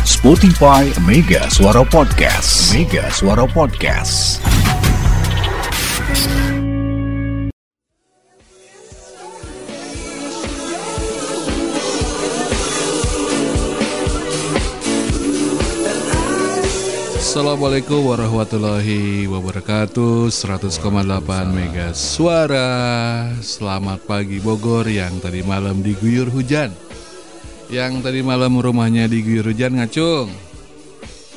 [0.00, 2.72] Spotify Mega Suara Podcast.
[2.72, 4.40] Mega Suara Podcast.
[17.20, 20.80] Assalamualaikum warahmatullahi wabarakatuh 100,8
[21.52, 22.72] Mega Suara
[23.44, 26.72] Selamat pagi Bogor yang tadi malam diguyur hujan
[27.70, 30.26] Yang tadi malam rumahnya diguyur hujan ngacung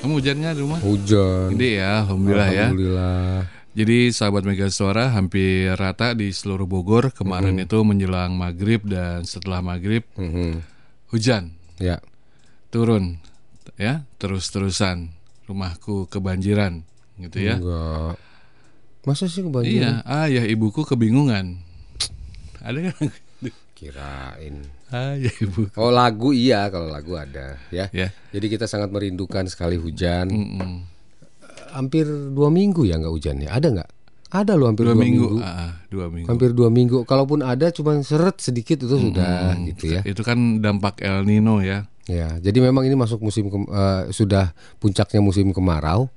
[0.02, 0.80] Kamu hujannya di rumah?
[0.84, 1.54] Hujan.
[1.56, 3.34] Gede ya Alhamdulillah, ya Alhamdulillah.
[3.74, 9.62] Jadi sahabat Mega Suara hampir rata di seluruh Bogor Kemarin itu menjelang maghrib dan setelah
[9.62, 10.60] maghrib Mhm.
[11.10, 12.02] hujan Ya.
[12.70, 13.22] Turun
[13.78, 15.14] ya terus-terusan
[15.46, 16.82] Rumahku kebanjiran
[17.20, 18.18] gitu ya Enggak.
[19.04, 20.00] Masa sih kebanjiran?
[20.00, 21.60] Iya, ayah ibuku kebingungan.
[22.64, 23.12] Ada kan?
[23.76, 24.64] Kirain.
[24.94, 25.66] Ayah ibu.
[25.74, 27.90] Oh lagu iya kalau lagu ada ya.
[27.90, 28.14] Ya.
[28.30, 30.30] Jadi kita sangat merindukan sekali hujan.
[30.30, 30.86] Mm-mm.
[31.74, 33.58] Hampir dua minggu ya nggak hujan ya?
[33.58, 33.90] Ada nggak?
[34.30, 35.28] Ada loh hampir Dua, dua, minggu.
[35.34, 35.42] minggu.
[35.42, 36.28] Ah, dua minggu.
[36.30, 36.98] Hampir dua minggu.
[37.04, 40.02] Kalaupun ada cuma seret sedikit itu sudah Mm, gitu ya.
[40.02, 41.86] Itu kan dampak El Nino ya.
[42.06, 42.38] Ya.
[42.38, 46.10] Jadi memang ini masuk musim ke- eh, sudah puncaknya musim kemarau,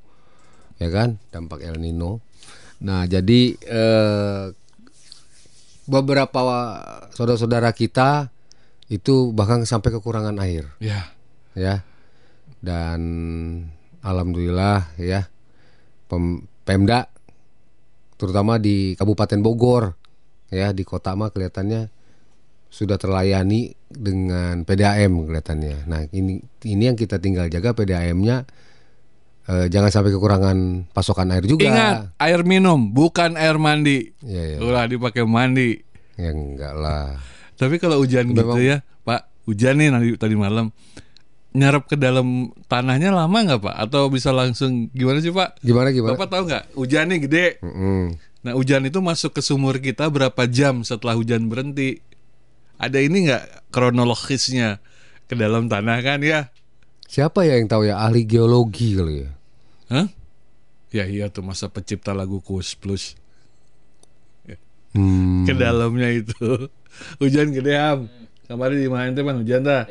[0.77, 1.17] ya kan?
[1.29, 2.21] Dampak El Nino.
[2.81, 4.45] Nah jadi eh,
[5.85, 6.41] beberapa
[7.13, 8.29] saudara-saudara kita
[8.87, 10.71] itu bahkan sampai kekurangan air.
[10.79, 11.11] Ya.
[11.57, 11.83] ya
[12.61, 13.01] dan
[14.01, 15.29] alhamdulillah ya
[16.07, 17.07] Pem- Pemda
[18.17, 19.95] terutama di Kabupaten Bogor
[20.49, 21.91] ya di kota mah kelihatannya
[22.67, 25.77] sudah terlayani dengan PDAM kelihatannya.
[25.87, 28.47] Nah ini ini yang kita tinggal jaga PDAM-nya
[29.47, 30.59] eh, jangan sampai kekurangan
[30.91, 31.67] pasokan air juga.
[31.67, 34.11] Ingat, air minum bukan air mandi.
[34.23, 35.79] Ya, ya, Ulah dipakai mandi.
[36.17, 37.17] ya enggak lah.
[37.57, 40.69] Tapi kalau hujan gitu Memang- ya, Pak, hujan nih nanti tadi malam.
[41.51, 43.75] Nyarap ke dalam tanahnya lama nggak Pak?
[43.81, 45.57] Atau bisa langsung gimana sih Pak?
[45.61, 46.13] Gimana gimana?
[46.13, 46.65] Bapak tahu nggak?
[46.77, 47.47] Hujan nih gede.
[47.61, 48.13] Mm-mm.
[48.45, 52.05] Nah hujan itu masuk ke sumur kita berapa jam setelah hujan berhenti?
[52.77, 54.85] Ada ini nggak kronologisnya
[55.25, 56.53] ke dalam tanah kan ya?
[57.09, 59.31] Siapa ya yang tahu ya ahli geologi kali ya?
[59.89, 60.07] Hah?
[60.93, 63.17] Ya iya tuh masa pencipta lagu Kus Plus
[64.93, 65.45] Hmm.
[65.45, 66.73] ke dalamnya itu
[67.19, 67.99] hujan gede am.
[68.47, 69.85] Kemarin di mana bang hujan dah.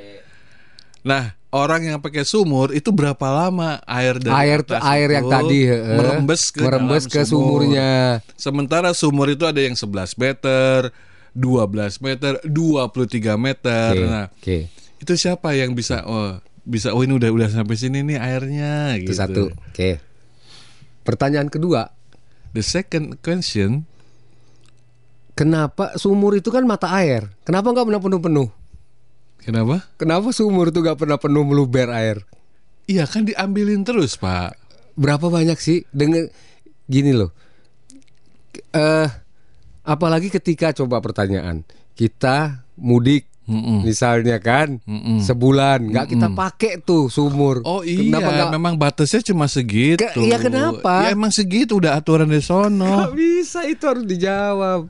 [1.03, 5.59] Nah orang yang pakai sumur itu berapa lama air dari air atas air yang tadi
[5.63, 7.63] heeh, merembes ke merembes ke sumur.
[7.63, 8.19] sumurnya.
[8.35, 10.91] Sementara sumur itu ada yang 11 meter,
[11.31, 13.91] 12 meter, 23 meter.
[13.93, 14.57] Oke, Nah, oke.
[14.99, 19.11] itu siapa yang bisa oh bisa oh ini udah udah sampai sini nih airnya Itu
[19.11, 19.19] gitu.
[19.19, 19.43] satu.
[19.69, 20.01] Oke.
[21.05, 21.93] Pertanyaan kedua,
[22.51, 23.83] The second question,
[25.35, 27.27] kenapa sumur itu kan mata air?
[27.43, 28.49] Kenapa nggak pernah penuh-penuh?
[29.37, 29.85] kenapa?
[29.95, 32.25] Kenapa sumur itu nggak pernah penuh meluber air?
[32.85, 34.57] Iya kan diambilin terus, Pak.
[34.95, 35.85] Berapa banyak sih?
[35.87, 36.25] Dengan
[36.85, 37.29] gini loh.
[38.71, 39.07] Eh,
[39.83, 41.61] apalagi ketika coba pertanyaan
[41.93, 43.85] kita mudik Mm-mm.
[43.85, 45.21] misalnya kan Mm-mm.
[45.21, 47.61] sebulan nggak kita pakai tuh sumur.
[47.61, 50.01] Oh iya, Kenapa nggak- memang batasnya cuma segitu.
[50.01, 51.05] Ke- iya, kenapa?
[51.05, 52.89] Ya emang segitu udah aturan di sono.
[53.05, 54.89] Nggak bisa itu harus dijawab.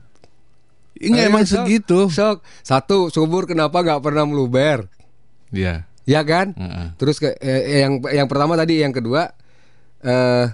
[0.96, 1.98] Enggak emang sok, segitu.
[2.08, 2.36] Sok.
[2.60, 4.88] Satu, sumur kenapa nggak pernah meluber?
[5.52, 5.84] Iya.
[6.06, 6.54] Ya kan?
[6.54, 6.86] Heeh.
[6.96, 9.28] Terus ke eh, yang yang pertama tadi, yang kedua
[10.00, 10.46] eh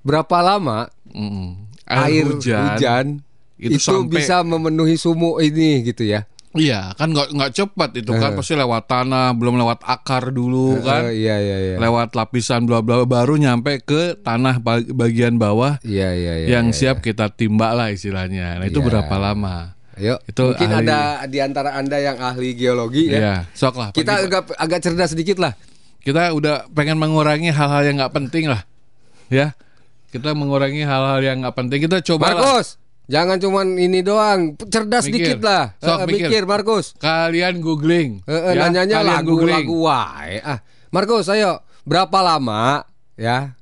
[0.00, 1.66] berapa lama Mm-mm.
[1.84, 3.20] air, hujan,
[3.56, 6.28] itu itu, sampai- bisa memenuhi sumur ini gitu ya?
[6.54, 11.10] Iya, kan nggak nggak cepat itu kan pasti lewat tanah, belum lewat akar dulu kan.
[11.10, 11.76] Eh, iya iya iya.
[11.76, 16.46] Lewat lapisan bla bla baru nyampe ke tanah bag- bagian bawah Iya iya iya.
[16.54, 18.56] yang iya, siap kita timbak lah istilahnya.
[18.56, 18.86] Nah, itu Iya.
[18.86, 19.74] berapa lama?
[19.94, 23.18] Ayo, Itu mungkin ahli- ada di antara anda yang ahli geologi ya.
[23.18, 23.88] Iya, sok lah.
[23.90, 25.54] Kita pagi- agak agak cerdas sedikit lah.
[26.00, 28.62] kita udah pengen mengurangi hal-hal yang nggak penting lah.
[29.26, 29.56] Ya.
[30.10, 31.80] Kita mengurangi hal-hal yang nggak penting.
[31.80, 32.62] Kita coba lah.
[33.04, 35.36] Jangan cuman ini doang, cerdas Mikir.
[35.36, 35.76] sedikit lah.
[35.76, 36.26] Sok, Eh, mikir.
[36.26, 36.96] mikir Markus.
[36.96, 38.24] Kalian googling.
[38.24, 38.64] Eh, eh, ya.
[38.64, 39.56] nanyanya Kalian lagu googling.
[39.60, 40.40] lagu wae.
[40.40, 41.50] Ah, Markus, ayo
[41.82, 42.80] berapa lama
[43.14, 43.52] ya?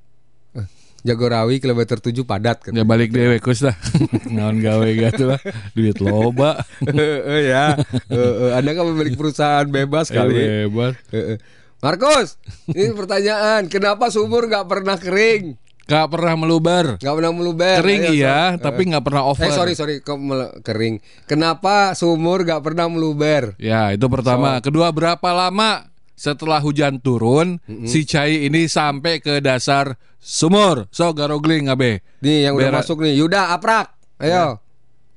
[0.53, 0.67] Eh,
[1.03, 2.71] Jagorawi kilometer 7 padat kan.
[2.71, 3.75] Ya balik dewe kus lah.
[4.31, 5.41] Naon gawe gitu lah.
[5.73, 6.63] Duit loba.
[6.87, 7.75] Eh, ya.
[8.07, 10.39] Eh, eh, anda kan pemilik perusahaan bebas kali.
[10.39, 10.95] Eh, Hebat.
[11.11, 11.39] Eh, eh.
[11.83, 15.59] Markus, ini pertanyaan, kenapa sumur nggak pernah kering?
[15.83, 16.97] Gak pernah meluber.
[17.03, 17.77] Nggak pernah meluber.
[17.83, 18.63] Kering Ayo, iya, sok.
[18.63, 19.43] tapi nggak pernah over.
[19.43, 20.19] Eh sorry sorry, kok
[20.63, 21.03] kering?
[21.27, 23.59] Kenapa sumur nggak pernah meluber?
[23.59, 24.63] Ya, itu pertama.
[24.63, 30.87] Kedua, berapa lama setelah hujan turun si cai ini sampai ke dasar sumur?
[30.95, 32.07] So garogling abe.
[32.23, 33.91] Nih yang udah masuk nih, Yuda aprak,
[34.23, 34.63] ayo.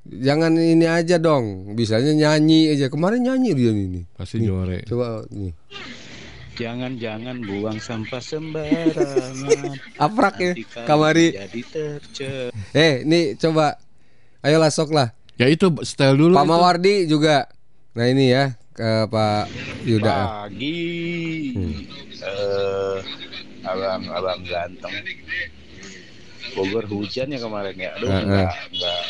[0.06, 2.94] Jangan ini aja dong, bisanya nyanyi aja.
[2.94, 4.06] Kemarin nyanyi dia ini.
[4.14, 4.86] Pasti jore.
[4.86, 5.50] Coba nih.
[6.56, 9.76] Jangan-jangan buang sampah sembarangan.
[10.06, 10.52] Aprak ya,
[10.88, 11.36] kamari.
[11.36, 12.32] Jadi terce.
[12.72, 13.76] Eh, ini coba.
[14.40, 15.12] Ayolah sok lah.
[15.36, 16.40] Ya itu style dulu.
[16.40, 16.52] Pak itu.
[16.52, 17.38] Mawardi juga.
[17.96, 19.46] Nah ini ya ke Pak
[19.84, 20.48] Yuda.
[20.48, 20.80] Pagi.
[22.24, 22.98] Eh,
[23.68, 24.96] abang-abang ganteng.
[26.56, 27.92] Bogor hujan ya kemarin ya.
[27.94, 29.02] Aduh, enggak enggak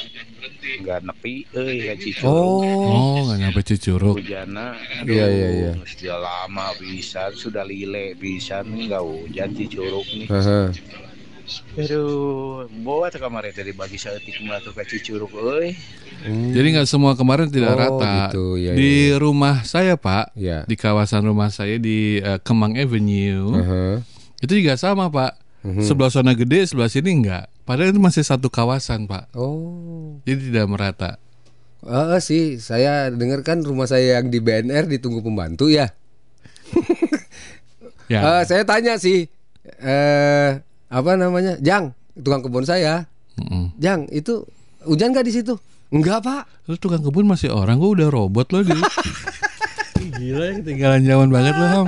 [0.75, 2.33] enggak nepi euy ka Cicurug.
[2.33, 4.15] Oh, Oh, nggak nyampe Cicurug.
[4.17, 5.71] Hujana, aduh, Iya, iya, iya.
[5.79, 10.27] sudah lama pisan, sudah lile pisan, enggak hujan Cicurug nih.
[10.27, 10.67] Heeh.
[11.77, 15.77] Aduh, bawa tuh kemarin dari bagi seetik mah tuh ka Cicurug euy.
[16.25, 18.13] Jadi nggak semua kemarin tidak Oh, rata.
[18.25, 20.65] gitu, ya, di rumah saya Pak, Ya.
[20.65, 23.95] di kawasan rumah saya di eh, Kemang Avenue, Heeh.
[24.41, 25.44] itu juga sama Pak.
[25.81, 27.49] Sebelah sana gede, sebelah sini enggak.
[27.65, 29.33] Padahal itu masih satu kawasan Pak.
[29.33, 30.21] Oh.
[30.29, 31.17] Jadi tidak merata.
[31.85, 35.89] Eh sih, saya dengar kan rumah saya yang di BNR ditunggu pembantu ya.
[38.05, 38.21] Ya.
[38.21, 39.25] Eh, saya tanya sih,
[39.81, 40.49] eh
[40.93, 43.73] apa namanya, Jang, tukang kebun saya, Mm-mm.
[43.81, 44.45] Jang, itu
[44.85, 45.57] hujan nggak di situ?
[45.89, 46.45] Enggak pak.
[46.69, 48.77] Terus tukang kebun masih orang, gua udah robot loh di.
[50.25, 51.87] Gila ya ketinggalan zaman banget loh Ham.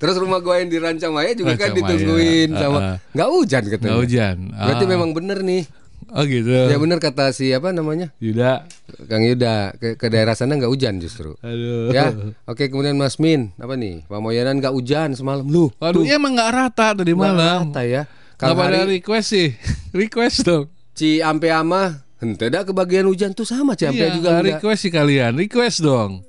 [0.00, 2.96] Terus rumah gua yang di Rancamaya juga kan Rancamaya, ditungguin ah, sama ah.
[3.12, 3.84] nggak hujan katanya.
[3.92, 4.36] Nggak hujan.
[4.56, 4.90] Berarti Ah.
[4.90, 5.62] memang bener nih.
[6.08, 6.48] Oh gitu.
[6.48, 8.64] Ya bener kata si apa namanya, Yuda.
[9.12, 11.36] Kang Yuda ke, ke daerah sana nggak hujan justru.
[11.44, 11.92] Aduh.
[11.92, 12.16] Ya,
[12.48, 14.08] oke kemudian Mas Min, apa nih?
[14.08, 15.68] Pak Moyanan nggak hujan semalam lu.
[15.76, 17.68] Waduh, ya emang nggak rata tadi malam.
[17.68, 18.08] Rata ya.
[18.40, 19.52] Kang pada Hari request sih.
[20.00, 20.72] request dong.
[20.96, 25.36] Ci Ampe ama dah kebagian hujan tuh sama Ci Ampe Iya, juga request sih kalian.
[25.36, 26.24] Request dong.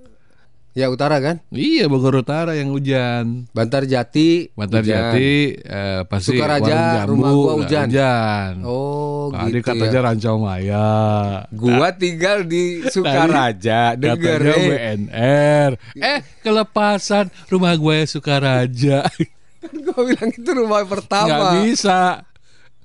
[0.78, 1.42] Ya utara kan?
[1.50, 3.50] Iya Bogor Utara yang hujan.
[3.58, 4.54] Bantar Jati.
[4.54, 5.12] Bantar hujan.
[5.12, 6.70] Jati eh, pasti Sukaraja,
[7.04, 7.88] Jambu, rumah gua hujan.
[7.90, 8.52] hujan.
[8.64, 10.06] Oh Tadi gitu katanya ya.
[10.06, 10.90] Rancau Maya.
[11.50, 14.70] Gua tinggal di Sukaraja, denger Katanya eh.
[14.70, 15.72] BNR.
[15.98, 19.10] Eh, kelepasan rumah gue Sukaraja.
[19.84, 21.60] Gua bilang itu rumah pertama.
[21.60, 22.29] bisa.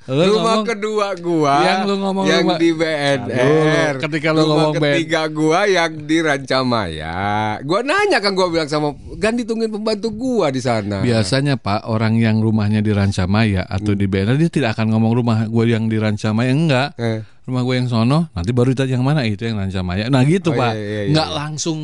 [0.05, 3.21] Lu rumah ngomong- kedua gua Yang lu ngomong yang rumah- di BNR.
[3.25, 7.17] Aduh, ketika lu rumah ngomong ketiga gua yang di Rancamaya.
[7.61, 11.01] Gua nanya kan gua bilang sama kan ditungguin pembantu gua di sana.
[11.01, 15.39] Biasanya Pak orang yang rumahnya di Rancamaya atau di BNR dia tidak akan ngomong rumah
[15.45, 16.89] gue yang di Rancamaya enggak.
[16.97, 17.25] Eh.
[17.45, 20.09] Rumah gue yang sono nanti baru ditanya yang mana itu yang Rancamaya.
[20.09, 20.73] Nah gitu Oh, Pak.
[20.73, 21.11] iya, iya, iya.
[21.13, 21.79] Enggak langsung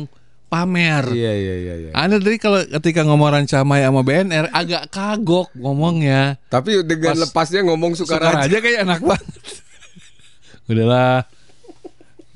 [0.51, 1.07] pamer.
[1.15, 1.91] Iya iya iya iya.
[1.95, 6.35] Anda tadi kalau ketika ngomong Rancamaya sama BNR agak kagok ngomongnya.
[6.51, 8.43] Tapi dengan Pas- lepasnya ngomong Sukaraja.
[8.51, 9.31] Sukaraja kayak enak banget.
[10.71, 11.23] Udahlah.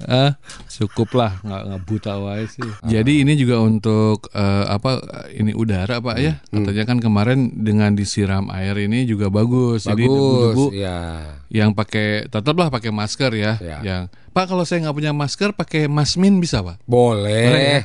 [0.05, 0.35] Ah,
[0.67, 2.67] cukup lah nggak nggak buta wae sih.
[2.83, 4.99] Jadi ini juga untuk eh, apa
[5.31, 6.43] ini udara Pak ya.
[6.51, 9.87] Katanya kan kemarin dengan disiram air ini juga bagus.
[9.87, 10.99] Jadi debu-debu Bagus, ya.
[11.47, 13.55] yang pakai tetaplah pakai masker ya.
[13.63, 13.79] Ya.
[13.81, 14.01] Yang
[14.35, 16.83] Pak kalau saya nggak punya masker pakai masmin bisa Pak?
[16.83, 17.47] Boleh.
[17.47, 17.79] Boleh,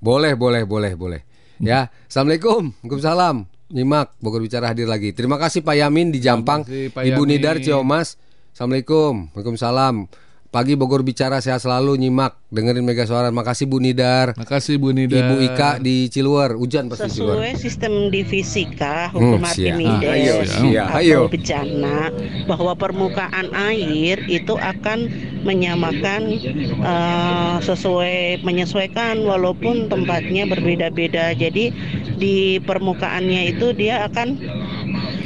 [0.00, 1.20] boleh, boleh, boleh.
[1.60, 3.44] Ya, assalamualaikum, waalaikumsalam.
[3.70, 5.14] Nyimak, Bogor bicara hadir lagi.
[5.14, 7.30] Terima kasih Pak Yamin di Jampang, kasih, Pak Ibu Yamin.
[7.36, 8.16] Nidar Ciomas.
[8.50, 10.10] Assalamualaikum, waalaikumsalam.
[10.50, 13.30] Pagi Bogor bicara sehat selalu nyimak dengerin Mega Suara.
[13.30, 14.34] Makasih Bu Nidar.
[14.34, 15.16] Makasih Bu Nida.
[15.16, 17.38] Ibu Ika di Ciluar, hujan pasti Ciluar.
[17.40, 19.46] Sesuai sistem di fisika hukum Hmm.
[19.46, 20.86] Archimedes Ayo, siap.
[20.90, 21.20] atau Ayo.
[21.30, 21.98] bencana
[22.44, 24.98] bahwa permukaan air itu akan
[25.40, 26.22] menyamakan
[26.76, 31.32] eh, sesuai menyesuaikan walaupun tempatnya berbeda-beda.
[31.32, 31.70] Jadi
[32.18, 34.36] di permukaannya itu dia akan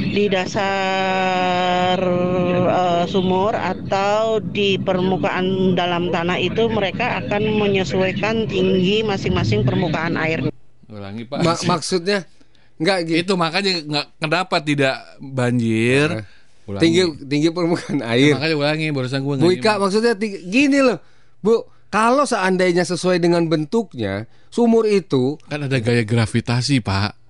[0.05, 9.61] di dasar eh, sumur atau di permukaan dalam tanah itu mereka akan menyesuaikan tinggi masing-masing
[9.61, 10.43] permukaan air.
[10.85, 11.39] Ulangi Pak.
[11.41, 12.27] Ma- maksudnya
[12.75, 13.17] enggak gitu.
[13.21, 16.27] itu makanya nggak kenapa tidak banjir.
[16.65, 16.81] Ulangi.
[16.81, 18.33] Tinggi tinggi permukaan Ya, air.
[18.33, 20.97] makanya ulangi barusan gue Bu Ika maksudnya tinggi- gini loh.
[21.39, 27.24] Bu, kalau seandainya sesuai dengan bentuknya, sumur itu kan ada gaya gravitasi Pak.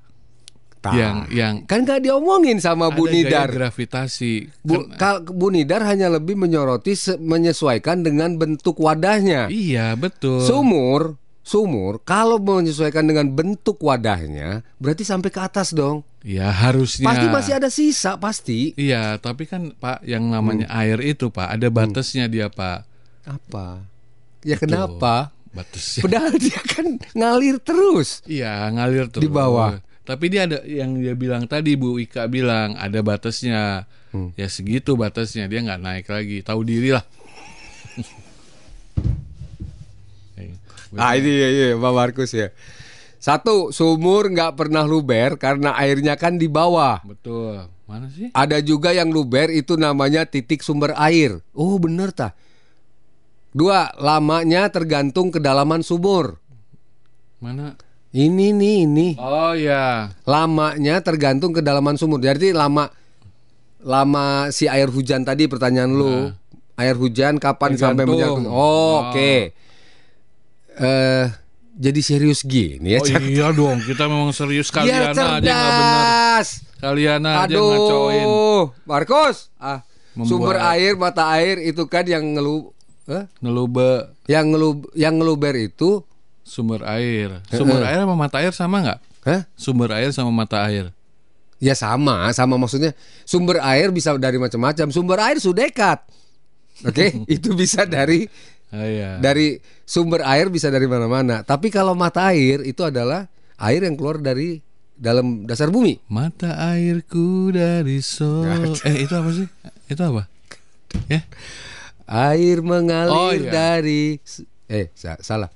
[0.92, 3.48] Yang yang kan gak diomongin sama Bu ada Nidar.
[3.48, 4.34] gaya gravitasi.
[4.60, 9.48] Bu, Kan- kal- Bu Nidar hanya lebih menyoroti menyesuaikan dengan bentuk wadahnya.
[9.48, 10.44] iya betul.
[10.44, 16.06] Sumur, sumur kalau menyesuaikan dengan bentuk wadahnya, berarti sampai ke atas dong.
[16.22, 17.06] Ya harusnya.
[17.06, 18.74] Pasti masih ada sisa pasti.
[18.76, 20.80] Iya, tapi kan Pak yang namanya Hmm.
[20.80, 22.86] air itu Pak ada batasnya dia Pak.
[23.24, 23.86] Apa?
[24.42, 25.30] Ya kenapa?
[25.50, 26.02] Batasnya.
[26.02, 28.26] Padahal dia kan ngalir terus.
[28.26, 29.78] Iya ngalir terus Di bawah.
[30.06, 33.90] Tapi dia ada yang dia bilang tadi Bu Ika bilang ada batasnya.
[34.14, 34.32] Hmm.
[34.38, 36.46] Ya segitu batasnya dia nggak naik lagi.
[36.46, 37.06] Tahu diri lah.
[40.96, 42.56] Ah ini iya, iya, Pak Markus ya.
[43.20, 47.04] Satu, sumur nggak pernah luber karena airnya kan di bawah.
[47.04, 47.68] Betul.
[47.86, 48.32] Mana sih?
[48.34, 51.44] Ada juga yang luber itu namanya titik sumber air.
[51.52, 52.34] Oh bener tah.
[53.56, 56.40] Dua, lamanya tergantung kedalaman sumur.
[57.40, 57.78] Mana?
[58.16, 59.08] Ini nih ini.
[59.20, 60.08] Oh ya.
[60.24, 62.24] Lamanya tergantung kedalaman sumur.
[62.24, 62.88] Jadi lama
[63.84, 66.32] lama si air hujan tadi pertanyaan lu.
[66.76, 68.48] Air hujan kapan sampai Tergantung.
[68.48, 68.56] menjatuh?
[68.56, 69.52] Oh, Oke.
[70.76, 71.26] Eh
[71.76, 73.00] jadi serius gini ya.
[73.00, 73.20] Oh Cak?
[73.20, 76.44] iya dong, kita memang serius Biar kalian aja nggak benar.
[76.80, 78.24] Kalian aja ngacoin.
[78.24, 79.52] Aduh, Markus.
[79.60, 79.84] Ah,
[80.16, 82.72] Membuat- sumber air, mata air itu kan yang ngelu
[83.12, 83.28] eh?
[83.44, 86.00] Ngelube yang ngelu yang ngeluber itu,
[86.46, 87.42] sumber air.
[87.50, 89.00] Sumber air sama mata air sama nggak?
[89.26, 89.42] Hah?
[89.58, 90.94] Sumber air sama mata air.
[91.58, 92.94] Ya sama, sama maksudnya
[93.26, 94.88] sumber air bisa dari macam-macam.
[94.94, 96.06] Sumber air sudekat.
[96.86, 98.30] Oke, itu bisa dari
[98.70, 99.10] Ah, iya.
[99.24, 101.42] dari sumber air bisa dari mana-mana.
[101.42, 103.26] Tapi kalau mata air itu adalah
[103.56, 104.60] air yang keluar dari
[104.94, 105.96] dalam dasar bumi.
[106.12, 108.76] Mata airku dari sol.
[108.84, 109.48] Eh itu apa sih?
[109.88, 110.28] Itu apa?
[111.08, 111.24] Ya.
[112.06, 113.50] Air mengalir Oh, iya.
[113.50, 114.20] dari
[114.68, 115.48] eh sa- salah.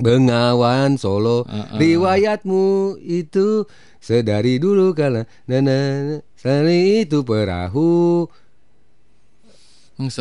[0.00, 1.44] Bengawan Solo.
[1.76, 3.68] Riwayatmu itu
[4.00, 8.24] sedari dulu kala nana sari itu perahu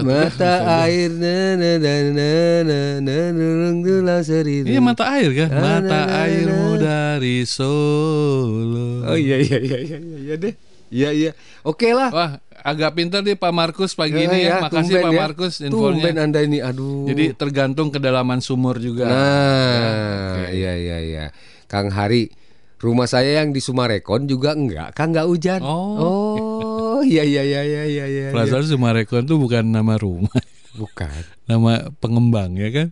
[0.03, 4.67] mata air nana nana nana seribu.
[4.67, 5.47] Iya mata air kan?
[5.47, 9.07] Mata airmu dari Solo.
[9.07, 10.53] Oh iya iya iya iya iya, iya deh.
[10.91, 11.31] Iya iya.
[11.63, 12.11] Oke lah.
[12.11, 12.31] Wah,
[12.69, 14.61] agak pintar nih Pak Markus pagi Eh, ini ya.
[14.61, 15.19] Makasih tumben Pak ya.
[15.21, 16.21] Markus Tumben infonya.
[16.21, 17.05] Anda ini aduh.
[17.05, 19.05] Jadi tergantung kedalaman sumur juga.
[19.05, 21.25] Nah, iya iya iya.
[21.65, 22.29] Kang Hari,
[22.77, 25.61] rumah saya yang di Sumarekon juga enggak, Kang enggak hujan.
[25.61, 25.97] Oh.
[25.99, 28.25] Oh, iya iya iya iya iya iya.
[28.29, 30.33] Perasaan Sumarekon tuh bukan nama rumah,
[30.73, 31.21] Bukan.
[31.45, 32.87] nama pengembang ya kan?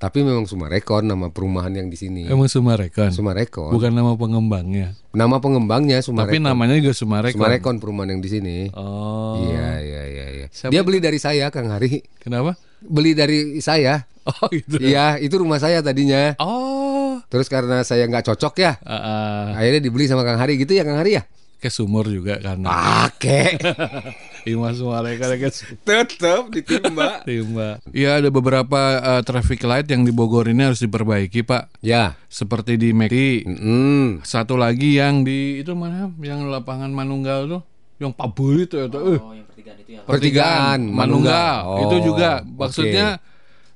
[0.00, 2.24] Tapi memang Sumarekon nama perumahan yang di sini.
[2.24, 3.68] Emang Sumarekon, Sumarekon.
[3.68, 4.96] bukan nama pengembangnya.
[5.12, 6.40] Nama pengembangnya Tapi Sumarekon.
[6.40, 7.36] namanya juga Sumarekon.
[7.36, 8.56] Sumarekon perumahan yang di sini.
[8.72, 9.44] Oh.
[9.44, 10.46] Iya iya iya iya.
[10.48, 12.00] Siapa Dia beli dari saya, Kang Hari.
[12.16, 12.56] Kenapa?
[12.80, 14.08] Beli dari saya.
[14.20, 14.76] Oh gitu.
[14.78, 16.36] Iya, itu rumah saya tadinya.
[16.36, 17.20] Oh.
[17.28, 19.44] Terus karena saya nggak cocok ya, Ah, ah.
[19.56, 21.24] akhirnya dibeli sama Kang Hari gitu ya Kang Hari ya.
[21.60, 23.60] Ke sumur juga karena Pakai.
[24.50, 25.48] Ima Sumarekon ke
[25.84, 27.20] Tetap ditimba.
[27.28, 27.84] Timba.
[27.92, 31.84] Iya ada beberapa eh, traffic light yang di Bogor ini harus diperbaiki Pak.
[31.84, 32.16] ya.
[32.32, 33.44] Seperti di McD.
[33.44, 34.24] Mm.
[34.24, 36.08] Satu lagi yang di itu mana?
[36.18, 37.62] Yang lapangan Manunggal tuh,
[38.00, 38.88] yang Pabul itu ya.
[38.88, 39.20] tuh.
[39.20, 41.68] Eh, Pertigaan Manunggal.
[41.68, 42.56] Oh, itu juga oke.
[42.56, 43.20] maksudnya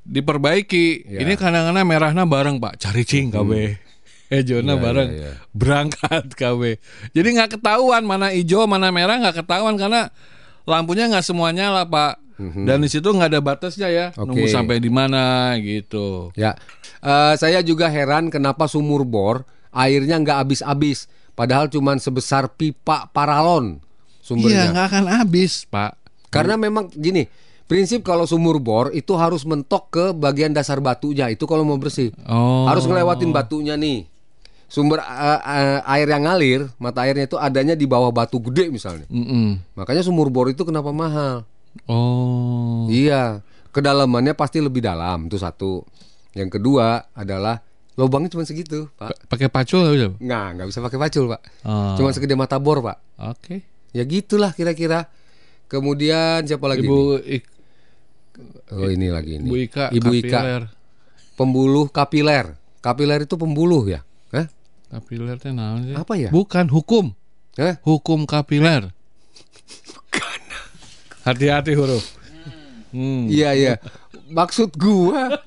[0.08, 1.12] diperbaiki.
[1.12, 1.20] Ya.
[1.28, 2.80] Ini kadang-kadang merahnya bareng Pak.
[2.80, 3.28] Cari cing.
[3.32, 3.93] Eh
[4.30, 5.32] Jona Ya, bareng ya, ya.
[5.52, 6.62] berangkat KB.
[7.12, 10.08] Jadi nggak ketahuan mana hijau mana merah nggak ketahuan karena
[10.64, 12.24] lampunya nggak semuanya lah Pak.
[12.34, 14.06] Dan di situ nggak ada batasnya ya.
[14.14, 14.26] Oke.
[14.26, 16.34] Nunggu sampai di mana gitu.
[16.34, 16.58] Ya.
[16.98, 21.06] Eh, saya juga heran kenapa sumur bor airnya nggak habis-habis.
[21.34, 24.66] Padahal cuma sebesar pipa paralon Iya sumbernya.
[24.72, 25.92] nggak akan habis Pak.
[26.26, 27.22] Karena memang gini,
[27.64, 31.30] prinsip kalau sumur bor itu harus mentok ke bagian dasar batunya.
[31.30, 32.10] Itu kalau mau bersih.
[32.24, 32.66] Oh.
[32.66, 34.10] Harus ngelewatin batunya nih.
[34.66, 39.06] Sumber eh, eh, air yang ngalir, mata airnya itu adanya di bawah batu gede misalnya.
[39.06, 39.60] Mm-mm.
[39.74, 41.46] Makanya sumur bor itu kenapa mahal?
[41.84, 42.86] Oh.
[42.86, 45.82] Iya, kedalamannya pasti lebih dalam itu satu.
[46.32, 47.62] Yang kedua adalah
[47.94, 49.06] lubangnya cuma segitu, Pak.
[49.06, 50.08] Pa- Pakai pacul nggak bisa?
[50.16, 51.40] Nggak, nggak bisa pakai pacul, Pak.
[51.62, 51.94] Oh.
[51.94, 52.98] Cuma segede mata bor, Pak.
[53.30, 53.62] Oke.
[53.94, 55.06] Ya gitulah kira-kira.
[55.64, 56.82] Kemudian siapa lagi?
[56.82, 57.50] Ibu Ik-
[58.70, 59.46] Oh ini lagi ini.
[59.46, 59.84] Ibu Ika.
[59.90, 60.26] Ibu Ika.
[60.34, 60.62] kapiler.
[61.34, 62.58] Pembuluh kapiler.
[62.80, 64.02] Kapiler itu pembuluh ya?
[64.94, 65.94] Kapiler teh naon sih?
[65.98, 66.30] Apa ya?
[66.30, 67.18] Bukan hukum.
[67.58, 67.82] Hah?
[67.82, 68.94] Hukum kapiler.
[71.26, 72.14] Hati-hati huruf.
[72.94, 73.26] Hmm.
[73.26, 73.74] Iya iya.
[74.30, 75.42] Maksud gua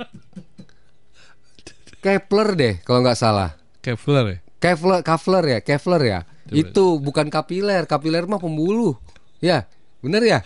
[2.03, 3.55] Kepler deh kalau nggak salah.
[3.79, 4.37] Kevlar ya?
[4.59, 6.19] Kevlar, Kevlar ya, Kevlar ya.
[6.51, 8.99] Itu bukan kapiler, kapiler mah pembuluh.
[9.39, 9.71] Ya,
[10.03, 10.39] bener ya.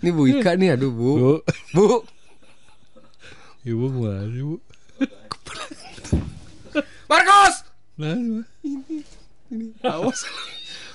[0.00, 1.10] Ini Bu Ika nih, aduh Bu.
[1.12, 1.28] Bu.
[1.76, 1.84] Bu,
[3.68, 4.28] Ibu ke mana
[7.04, 7.12] Bu?
[7.14, 7.54] Marcos,
[7.94, 8.16] Nah,
[9.86, 10.20] awas.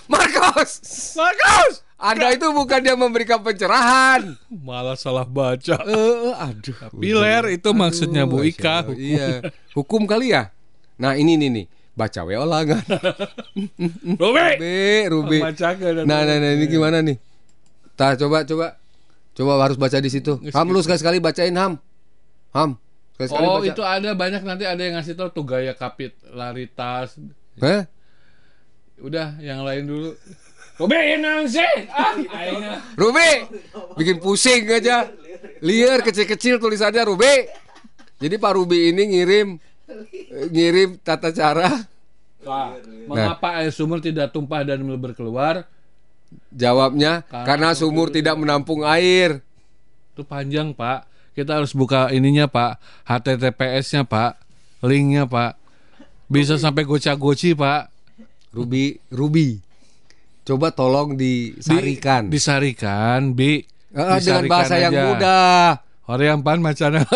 [0.10, 0.72] Marcos,
[1.16, 1.74] Marcos.
[1.96, 4.36] Anda itu bukan dia memberikan pencerahan.
[4.50, 5.78] malah salah baca.
[5.86, 6.76] Eh, aduh.
[6.96, 8.76] Piler itu maksudnya Bu Aduh, Ika.
[8.84, 8.96] Allah.
[8.96, 9.30] Iya,
[9.76, 10.52] hukum kali ya.
[11.00, 12.84] Nah ini nih nih, baca we olangan.
[15.08, 15.40] Ruby.
[15.40, 16.04] Bacakan.
[16.04, 17.16] Nah, nah, nah, ini gimana nih?
[17.96, 18.80] Tah, coba, coba,
[19.36, 20.40] coba harus baca di situ.
[20.52, 21.80] Ham lu sekali sekali bacain Ham,
[22.56, 22.76] Ham.
[23.20, 23.68] Sekali Oh, baca.
[23.68, 27.20] itu ada banyak nanti ada yang ngasih tahu tuh gaya kapit, laritas.
[27.60, 27.84] Hah?
[29.04, 30.12] Udah, yang lain dulu.
[30.80, 31.92] Robe, yang sih?
[31.92, 32.16] Ah.
[32.96, 33.52] Ruby,
[34.00, 35.12] bikin pusing aja.
[35.60, 37.52] Liar kecil-kecil tulisannya Ruby.
[38.24, 39.60] Jadi Pak Ruby ini ngirim
[40.56, 41.84] ngirim tata cara.
[42.48, 42.80] Wah,
[43.12, 45.68] mengapa air sumur tidak tumpah dan melebar keluar?
[46.56, 49.44] Jawabnya karena sumur tidak menampung air.
[50.16, 51.04] Itu panjang, Pak.
[51.40, 52.78] Kita harus buka ininya Pak,
[53.08, 54.36] HTTPS-nya Pak,
[54.84, 55.56] linknya Pak.
[56.28, 57.82] Bisa sampai goca-goci Pak.
[58.52, 59.58] Ruby, Ruby.
[60.44, 62.28] Coba tolong Di- disarikan.
[62.28, 63.56] disarikan, Bi.
[63.56, 65.04] Eh, dengan Disarikan bahasa yang aja.
[65.08, 65.64] mudah.
[66.06, 67.06] Orang pan macana.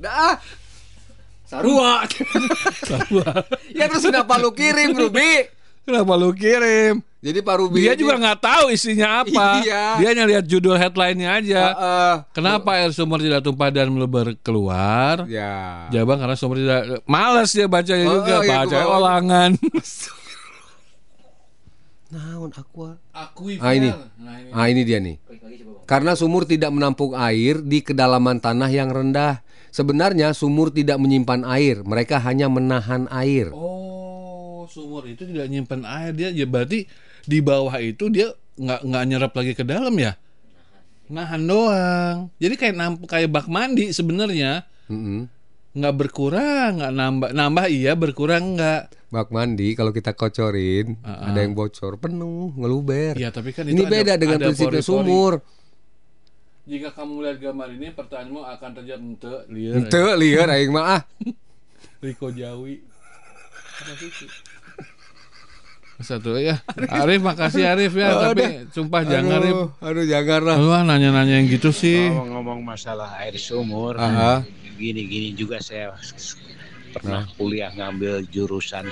[0.00, 0.40] Dah.
[1.44, 2.06] Sarua.
[3.76, 5.50] ya terus kenapa lu kirim Ruby?
[5.84, 7.02] Kenapa lu kirim?
[7.20, 9.60] Jadi Pak Ruby Dia ini- juga nggak tahu isinya apa.
[9.60, 9.84] Iya.
[10.00, 11.60] Dia hanya lihat judul headline-nya aja.
[11.68, 12.12] Heeh.
[12.32, 15.28] Kenapa air sumur tidak tumpah dan meluber keluar?
[15.28, 15.84] ya.
[15.92, 19.50] Jawaban karena sumur tidak Males dia bacanya Oh, juga, oh, iya, baca olangan.
[22.10, 22.96] Naon aqua?
[23.12, 23.92] Aku Ah ini.
[24.50, 25.20] Ah ini dia nih.
[25.84, 29.44] Karena sumur tidak menampung air di kedalaman tanah yang rendah.
[29.70, 33.54] Sebenarnya sumur tidak menyimpan air, mereka hanya menahan air.
[33.54, 36.90] Oh, sumur itu tidak nyimpan air dia ya berarti
[37.22, 40.14] di bawah itu dia nggak nggak nyerap lagi ke dalam ya?
[41.06, 42.16] Nahan doang.
[42.36, 45.26] Jadi kayak namp kayak bak mandi sebenarnya Mm-mm.
[45.72, 49.10] nggak berkurang, nggak nambah nambah iya berkurang nggak.
[49.10, 53.18] Bak mandi kalau kita kocorin, ada yang bocor penuh, ngeluber.
[53.18, 54.86] Iya tapi kan ini itu ada- beda dengan ada prinsipnya pori-pori.
[54.86, 55.32] sumur.
[56.62, 59.74] Jika kamu melihat gambar ini pertanyaanmu akan terjawab ente liar.
[59.74, 61.02] Ente liar aing mah ah.
[62.04, 62.86] Riko Jawi.
[66.00, 66.56] Satu ya.
[66.88, 69.76] Arif makasih Arif ya, tapi sumpah jangan Arif.
[69.84, 70.56] Aduh, jangan lah.
[70.56, 72.08] Lu nanya-nanya yang gitu sih.
[72.08, 74.40] Ngomong-ngomong masalah air sumur, Aha.
[74.80, 75.92] gini-gini juga saya
[76.90, 78.88] pernah kuliah ngambil jurusan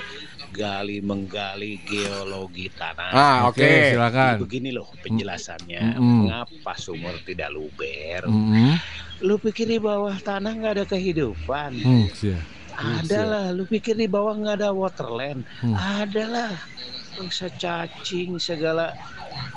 [0.49, 3.13] gali menggali geologi tanah.
[3.13, 3.61] Ah, oke.
[3.61, 4.35] Oke, silakan.
[4.45, 6.25] Begini loh penjelasannya, Mm-mm.
[6.25, 8.25] mengapa sumur tidak luber?
[8.25, 8.77] Mm-mm.
[9.25, 11.75] Lu pikir di bawah tanah nggak ada kehidupan?
[11.83, 12.39] Hmm, iya.
[12.79, 13.45] Ada lah.
[13.51, 15.43] Lu pikir di bawah nggak ada waterland?
[15.59, 15.75] Hmm.
[15.75, 16.51] Ada lah.
[17.19, 18.95] Bangsa cacing segala.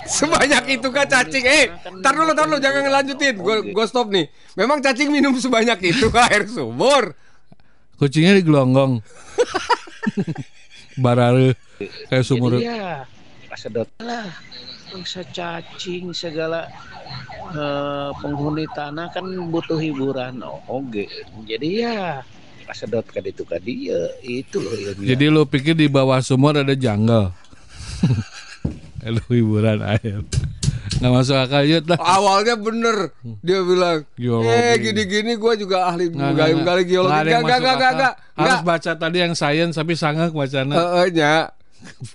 [0.03, 1.47] Sebanyak itu kan cacing.
[1.47, 1.71] Eh,
[2.03, 3.39] tar dulu, tar dulu, jangan ngelanjutin.
[3.39, 4.27] Gue gue stop nih.
[4.59, 7.15] Memang cacing minum sebanyak itu air sumur.
[7.95, 8.99] Kucingnya digelonggong.
[11.03, 11.55] Barare
[12.11, 12.59] kayak sumur.
[12.59, 13.07] Jadi ya
[13.55, 14.27] sedot lah.
[14.91, 16.67] Bangsa cacing segala
[17.47, 20.43] eh, penghuni tanah kan butuh hiburan.
[20.43, 21.07] Oh, oke.
[21.47, 22.19] Jadi ya
[22.71, 25.15] sedot ka ditu ka dia itu loh ilmiah.
[25.15, 27.31] Jadi lu pikir di bawah sumur ada jungle?
[29.15, 30.23] Lu hiburan air.
[31.03, 31.99] Nggak masuk akal Yud lah.
[31.99, 33.11] Awalnya bener
[33.43, 34.55] Dia bilang Geologi.
[34.55, 36.91] Eh gini-gini gue juga ahli Nggak, nggak, menggali-mgali nggak.
[36.91, 37.99] geologi Nggak ada Gak, yang gak, masuk gak, gak, akal.
[37.99, 40.73] gak Harus baca tadi yang sains tapi sangat bacana.
[41.03, 41.33] Eh, nya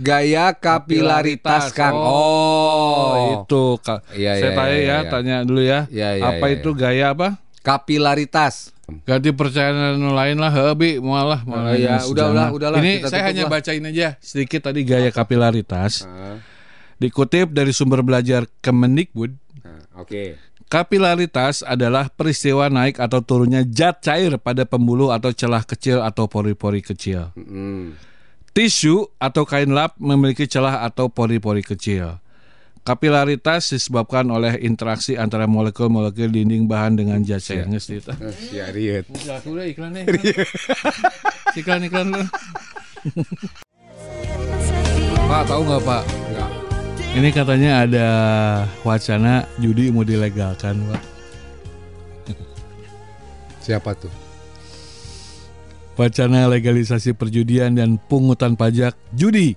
[0.00, 4.00] Gaya kapilaritas Kang Oh, itu Kak.
[4.16, 5.10] Iya, Saya iya, tanya iya, ya, iya.
[5.12, 5.80] tanya dulu ya.
[5.92, 7.28] Iya, iya, apa iya, itu gaya apa?
[7.60, 8.72] Kapilaritas
[9.06, 12.30] Ganti percayaan lain lah, hebi malah malah Oh, ini udah, sejarah.
[12.30, 13.50] udah, udahlah, Ini kita saya hanya lah.
[13.54, 16.04] bacain aja sedikit tadi gaya kapilaritas.
[16.04, 16.42] Ah,
[17.00, 19.32] Dikutip dari sumber belajar Kemendikbud,
[19.64, 20.36] ah, Oke
[20.70, 26.80] kapilaritas adalah peristiwa naik atau turunnya zat cair pada pembuluh atau celah kecil atau pori-pori
[26.80, 27.34] kecil.
[27.34, 27.98] Mm.
[28.54, 32.22] Tisu atau kain lap memiliki celah atau pori-pori kecil.
[32.80, 37.68] Kapilaritas disebabkan oleh interaksi antara molekul-molekul dinding bahan dengan zat cair.
[37.68, 38.12] Nges itu.
[38.56, 39.04] Ya Riet
[39.44, 40.08] udah iklannya.
[41.60, 42.24] Iklan iklan lu.
[45.28, 46.02] Pak tahu nggak Pak?
[46.08, 46.50] Enggak
[47.10, 48.08] Ini katanya ada
[48.80, 51.02] wacana judi mau dilegalkan Pak.
[53.60, 54.12] Siapa tuh?
[56.00, 59.52] Wacana legalisasi perjudian dan pungutan pajak judi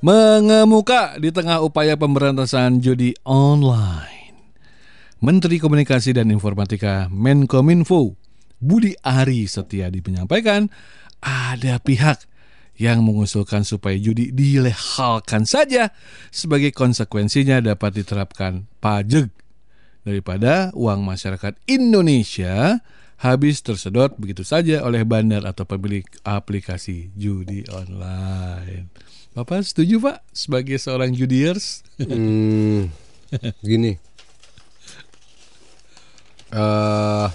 [0.00, 4.32] mengemuka di tengah upaya pemberantasan judi online.
[5.20, 8.16] Menteri Komunikasi dan Informatika Menkominfo
[8.56, 10.72] Budi Ari Setiadi menyampaikan
[11.20, 12.24] ada pihak
[12.80, 15.92] yang mengusulkan supaya judi dilehalkan saja
[16.32, 19.28] sebagai konsekuensinya dapat diterapkan pajak
[20.08, 22.80] daripada uang masyarakat Indonesia
[23.20, 28.88] habis tersedot begitu saja oleh bandar atau pemilik aplikasi judi online.
[29.30, 31.86] Bapak setuju Pak sebagai seorang judiers?
[32.02, 32.90] Hmm,
[33.62, 33.94] gini.
[36.50, 37.28] eh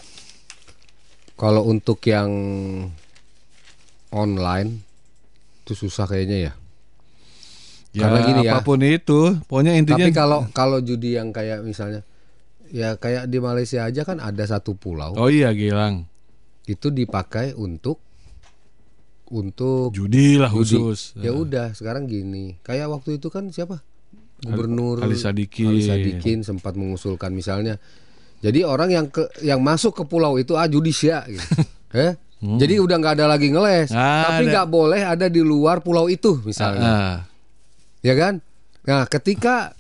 [1.40, 2.32] kalau untuk yang
[4.12, 4.84] online
[5.64, 6.54] itu susah kayaknya ya.
[7.96, 8.60] Karena gini ya.
[8.60, 12.04] apa pun itu, pokoknya intinya Tapi kalau kalau judi yang kayak misalnya
[12.76, 16.12] ya kayak di Malaysia aja kan ada satu pulau Oh iya Gilang,
[16.68, 18.04] itu dipakai untuk
[19.30, 20.78] untuk judi lah judi.
[20.78, 21.18] khusus.
[21.18, 22.58] Ya udah, sekarang gini.
[22.62, 23.82] Kayak waktu itu kan siapa?
[24.42, 25.72] Gubernur Ali Sadikin.
[25.72, 27.82] Ali Sadikin sempat mengusulkan misalnya.
[28.44, 31.42] Jadi orang yang ke yang masuk ke pulau itu ah judisia gitu.
[31.98, 32.14] eh?
[32.46, 33.98] Jadi udah nggak ada lagi ngeles, Hmm.
[33.98, 36.86] Nggak tapi nggak boleh ada di luar pulau itu misalnya.
[36.86, 37.18] Ah,
[38.06, 38.38] Ya kan?
[38.86, 39.74] Nah, ketika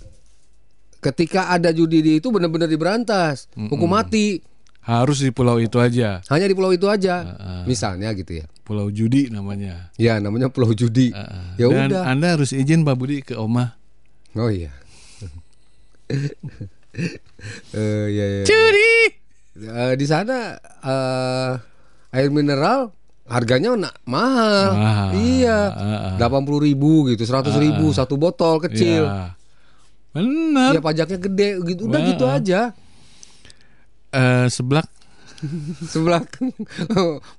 [0.97, 4.41] ketika ada judi di itu benar-benar diberantas, hukum mati.
[4.85, 6.21] Harus di pulau itu aja.
[6.29, 7.25] Hanya di pulau itu aja.
[7.65, 8.45] Misalnya gitu ya.
[8.61, 9.89] Pulau judi namanya.
[9.97, 11.09] Ya, namanya pulau judi.
[11.57, 12.05] ya Dan udah.
[12.05, 13.73] Anda harus izin Pak Budi ke Oma.
[14.37, 14.69] Oh iya.
[17.75, 18.43] Eh ya ya.
[18.47, 18.93] Judi.
[19.59, 21.51] Eh, di sana eh,
[22.15, 22.91] air mineral
[23.27, 24.71] harganya na- mahal.
[24.71, 25.09] Mahal.
[25.17, 25.59] Iya.
[26.15, 29.03] Delapan puluh ribu gitu, seratus ribu satu botol kecil.
[29.03, 29.35] Ya.
[30.15, 30.71] Benar.
[30.71, 31.91] Ya pajaknya gede gitu.
[31.91, 32.07] Udah Wah.
[32.07, 32.71] gitu aja.
[34.15, 34.87] Eh, seblak
[35.91, 36.23] Sebelah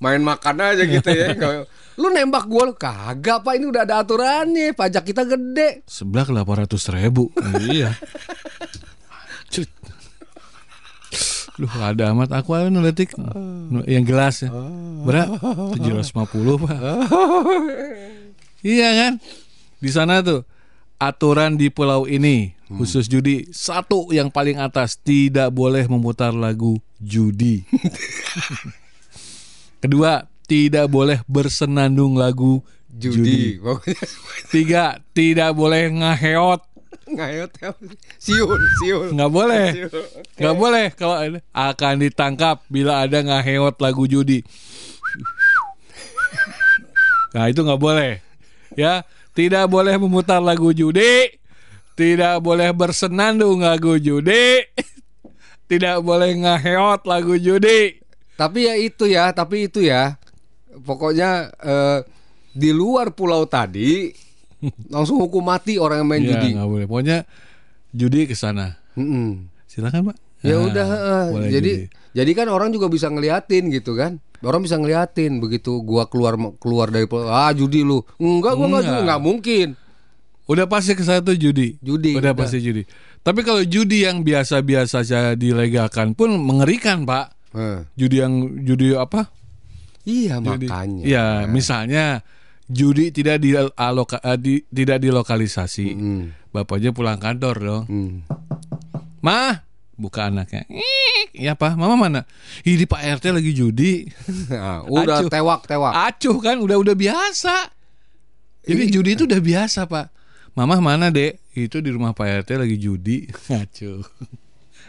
[0.05, 1.33] main makan aja gitu ya.
[2.01, 4.77] Lu nembak gua lu kagak pak ini udah ada aturannya.
[4.77, 5.81] Pajak kita gede.
[5.89, 7.33] seblak 800 ribu.
[7.57, 7.97] iya.
[11.57, 13.17] Lu ada amat aku ada nuletik
[13.89, 14.53] yang gelas ya.
[15.09, 15.41] Berat
[15.81, 16.79] 750 Pak.
[18.77, 19.13] iya kan?
[19.81, 20.45] Di sana tuh
[20.97, 27.63] aturan di pulau ini khusus judi satu yang paling atas tidak boleh memutar lagu judi.
[29.83, 33.61] Kedua, tidak boleh bersenandung lagu judi.
[33.61, 33.95] Judi.
[34.55, 36.63] Tiga, tidak boleh ngaheot.
[37.07, 37.71] ngayot ya.
[38.19, 39.15] Siul, siul.
[39.15, 39.67] Nggak boleh.
[40.43, 44.43] Nggak boleh kalau akan ditangkap bila ada ngaheot lagu judi.
[47.37, 48.25] Nah, itu nggak boleh.
[48.81, 49.05] Ya,
[49.37, 51.29] tidak boleh memutar lagu judi.
[51.93, 54.65] Tidak boleh bersenandung lagu judi.
[55.67, 58.01] Tidak boleh ngaheot lagu judi.
[58.37, 60.17] Tapi ya itu ya, tapi itu ya.
[60.85, 61.99] Pokoknya eh,
[62.53, 64.13] di luar pulau tadi
[64.93, 66.51] langsung hukum mati orang yang main Ya, judi.
[66.57, 66.85] boleh.
[66.85, 67.25] Pokoknya
[67.93, 68.77] judi ke sana.
[68.97, 69.49] Mm-mm.
[69.67, 70.17] Silakan, Pak.
[70.47, 70.87] Ya Nah, udah,
[71.45, 71.91] jadi judi.
[72.13, 74.23] jadi kan orang juga bisa ngeliatin gitu kan.
[74.39, 78.05] Orang bisa ngeliatin begitu gua keluar keluar dari ah judi lu.
[78.17, 79.19] Enggak, gua enggak Enggak.
[79.19, 79.69] mungkin.
[80.47, 81.75] Udah pasti ke sana tuh judi.
[81.81, 82.39] Judi, Udah, udah.
[82.39, 82.87] pasti judi.
[83.19, 87.35] Tapi kalau judi yang biasa-biasa saja dilegalkan pun mengerikan, Pak.
[87.51, 88.33] Eh, Judi yang
[88.63, 89.27] judi apa?
[90.07, 90.71] iya Judi.
[90.71, 91.03] makanya.
[91.03, 92.23] Ya, misalnya
[92.65, 95.87] judi tidak di, aloka, eh, di- tidak dilokalisasi.
[95.91, 96.23] Hmm,
[96.55, 97.85] Bapaknya pulang kantor dong.
[97.89, 98.13] hmm.
[99.19, 99.66] Mah,
[99.97, 100.65] buka anaknya.
[100.69, 101.77] Ih, Iya, Pak.
[101.77, 102.25] Mama mana?
[102.65, 104.09] Ini Pak RT lagi judi.
[104.49, 105.33] Nah, udah Acuh.
[105.33, 105.93] tewak tewak.
[105.93, 107.73] Acuh kan udah udah biasa.
[108.67, 110.11] Jadi judi itu udah biasa pak.
[110.57, 111.39] Mama mana dek?
[111.53, 113.29] Itu di rumah Pak RT lagi judi.
[113.53, 114.01] Acuh.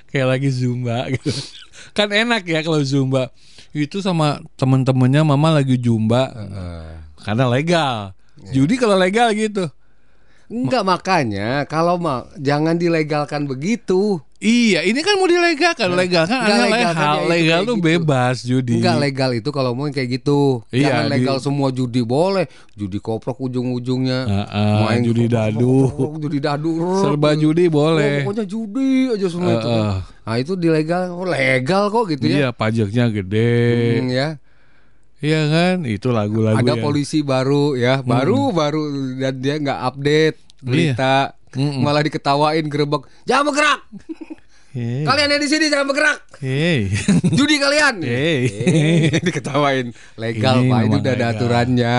[0.07, 1.29] Kayak lagi zumba gitu.
[1.91, 3.29] Kan enak ya kalau zumba.
[3.75, 6.31] Itu sama temen-temennya mama lagi zumba.
[7.19, 8.15] Karena legal.
[8.55, 9.67] Judi kalau legal gitu.
[10.47, 14.23] Enggak makanya kalau mau jangan dilegalkan begitu.
[14.37, 15.89] Iya, ini kan mau dilegalkan.
[15.91, 16.93] Legal kan hanya legalkan legal.
[16.93, 17.85] ya itu Legal tuh gitu.
[17.89, 18.77] bebas judi.
[18.77, 20.61] Enggak legal itu kalau mau kayak gitu.
[20.69, 22.45] Iya, Jangan di- legal semua judi boleh.
[22.71, 24.19] Judi koprok ujung-ujungnya.
[24.29, 25.89] Heeh, judi dadu.
[26.21, 26.69] Judi dadu.
[27.01, 28.21] Serba judi Oh, boleh.
[28.21, 29.67] pokoknya judi aja semua itu.
[29.67, 29.93] Heeh.
[30.05, 31.01] Nah, itu dilegal.
[31.09, 32.37] Oh, legal kok gitu ya.
[32.37, 33.57] Iya, pajaknya gede.
[33.97, 34.27] Hmm, ya.
[35.17, 35.75] Iya kan?
[35.83, 38.85] Itu lagu-lagu Ada yang- polisi baru ya, baru baru
[39.17, 41.33] dan dia nggak update berita.
[41.55, 41.79] Mm-mm.
[41.85, 43.07] Malah diketawain gerebek.
[43.23, 43.81] Jangan bergerak.
[44.77, 45.01] Hey.
[45.09, 46.19] Kalian yang di sini jangan bergerak.
[46.37, 46.91] Hey.
[47.33, 48.03] Judi kalian.
[48.03, 48.41] Hey.
[48.45, 49.89] Eh, diketawain.
[50.19, 50.81] Legal, Ini Pak.
[50.85, 51.33] Itu udah ada legal.
[51.33, 51.97] aturannya.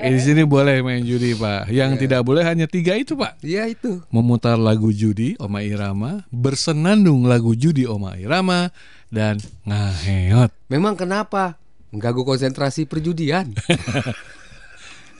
[0.00, 1.68] Eh, di sini boleh main judi, Pak.
[1.68, 3.44] Yang tidak boleh hanya tiga itu, Pak.
[3.44, 4.00] Iya itu.
[4.08, 8.72] Memutar lagu judi Oma Irama, bersenandung lagu judi Oma Irama,
[9.12, 9.36] dan
[9.68, 10.48] ngaheot.
[10.72, 11.60] Memang kenapa?
[11.92, 13.52] Mengganggu konsentrasi perjudian.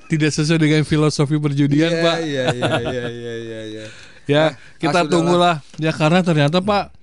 [0.07, 2.17] Tidak sesuai dengan filosofi perjudian, Pak.
[2.23, 3.87] Iya, iya, iya, iya, iya, iya.
[4.27, 5.63] Ya, kita ah, tunggulah.
[5.79, 6.97] Ya karena ternyata Pak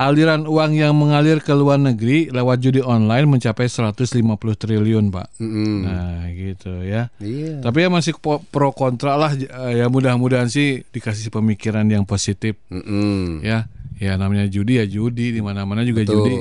[0.00, 4.16] aliran uang yang mengalir ke luar negeri lewat judi online mencapai 150
[4.56, 5.28] triliun, Pak.
[5.36, 5.76] Mm-mm.
[5.84, 7.12] Nah, gitu ya.
[7.20, 7.60] Iya.
[7.60, 8.16] Tapi ya masih
[8.48, 13.44] pro kontra lah eh, ya mudah-mudahan sih dikasih pemikiran yang positif Mm-mm.
[13.44, 13.68] ya.
[14.00, 16.16] Ya namanya judi ya judi di mana-mana juga Betul.
[16.16, 16.34] judi.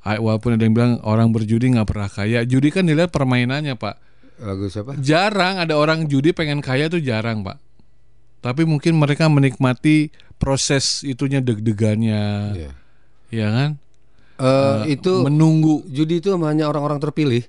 [0.00, 4.09] Walaupun ada yang bilang orang berjudi nggak pernah kaya, judi kan dilihat permainannya, Pak.
[4.40, 4.96] Lagu siapa?
[4.96, 7.60] Jarang ada orang judi pengen kaya tuh jarang, Pak.
[8.40, 12.22] Tapi mungkin mereka menikmati proses itunya deg-degannya.
[12.56, 12.70] Iya.
[13.28, 13.70] Ya kan?
[14.40, 15.84] Eh, itu Menunggu.
[15.86, 17.44] judi itu hanya orang-orang terpilih.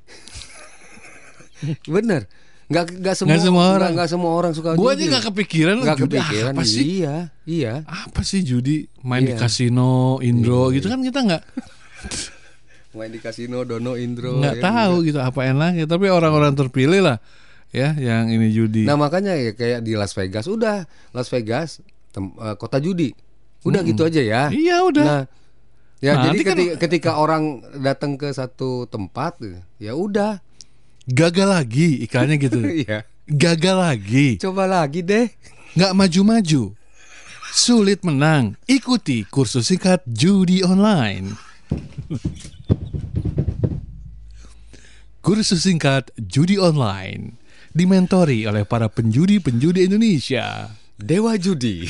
[1.86, 2.28] Bener.
[2.68, 3.92] Nggak nggak semua, Nggak semua orang.
[3.92, 5.12] nggak, semua orang suka Gua aja judi.
[5.12, 6.52] nggak kepikiran Nggak judi kepikiran.
[6.52, 6.84] apa sih?
[7.00, 7.74] Iya, iya.
[7.84, 8.88] Apa sih judi?
[9.02, 9.40] Main di Iya.
[9.42, 11.44] kasino, Indro gitu kan kita nggak
[12.92, 14.38] Main di kasino, dono, indro.
[14.38, 15.86] nggak ya, tahu gitu apa enaknya.
[15.86, 17.18] Tapi orang-orang terpilih lah
[17.70, 18.84] ya yang ini judi.
[18.84, 23.16] Nah makanya ya kayak di Las Vegas udah Las Vegas tem- eh, kota judi
[23.62, 24.44] udah gitu aja ya.
[24.50, 25.06] Iya udah.
[25.06, 25.24] Nah
[25.98, 27.44] ya Nah, jadi kan- ketika, ketika orang
[27.78, 29.40] datang ke satu tempat
[29.78, 30.44] ya udah
[31.04, 32.60] Gagal lagi iklannya gitu.
[32.84, 34.36] Iya Gagal lagi.
[34.36, 35.32] coba lagi deh.
[35.72, 36.76] nggak maju-maju,
[37.50, 38.60] sulit menang.
[38.68, 41.32] Ikuti kursus singkat judi online.
[45.22, 47.38] kursus singkat judi online
[47.72, 50.76] dimentori oleh para penjudi-penjudi Indonesia.
[51.00, 51.88] Dewa judi.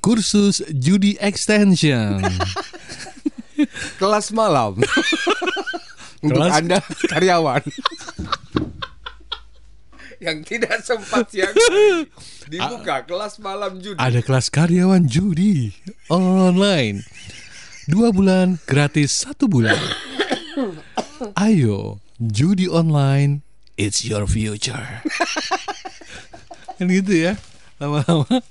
[0.00, 2.22] Kursus judi extension.
[3.98, 4.78] Kelas malam.
[6.24, 6.78] Untuk Kelas- Anda
[7.10, 7.62] karyawan.
[10.20, 12.08] Yang tidak sempat siang hari.
[12.46, 13.98] Dibuka kelas malam judi.
[13.98, 15.74] Ada kelas karyawan judi
[16.08, 17.04] online.
[17.86, 19.78] Dua bulan gratis satu bulan.
[21.46, 23.46] Ayo, judi online,
[23.78, 25.00] it's your future.
[26.76, 27.40] kan gitu ya,
[27.80, 28.44] lama-lama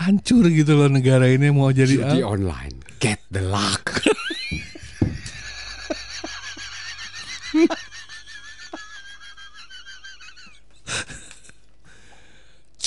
[0.00, 2.32] hancur gitu loh negara ini mau jadi Judi apa?
[2.32, 2.74] online.
[3.04, 4.00] Get the luck.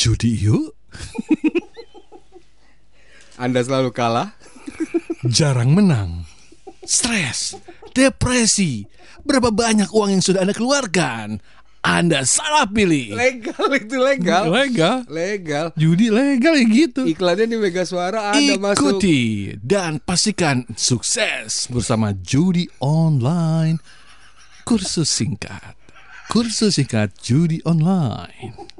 [0.03, 0.75] judi yuk.
[3.39, 4.35] Anda selalu kalah.
[5.23, 6.27] jarang menang,
[6.83, 7.55] stres,
[7.95, 8.83] depresi.
[9.23, 11.39] Berapa banyak uang yang sudah Anda keluarkan?
[11.83, 13.15] Anda salah pilih.
[13.15, 14.51] Legal itu legal.
[14.51, 15.07] Legal.
[15.07, 15.71] Legal.
[15.79, 17.07] Judi legal ya gitu.
[17.07, 18.99] Iklannya di Mega Suara ada masuk.
[18.99, 23.79] Ikuti dan pastikan sukses bersama judi online.
[24.67, 25.75] Kursus singkat.
[26.27, 28.72] Kursus singkat judi online.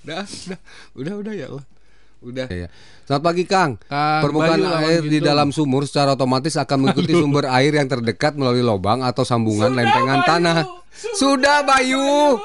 [0.00, 0.58] Udah, udah,
[0.96, 1.64] udah, udah ya Allah.
[2.20, 2.48] Udah.
[2.52, 2.68] Ya.
[3.08, 3.80] Selamat pagi Kang.
[3.88, 8.36] Kang, Permukaan Bayu air di dalam sumur secara otomatis akan mengikuti sumber air yang terdekat
[8.36, 10.68] melalui lubang atau sambungan lempengan tanah.
[11.16, 12.36] Sudah Bayu.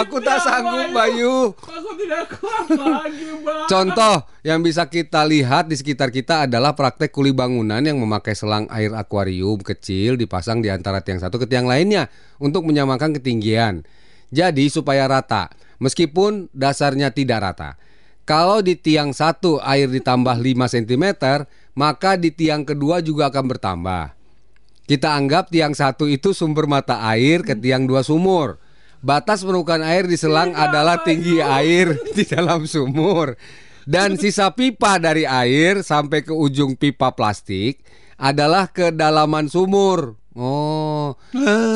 [0.00, 1.52] Aku tak sanggup Bayu.
[1.52, 3.68] Aku tidak kuat lagi, Bang.
[3.68, 8.64] Contoh yang bisa kita lihat di sekitar kita adalah praktek kuli bangunan yang memakai selang
[8.72, 12.08] air akuarium kecil dipasang di antara tiang satu ke tiang lainnya
[12.40, 13.84] untuk menyamakan ketinggian.
[14.32, 17.70] Jadi supaya rata, meskipun dasarnya tidak rata.
[18.26, 21.04] Kalau di tiang satu air ditambah 5 cm,
[21.78, 24.16] maka di tiang kedua juga akan bertambah.
[24.86, 28.62] Kita anggap tiang satu itu sumber mata air ke tiang dua sumur.
[29.02, 33.34] Batas permukaan air di selang adalah tinggi air di dalam sumur.
[33.86, 37.82] Dan sisa pipa dari air sampai ke ujung pipa plastik
[38.18, 40.18] adalah kedalaman sumur.
[40.36, 41.16] Oh,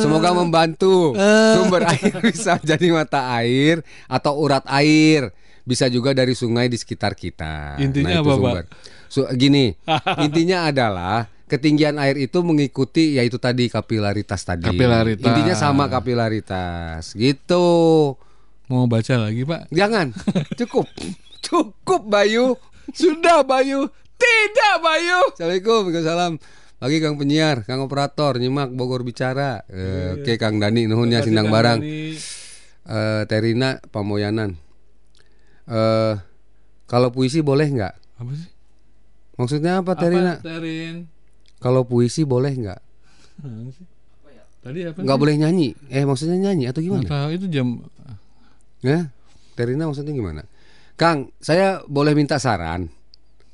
[0.05, 1.17] semoga membantu.
[1.57, 5.33] Sumber air bisa jadi mata air atau urat air.
[5.65, 7.81] Bisa juga dari sungai di sekitar kita.
[7.81, 8.37] Intinya itu apa, Pak?
[8.37, 8.65] sumber.
[9.11, 9.73] So, gini,
[10.27, 14.71] intinya adalah ketinggian air itu mengikuti yaitu tadi kapilaritas tadi.
[14.71, 15.27] Kapilaritas.
[15.27, 17.17] Intinya sama kapilaritas.
[17.19, 17.67] Gitu.
[18.71, 19.67] Mau baca lagi, Pak?
[19.75, 20.15] Jangan.
[20.63, 20.87] Cukup.
[21.43, 22.55] Cukup Bayu.
[22.95, 23.91] Sudah Bayu.
[24.15, 25.33] Tidak Bayu.
[25.35, 25.91] Assalamualaikum.
[25.91, 26.33] Waalaikumsalam.
[26.81, 29.61] Pagi Kang penyiar, Kang operator, nyimak Bogor bicara.
[29.69, 31.85] Eh, Oke Kang Dani, nuhun ya sindang barang.
[31.85, 34.57] Eh, Terina Pamoyanan.
[35.69, 36.15] Eh,
[36.89, 37.95] kalau puisi boleh nggak?
[38.17, 38.49] Apa sih?
[39.37, 40.41] Maksudnya apa Terina?
[40.41, 41.05] Apa, Terin?
[41.61, 42.81] Kalau puisi boleh nggak?
[44.65, 44.99] Tadi apa?
[45.05, 45.77] Nggak boleh nyanyi.
[45.93, 47.13] Eh maksudnya nyanyi atau Nggak gimana?
[47.13, 47.69] tahu itu jam
[48.81, 49.13] Ya,
[49.53, 50.49] Terina maksudnya gimana?
[50.97, 52.89] Kang, saya boleh minta saran.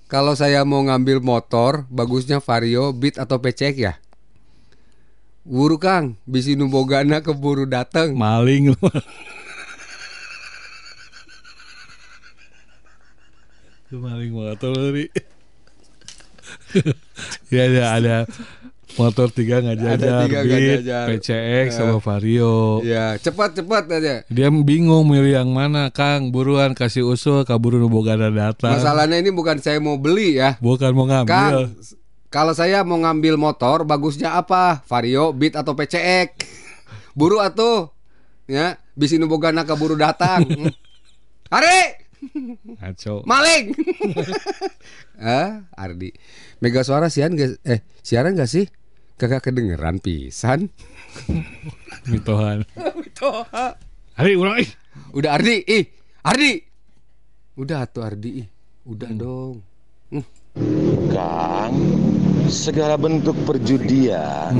[0.07, 3.99] Kalau saya mau ngambil motor, bagusnya Vario, Beat atau PCX ya?
[5.42, 8.14] Buru Kang, bisi numbogana keburu dateng.
[8.14, 8.79] maling lu.
[13.90, 15.11] Maling motor lu, Ri.
[17.55, 18.16] ya ada ada
[18.96, 21.04] motor tiga nggak Ada jajar, tiga Beat, jajar.
[21.12, 22.80] PCX sama Vario.
[22.82, 24.14] Ya, cepat-cepat aja.
[24.26, 26.32] Dia bingung milih yang mana, Kang.
[26.32, 28.76] Buruan kasih usul, kaburu nu bogana datang.
[28.80, 30.56] Masalahnya ini bukan saya mau beli ya.
[30.59, 31.28] Bukan mau ngambil.
[31.28, 31.76] Kang,
[32.32, 34.82] kalau saya mau ngambil motor, bagusnya apa?
[34.88, 36.28] Vario, Beat atau PCX?
[37.16, 37.88] Buru atuh.
[38.46, 40.44] Ya, bisi numbogana keburu datang.
[41.54, 42.06] Hari!
[42.80, 43.22] Ngaco.
[43.28, 43.74] Maling.
[45.20, 46.11] ah, Ardi.
[46.59, 48.66] Mega suara siaran gak, eh siaran gak sih?
[49.16, 50.68] Kagak kedengeran pisan.
[52.12, 52.68] Mitohan.
[54.12, 54.68] Hari ulang ih.
[55.16, 55.88] Udah Ardi, ih.
[56.20, 56.61] Ardi.
[57.57, 58.48] Udah tuh Ardi, ih.
[58.85, 59.64] Udah dong.
[61.09, 61.72] Kang,
[62.52, 64.52] segala bentuk perjudian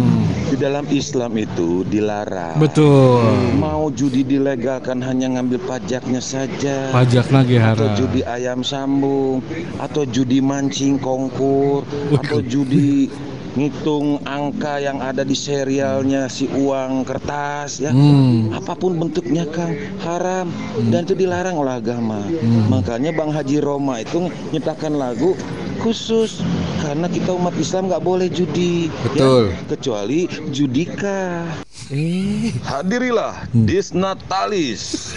[0.49, 2.57] di dalam Islam itu dilarang.
[2.57, 3.61] Betul.
[3.61, 6.97] Mau judi dilegalkan hanya ngambil pajaknya saja.
[6.97, 7.97] Pajak lagi atau hara.
[8.01, 9.45] judi ayam sambung,
[9.77, 11.85] atau judi mancing kongkur,
[12.17, 13.13] atau judi
[13.57, 17.91] ngitung angka yang ada di serialnya si uang kertas ya.
[17.91, 18.53] Hmm.
[18.53, 19.73] apa pun bentuknya Kang
[20.05, 20.53] haram.
[20.93, 22.21] Dan itu dilarang oleh agama.
[22.69, 25.33] Makanya Bang Haji Roma itu nyiptakan lagu
[25.81, 26.45] khusus.
[26.85, 29.51] Karena kita umat Islam nggak boleh judi Betul.
[29.51, 31.43] ya, kecuali judika.
[31.91, 35.11] Eh, hadirilah Disnatalis.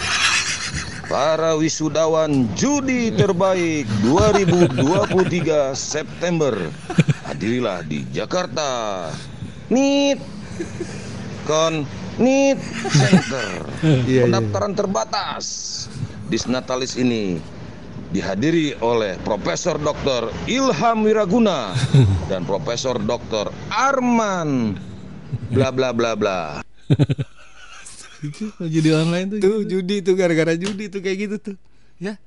[1.10, 6.54] Para wisudawan judi terbaik 2023 September
[7.40, 9.08] hadirilah di Jakarta
[9.72, 10.20] Nit
[11.48, 11.88] Kon
[12.20, 12.60] Nit
[12.92, 13.64] Center
[14.12, 15.44] Iya, pendaftaran terbatas
[16.28, 17.40] Disnatalis ini
[18.12, 20.28] dihadiri oleh Profesor Dr.
[20.52, 21.72] Ilham Wiraguna
[22.30, 23.48] dan Profesor Dr.
[23.72, 24.76] Arman
[25.48, 26.60] bla bla bla bla
[28.20, 29.38] Itu jadi online tuh.
[29.40, 31.56] tuh judi tuh gara-gara judi tuh kayak gitu tuh.
[31.96, 32.20] Ya.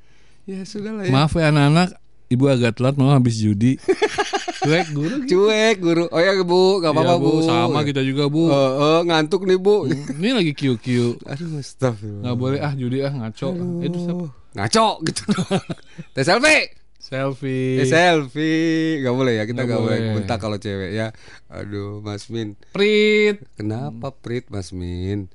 [0.50, 1.14] Ya sudah lah ya.
[1.14, 2.02] Maaf ya anak-anak,
[2.34, 3.78] ibu agak telat mau habis judi.
[4.64, 5.16] Cuek guru.
[5.28, 6.06] Cuek guru.
[6.08, 7.32] Oh ya Bu, gak apa-apa Iya, Bu.
[7.44, 8.48] Sama kita juga bu.
[8.48, 9.92] Eh, eh, ngantuk nih Bu.
[9.92, 10.86] Ini lagi QQ.
[11.28, 12.22] Aduh, astagfirullah.
[12.24, 13.50] Nggak boleh ah judi ah ngaco.
[13.84, 14.26] Itu siapa?
[14.56, 15.24] Ngaco gitu.
[16.16, 16.64] Teh selfie.
[17.04, 17.84] Selfie.
[17.84, 19.04] Eh, selfie.
[19.04, 21.12] Gak boleh ya, kita Nggak gak boleh bentak kalau cewek ya.
[21.52, 22.56] Aduh, Mas Min.
[22.72, 23.44] Prit.
[23.60, 25.28] Kenapa Prit Mas Min?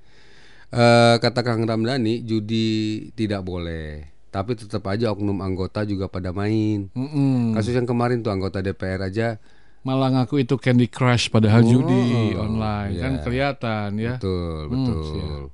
[0.68, 4.17] Eh kata Kang Ramdhani, judi tidak boleh.
[4.38, 6.86] Tapi tetap aja oknum anggota juga pada main.
[6.88, 7.52] Mm-mm.
[7.52, 9.42] Kasus yang kemarin tuh anggota DPR aja
[9.80, 13.00] Malah ngaku itu Candy Crush padahal judi online iya.
[13.00, 14.14] kan kelihatan ya.
[14.16, 15.02] betul, Hmm, betul.
[15.08, 15.48] siap.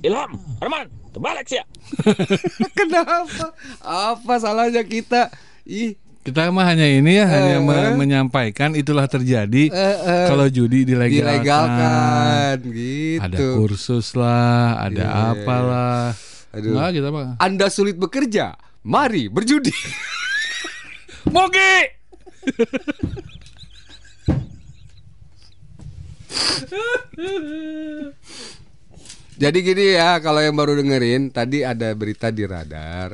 [0.00, 1.64] Ilham, Arman, terbalik sih ya.
[2.72, 3.52] Kenapa?
[3.80, 5.30] Apa salahnya kita?
[5.62, 10.26] Ih, Kita mah hanya ini ya, hanya me- menyampaikan itulah terjadi eh.
[10.26, 11.22] kalau judi dilegalkan.
[11.22, 13.22] dilegalkan gitu.
[13.22, 15.22] Ada kursus lah, ada Iya.
[15.36, 16.02] apalah.
[16.56, 16.72] Aduh.
[16.72, 17.36] Enggak kita mah.
[17.36, 19.72] Anda sulit bekerja, mari berjudi.
[21.34, 21.76] Mogi.
[29.36, 33.12] Jadi gini ya, kalau yang baru dengerin, tadi ada berita di radar,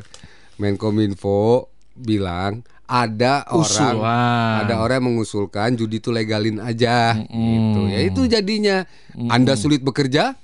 [0.63, 1.67] Menkominfo
[1.99, 4.55] bilang ada orang Usulan.
[4.63, 7.89] ada orang yang mengusulkan judi itu legalin aja gitu.
[7.89, 8.85] Ya itu jadinya
[9.33, 10.37] Anda sulit bekerja,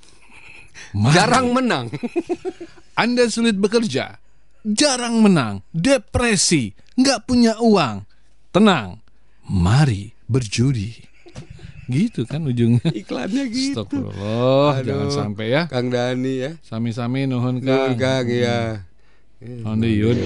[1.15, 1.93] jarang menang.
[2.99, 4.19] Anda sulit bekerja,
[4.67, 8.03] jarang menang, depresi, nggak punya uang.
[8.51, 8.99] Tenang,
[9.47, 10.99] mari berjudi.
[11.87, 12.91] Gitu kan ujungnya.
[12.91, 13.87] Iklannya gitu.
[13.87, 14.87] Astagfirullah, Aduh.
[14.91, 15.63] jangan sampai ya.
[15.71, 16.51] Kang Dani ya.
[16.61, 18.27] Sami-sami nuhun Kang, Kang.
[18.27, 18.83] Kang ya.
[19.63, 20.19] On the yud.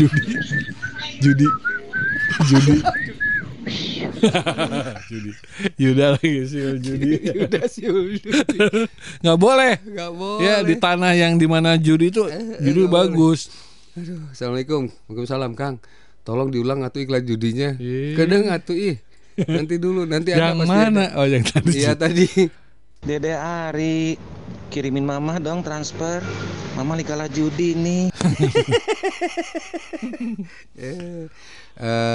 [0.00, 0.24] Judi.
[1.20, 1.48] Judi.
[2.48, 2.76] Judi.
[5.10, 5.30] judi.
[5.78, 7.10] Yuda lagi sih judi.
[7.36, 8.10] Udah sih udah.
[9.22, 9.72] Nggak boleh.
[9.82, 10.42] Gak boleh.
[10.42, 12.26] Ya di tanah yang di mana judi itu
[12.58, 13.50] judi nggak bagus.
[13.92, 14.88] Aduh, Assalamualaikum.
[15.06, 15.76] Waalaikumsalam, Kang.
[16.24, 17.76] Tolong diulang atuh iklan judinya.
[17.76, 18.16] Ih.
[18.16, 18.96] Kadang atuh ih.
[19.36, 21.04] Nanti dulu, nanti ada Yang mana?
[21.12, 21.20] ada.
[21.20, 21.72] Oh yang tadi.
[21.76, 22.26] Iya tadi.
[23.02, 24.14] Dede Ari
[24.72, 26.24] kirimin mama dong transfer
[26.72, 28.08] mama lagi kalah judi nih
[31.72, 32.14] Eh,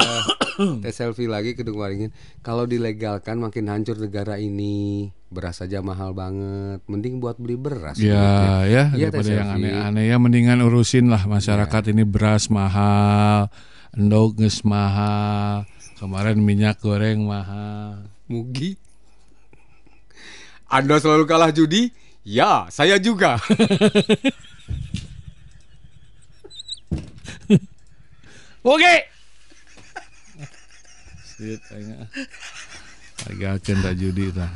[0.86, 2.14] tes selfie lagi kedung waringin.
[2.46, 5.10] Kalau dilegalkan makin hancur negara ini.
[5.34, 6.86] Beras saja mahal banget.
[6.86, 7.98] Mending buat beli beras.
[7.98, 13.50] Ya, ya, Iya, daripada yang aneh-aneh ya mendingan urusin lah masyarakat ini beras mahal,
[13.98, 15.66] endog geus mahal,
[15.98, 18.08] kemarin minyak goreng mahal.
[18.30, 18.78] Mugi.
[20.70, 21.92] Anda selalu kalah judi?
[22.28, 23.40] Ya, saya juga.
[28.68, 28.96] Oke.
[31.24, 32.12] Sit aing ah.
[33.64, 34.52] Tak judi tah.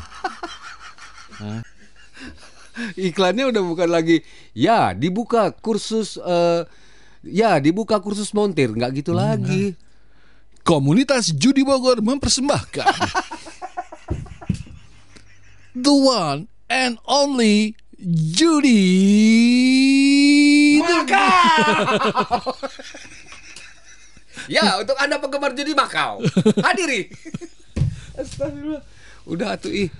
[2.99, 4.19] Iklannya udah bukan lagi
[4.51, 6.67] ya dibuka kursus eh,
[7.23, 9.79] ya dibuka kursus montir nggak gitu lagi.
[10.67, 12.93] Komunitas Judi Bogor mempersembahkan
[15.87, 18.79] The one and only Judi
[24.49, 26.23] Ya untuk anda penggemar judi Makau
[26.65, 27.13] hadiri.
[28.17, 28.81] Astagfirullah.
[29.29, 29.93] Udah tuh ih,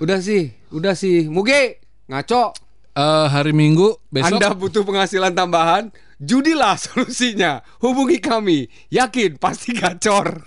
[0.00, 1.28] udah sih, udah sih.
[1.28, 2.56] Muge ngaco.
[2.94, 5.90] Eh, hari Minggu besok Anda butuh penghasilan tambahan?
[6.22, 7.60] Judilah solusinya.
[7.82, 8.70] Hubungi kami.
[8.88, 10.46] Yakin pasti gacor.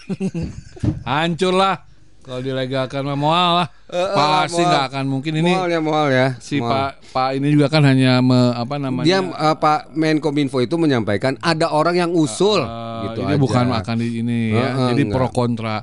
[1.03, 1.86] hancur lah
[2.27, 4.67] kalau dilegalkan mah moal lah Eh, eh, pasti moal.
[4.67, 6.27] nggak akan mungkin ini Mual ya, mual ya.
[6.37, 6.67] si Mual.
[6.67, 11.39] pak pak ini juga kan hanya me, apa namanya Dia eh, Pak Menkominfo itu menyampaikan
[11.39, 13.39] ada orang yang usul eh, gitu ini aja.
[13.39, 15.15] bukan akan di ini ya Eh, eh, jadi enggak.
[15.15, 15.75] pro kontra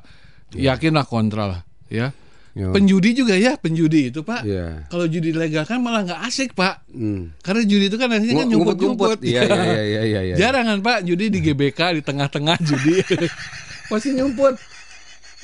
[0.52, 2.12] yakinlah kontra lah ya
[2.52, 2.70] Yo.
[2.70, 4.46] penjudi juga ya penjudi itu pak.
[4.46, 4.86] Iya.
[4.86, 6.86] Kalau judi dilegalkan malah nggak asik pak.
[6.86, 7.34] Hmm.
[7.42, 9.18] Karena judi itu kan akhirnya kan nyumput nyumput.
[9.18, 10.20] Iya iya iya iya iya.
[10.22, 10.34] iya.
[10.38, 13.02] Jarang kan pak judi di GBK di tengah-tengah judi.
[13.90, 14.54] Pasti nyumput.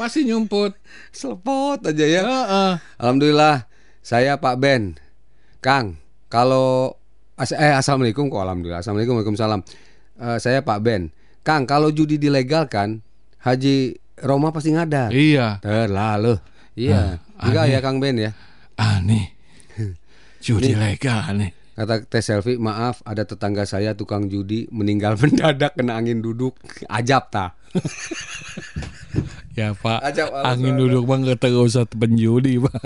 [0.01, 0.72] Pasti nyumput.
[1.12, 2.22] Selepot aja ya.
[2.24, 2.72] Heeh.
[2.96, 3.68] Alhamdulillah
[4.01, 4.96] saya Pak Ben.
[5.61, 6.01] Kang,
[6.32, 6.96] kalau
[7.36, 8.80] as- eh assalamualaikum kok alhamdulillah.
[8.80, 9.61] Assalamualaikum waalaikumsalam.
[10.16, 11.12] Eh, saya Pak Ben.
[11.44, 13.05] Kang, kalau judi dilegalkan,
[13.40, 15.12] Haji Roma pasti ngadar.
[15.12, 15.61] Iya.
[15.61, 16.40] Terlalu.
[16.76, 17.20] Iya.
[17.36, 18.32] Ah, Enggak ya Kang Ben ya.
[18.76, 19.36] Aneh.
[20.44, 21.53] Judi legal aneh.
[21.81, 26.61] Kata Teh Selfie, maaf ada tetangga saya tukang judi meninggal mendadak kena angin duduk.
[26.93, 27.57] Ajab ta.
[29.57, 30.05] Ya pak.
[30.05, 30.28] Ajab.
[30.45, 32.85] Angin duduk bang kata gak usah penjudi pak.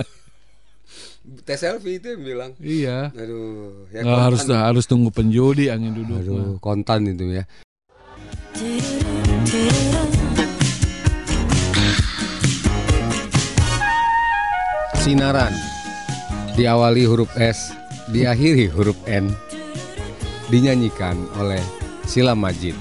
[1.42, 2.50] Teh Selfie itu yang bilang.
[2.62, 3.10] Iya.
[3.18, 6.14] Aduh, ya Nggak harus harus tunggu penjudi angin duduk.
[6.14, 6.22] mah.
[6.22, 7.42] Aduh, kontan itu ya.
[15.02, 15.52] Sinaran
[16.54, 17.74] diawali huruf S,
[18.14, 19.26] diakhiri huruf N.
[20.46, 21.58] Dinyanyikan oleh
[22.06, 22.78] Sila Majid.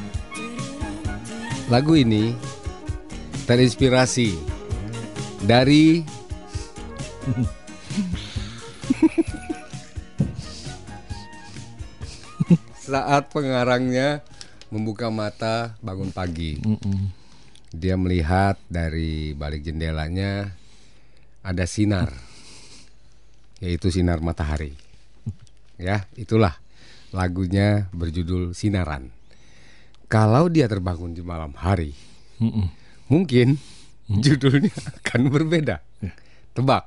[1.73, 2.37] Lagu ini
[3.49, 4.37] terinspirasi
[5.41, 6.05] dari
[12.85, 14.21] saat pengarangnya
[14.69, 16.61] membuka mata bangun pagi.
[17.73, 20.53] Dia melihat dari balik jendelanya
[21.41, 22.13] ada sinar,
[23.57, 24.82] yaitu sinar matahari.
[25.75, 26.57] Ya, itulah
[27.09, 29.09] lagunya berjudul Sinaran.
[30.05, 31.97] Kalau dia terbangun di malam hari,
[32.37, 32.69] Mm-mm.
[33.09, 33.57] mungkin
[34.07, 34.69] judulnya
[35.01, 35.81] akan berbeda.
[36.53, 36.85] Tebak,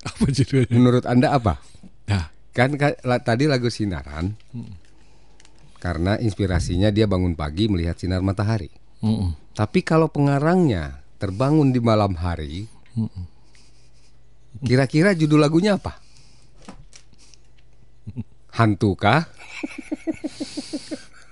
[0.00, 0.72] Apa judulnya?
[0.72, 1.60] menurut Anda apa?
[2.08, 2.74] Nah, Kan
[3.22, 4.34] tadi lagu Sinaran
[5.78, 8.66] karena inspirasinya dia bangun pagi melihat sinar matahari.
[8.98, 9.54] mm-mm.
[9.54, 12.66] Tapi kalau pengarangnya terbangun di malam hari,
[14.62, 16.00] kira-kira judul lagunya apa?
[18.58, 19.30] Hantu kah?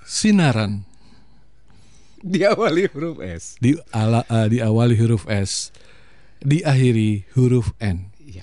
[0.07, 0.87] sinaran
[2.23, 3.59] Diawali huruf S.
[3.59, 5.71] di ala eh, diawali huruf S,
[6.43, 8.11] diakhiri huruf N.
[8.23, 8.43] Iya.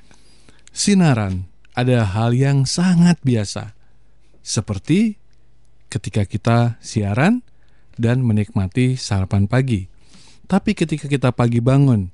[0.71, 3.75] Sinaran adalah hal yang sangat biasa,
[4.39, 5.19] seperti
[5.91, 7.43] ketika kita siaran
[7.99, 9.87] dan menikmati sarapan pagi.
[10.47, 12.07] Tapi ketika kita pagi bangun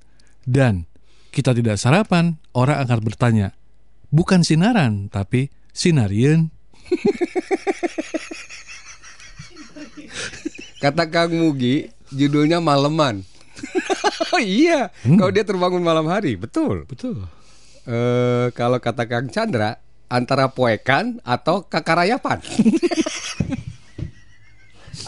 [0.46, 0.90] dan
[1.30, 3.48] kita tidak sarapan, orang akan bertanya,
[4.10, 6.50] bukan sinaran, tapi sinarian.
[10.80, 13.28] Kata Kang Mugi, judulnya Maleman.
[14.34, 16.88] oh iya, kalau dia terbangun malam hari, betul.
[16.88, 17.28] Betul.
[17.84, 19.76] Eh kalau kata Kang Chandra,
[20.08, 22.40] antara poekan atau kakarayapan.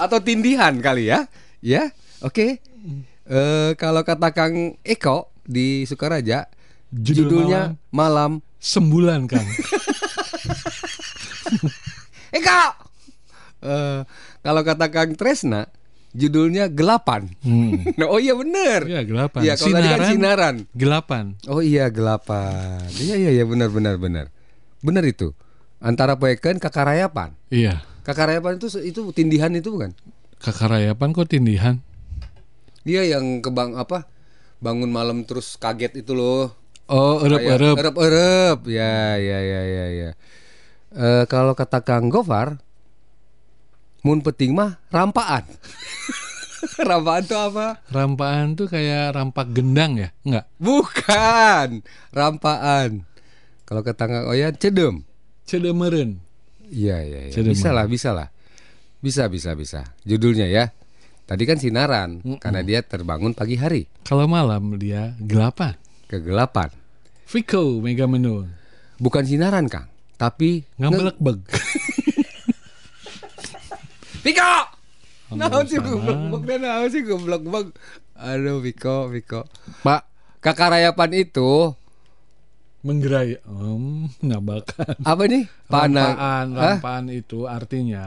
[0.04, 1.32] atau tindihan kali ya.
[1.64, 2.60] Ya, oke.
[3.32, 6.52] Eh kalau kata Kang Eko di Sukaraja,
[6.92, 9.42] Judul judulnya Malam Sembulan kan.
[12.38, 12.62] Eko.
[13.62, 13.99] Eh
[14.41, 15.70] kalau kata Kang Tresna,
[16.12, 17.32] judulnya Gelapan.
[17.43, 17.86] Hmm.
[17.99, 18.88] Nah, oh iya bener.
[18.88, 19.41] Ya, gelapan.
[19.45, 20.56] Iya, kalau tadi kan sinaran.
[20.74, 21.26] Gelapan.
[21.47, 22.88] Oh iya gelapan.
[22.97, 24.26] Iya iya iya benar benar benar.
[24.82, 25.32] Benar itu.
[25.82, 27.34] Antara poekan kakarayapan.
[27.49, 27.82] Iya.
[28.02, 29.93] Kakarayapan itu itu tindihan itu bukan?
[30.41, 31.78] Kakarayapan kok tindihan?
[32.82, 34.10] Iya yang kebang apa?
[34.62, 36.54] Bangun malam terus kaget itu loh.
[36.89, 37.76] Oh, Kayak erep-erep.
[37.78, 38.58] Erep-erep.
[38.68, 40.10] Ya ya ya ya ya.
[40.92, 42.60] Eh, kalau kata Kang Gofar,
[44.04, 45.48] mun peting mah rampaan.
[46.89, 47.80] rampaan itu apa?
[47.88, 50.10] Rampaan tuh kayak rampak gendang ya?
[50.28, 50.46] Enggak.
[50.60, 51.80] Bukan
[52.12, 53.08] rampaan.
[53.64, 55.08] Kalau kata Kang Oyan cedem.
[55.48, 56.20] Cedemeren.
[56.68, 57.36] Iya iya iya.
[57.39, 58.28] Bisa lah, bisa lah.
[59.00, 59.82] Bisa bisa bisa.
[60.04, 60.76] Judulnya ya.
[61.24, 65.80] Tadi kan sinaran karena dia terbangun pagi hari, Kalau malam dia gelapan.
[66.12, 66.68] kegelapan.
[67.24, 68.44] Viko Mega Menu.
[69.00, 69.88] Bukan sinaran, Kang,
[70.22, 71.41] tapi Ngambelek beg.
[74.22, 74.53] Piko.
[75.34, 77.67] Nggak Naon sih goblok beg dan naon sih goblok beg.
[78.13, 79.49] Aduh, Piko, Piko.
[79.82, 80.05] Pak
[80.38, 81.74] Kakarayapan itu
[82.82, 84.93] menggerai om ngabakan.
[85.01, 85.43] apa nih?
[85.65, 86.13] Panang.
[86.13, 86.61] Rampaan, Hah?
[86.78, 88.05] rampaan itu artinya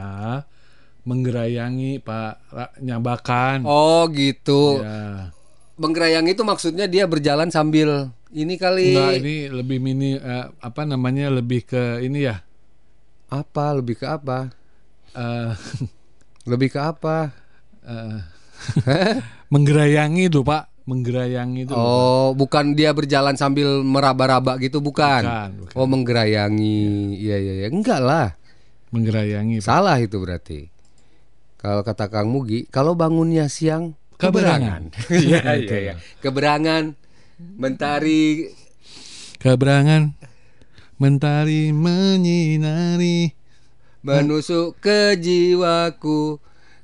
[1.03, 3.67] menggerayangi Pak Ra- nyabakan.
[3.67, 4.79] Oh, gitu.
[4.79, 5.34] Ya.
[5.75, 8.95] Menggerayang itu maksudnya dia berjalan sambil ini kali.
[8.95, 12.39] Enggak, ini lebih mini eh, apa namanya lebih ke ini ya.
[13.27, 13.75] Apa?
[13.75, 14.51] Lebih ke apa?
[15.11, 15.51] eh,
[16.51, 17.35] Lebih ke apa?
[17.83, 18.17] eh,
[19.53, 21.73] menggerayangi tuh Pak, menggerayangi itu.
[21.75, 25.23] Oh, bukan dia berjalan sambil meraba-raba gitu, bukan?
[25.27, 25.75] Bukan, bukan.
[25.75, 27.19] Oh, menggerayangi.
[27.19, 27.67] Iya, iya, iya.
[27.67, 28.27] Enggak lah.
[28.95, 29.67] menggerayangi Pak.
[29.67, 30.71] Salah itu berarti.
[31.59, 34.91] Kalau kata Kang Mugi, kalau bangunnya siang Keberangan.
[35.11, 35.93] Iya, Gitu iya, ya.
[35.93, 35.93] iya.
[36.23, 36.95] Keberangan
[37.59, 38.49] mentari
[39.39, 40.15] Keberangan
[40.95, 43.35] mentari menyinari
[44.05, 46.37] Menusuk ke jiwaku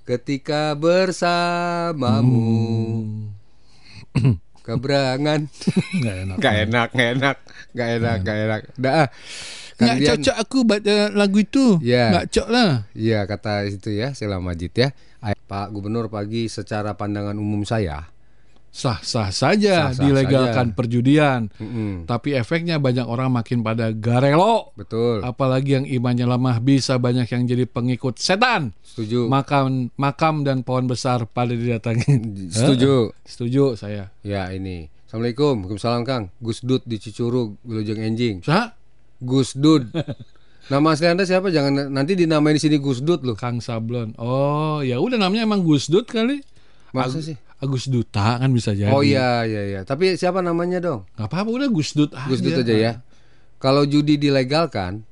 [0.10, 2.42] ketika bersamamu.
[4.66, 5.46] Keberangan.
[6.02, 6.38] Nggak enak.
[6.42, 7.38] Gak enak, gak enak,
[7.78, 8.62] gak enak, gak enak.
[8.78, 9.08] Udah ah.
[9.82, 11.82] Nggak cocok aku baca lagu itu.
[11.82, 12.14] Ya.
[12.14, 12.86] Nggak cocok lah.
[12.94, 14.94] Iya kata itu ya Sela Majid ya.
[15.22, 18.10] Pak Gubernur pagi secara pandangan umum saya.
[18.72, 20.78] Sah-sah saja Sah-sah dilegalkan saja.
[20.80, 21.52] perjudian.
[21.60, 24.72] Mm-mm, Tapi efeknya banyak orang makin pada garelo.
[24.74, 25.20] betul.
[25.20, 28.72] Apalagi yang imannya lemah bisa banyak yang jadi pengikut setan.
[28.82, 29.28] Setuju.
[29.28, 32.24] Makam makam dan pohon besar pada didatangi.
[32.48, 33.12] Setuju.
[33.28, 34.08] Setuju saya.
[34.24, 34.88] Ya ini.
[35.04, 35.68] Assalamualaikum.
[35.68, 36.24] Waalaikumsalam Kang.
[36.40, 38.40] Gus Dud di Cicurug, Wilujeng Enjing.
[38.40, 38.72] Sah?
[39.20, 39.92] Gus Dud.
[40.72, 41.52] Nama asli Anda siapa?
[41.52, 43.36] Jangan nanti dinamain di sini Gus Dud loh.
[43.36, 44.16] Kang Sablon.
[44.16, 46.40] Oh, ya udah namanya emang Gus Dut kali.
[46.96, 47.36] Masa sih?
[47.62, 48.90] Agus Duta kan bisa jadi.
[48.90, 49.80] Oh iya iya iya.
[49.86, 51.06] Tapi siapa namanya dong?
[51.14, 52.94] Gak apa-apa udah Gus Dut Gus Dut aja ya.
[53.62, 55.06] Kalau judi dilegalkan,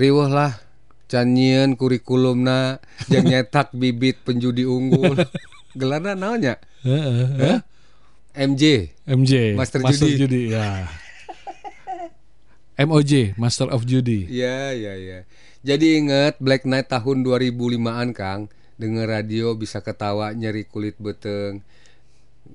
[0.00, 0.56] riweuh lah
[1.12, 2.80] canyian kurikulumna
[3.12, 5.18] jeung nyetak bibit penjudi unggul.
[5.78, 6.56] Gelarna naonnya?
[6.80, 7.60] Heeh.
[8.32, 8.96] MJ.
[9.04, 10.56] MJ Master Judi.
[10.56, 10.88] ya.
[12.80, 14.24] MOJ Master of Judi.
[14.24, 15.18] Iya iya iya.
[15.60, 18.48] Jadi inget Black Knight tahun 2005-an Kang,
[18.80, 21.60] denger radio bisa ketawa nyeri kulit beteng.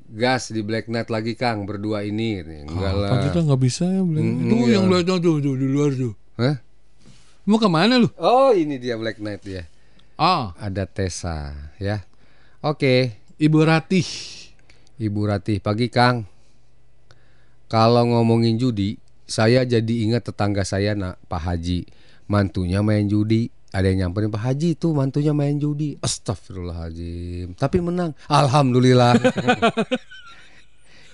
[0.10, 2.42] Gas di Black Knight lagi Kang berdua ini.
[2.42, 3.10] Enggak lah.
[3.14, 4.26] Apa kita nggak bisa ya bilang.
[4.26, 4.74] Mm, Itu iya.
[4.74, 6.14] yang belakang tuh, tuh di luar tuh.
[6.42, 6.58] Hah?
[7.46, 8.10] Mau ke mana lu?
[8.18, 9.64] Oh ini dia Black Knight ya.
[10.18, 12.02] Ah, Ada Tessa ya.
[12.66, 14.08] Oke, Ibu Ratih.
[14.98, 16.26] Ibu Ratih pagi Kang.
[17.70, 21.90] Kalau ngomongin judi, saya jadi ingat tetangga saya nak Pak Haji,
[22.30, 23.50] mantunya main judi.
[23.76, 26.00] Ada yang nyamperin Pak Haji itu mantunya main judi.
[26.00, 27.60] Astagfirullahaladzim.
[27.60, 28.16] Tapi menang.
[28.32, 29.20] Alhamdulillah.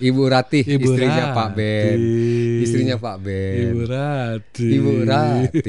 [0.02, 1.98] Ibu Ratih, Ibu istrinya Pak Ben.
[2.58, 3.70] Istrinya Pak Ben.
[3.70, 4.70] Ibu Ratih.
[4.78, 5.62] Ibu Ratih.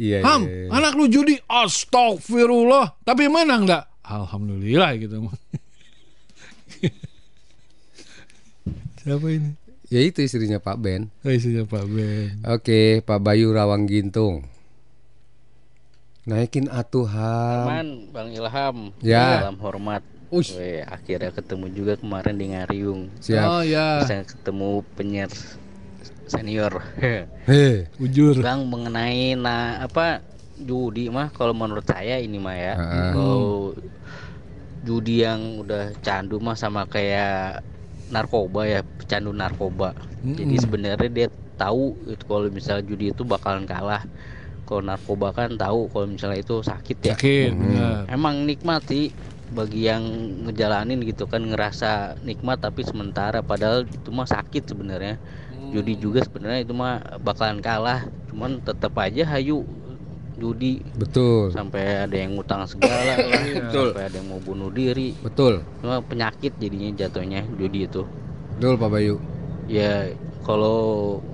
[0.00, 0.24] Iya.
[0.24, 0.72] Ham, iya.
[0.72, 1.36] anak lu judi.
[1.44, 3.04] Astagfirullah.
[3.04, 3.90] Tapi menang enggak?
[4.06, 5.18] Alhamdulillah gitu.
[9.02, 9.59] Siapa ini?
[9.90, 11.10] Ya itu istrinya Pak Ben.
[11.26, 12.38] Oh, isinya Pak Ben.
[12.46, 14.46] Oke, Pak Bayu Rawang Gintung.
[16.22, 17.66] Naikin atuh Ham.
[17.66, 18.94] Aman, Bang Ilham.
[19.02, 19.42] Ya.
[19.42, 20.06] Salam hormat.
[20.30, 20.54] Ush.
[20.54, 23.10] Weh, akhirnya ketemu juga kemarin di Ngariung.
[23.18, 23.46] Siap.
[23.50, 25.30] Oh ya, Bisa ketemu penyiar
[26.30, 26.78] senior.
[27.50, 27.90] Heh.
[27.98, 28.38] ujur.
[28.38, 30.22] Bang mengenai nah apa
[30.54, 32.74] judi mah kalau menurut saya ini mah ya.
[32.78, 33.10] Heeh.
[33.10, 33.74] Kalau
[34.86, 37.66] judi yang udah candu mah sama kayak
[38.10, 39.94] narkoba ya, pecandu narkoba.
[40.20, 44.04] Jadi sebenarnya dia tahu itu kalau misalnya judi itu bakalan kalah.
[44.68, 47.14] Kalau narkoba kan tahu kalau misalnya itu sakit ya.
[47.16, 47.60] Sakit, Hmm.
[47.64, 48.00] benar.
[48.12, 49.10] Emang nikmat sih
[49.50, 50.06] bagi yang
[50.46, 55.18] ngejalanin gitu kan ngerasa nikmat tapi sementara padahal itu mah sakit sebenarnya.
[55.70, 59.62] Judi juga sebenarnya itu mah bakalan kalah, cuman tetap aja hayu
[60.40, 61.52] judi Betul.
[61.52, 63.16] sampai ada yang ngutang segala lah,
[63.68, 63.92] Betul.
[63.92, 65.12] sampai ada yang mau bunuh diri.
[65.20, 65.60] Betul.
[65.78, 68.08] Cuma penyakit jadinya jatuhnya judi itu.
[68.56, 69.20] Betul Pak Bayu.
[69.68, 70.10] Ya
[70.42, 70.80] kalau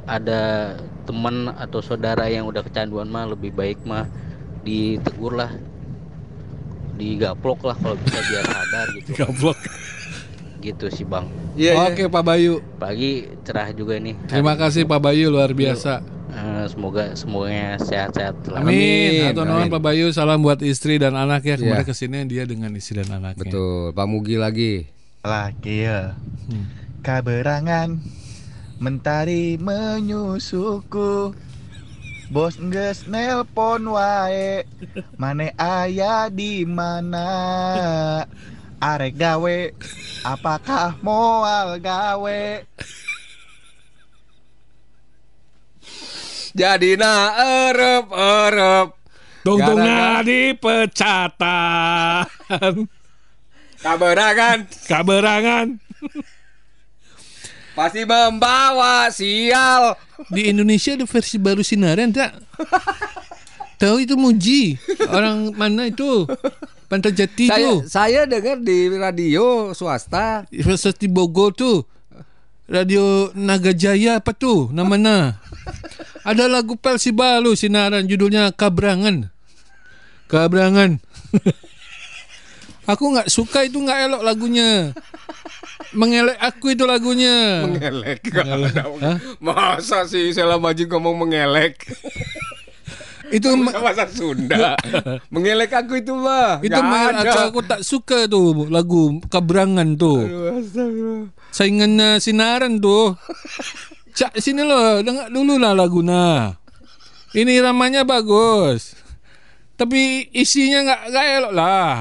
[0.05, 0.75] ada
[1.07, 4.11] teman atau saudara yang udah kecanduan mah lebih baik mah
[4.61, 5.55] ditegur lah
[6.95, 9.59] digaplok lah kalau bisa biar sadar gitu Gablok.
[10.59, 11.73] gitu sih bang Iya.
[11.87, 12.61] Oke Pak Bayu.
[12.77, 16.01] pagi cerah juga nih Terima kasih Pak Bayu luar biasa.
[16.01, 16.16] Eh,
[16.66, 18.37] semoga semuanya sehat-sehat.
[18.53, 18.61] Amin.
[18.61, 19.68] Amin, Atau amin.
[19.68, 21.57] Pak Bayu salam buat istri dan anak ya.
[21.57, 21.89] Kemarin Iya.
[21.89, 23.41] ke sini dia dengan istri dan anaknya.
[23.43, 23.93] Betul.
[23.93, 24.74] Pak Mugi lagi.
[25.20, 26.14] lagi ya
[26.47, 26.70] Hmm.
[27.03, 27.99] kaberangan
[28.78, 31.34] mentari menyusuku
[32.26, 34.62] Bos nges nelpon wae
[35.14, 37.26] Mane aya di mana
[38.78, 39.59] Arek gawe
[40.22, 42.43] Apakah moal gawe
[46.57, 47.37] Jadi na
[47.69, 48.89] erep erep.
[49.45, 52.25] Tungtungnya di pecatan.
[53.85, 55.67] Kaberangan Kaberangan.
[57.77, 60.01] pasti membawa sial.
[60.33, 62.41] Di Indonesia ada versi baru Sinaran tak?
[63.77, 64.81] Tahu itu Muji.
[65.13, 66.25] Orang mana itu?
[66.89, 67.79] Pantai Jati Saya tuh.
[67.85, 70.49] saya dengar di radio swasta.
[70.49, 71.85] Di Bogor tuh.
[72.67, 75.39] Radio Naga Jaya apa tuh namanya?
[76.27, 79.31] Ada lagu Pelsi Balu Sinaran judulnya Kabrangan.
[80.27, 80.99] Kabrangan.
[82.91, 84.91] aku nggak suka itu nggak elok lagunya.
[85.95, 87.62] Mengelek aku itu lagunya.
[87.62, 88.27] Mengelek.
[89.07, 89.17] Hah?
[89.39, 91.79] Masa sih Sela Majid ngomong mengelek?
[93.31, 94.75] Itu Bahasa Sunda.
[95.31, 96.59] mengelek aku itu mah.
[96.59, 97.31] itu Nggak ma- ada.
[97.31, 100.27] aku, aku tak suka tuh lagu Kabrangan tuh.
[100.27, 102.21] Aduh, astagfirullah.
[102.21, 103.17] Saingannya Sinaran tuh.
[104.17, 106.57] Cak sini lo, dengar dulu lah laguna.
[107.37, 108.97] Ini ramanya bagus.
[109.77, 111.93] Tapi isinya nggak nggak elok lah.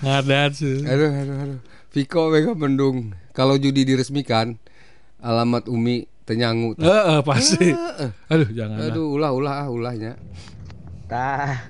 [0.00, 0.80] Ngadat sih.
[0.88, 1.60] Aduh, aduh, aduh.
[1.92, 3.12] Viko Mega Mendung.
[3.36, 4.56] Kalau judi diresmikan,
[5.20, 6.72] alamat Umi Tenyangu.
[6.80, 7.68] Heeh, pasti.
[8.32, 8.80] Aduh, jangan.
[8.80, 10.16] Aduh, ulah ulah ah, ulahnya.
[11.04, 11.68] Tah,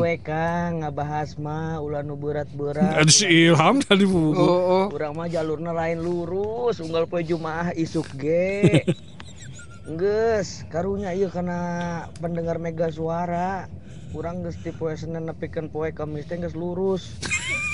[0.00, 3.04] we Kang ngabahas mah ulah nu berat-berat.
[3.12, 4.32] Si Ilham tadi bu.
[4.32, 4.84] Oh, oh.
[4.96, 8.80] Urang mah jalurna lain lurus, unggal poe Jumaah isuk ge.
[10.00, 13.68] Geus, karunya ieu kana pendengar mega suara.
[14.16, 17.20] Urang geus ti poe Senin nepikeun poe Kamis teh geus lurus.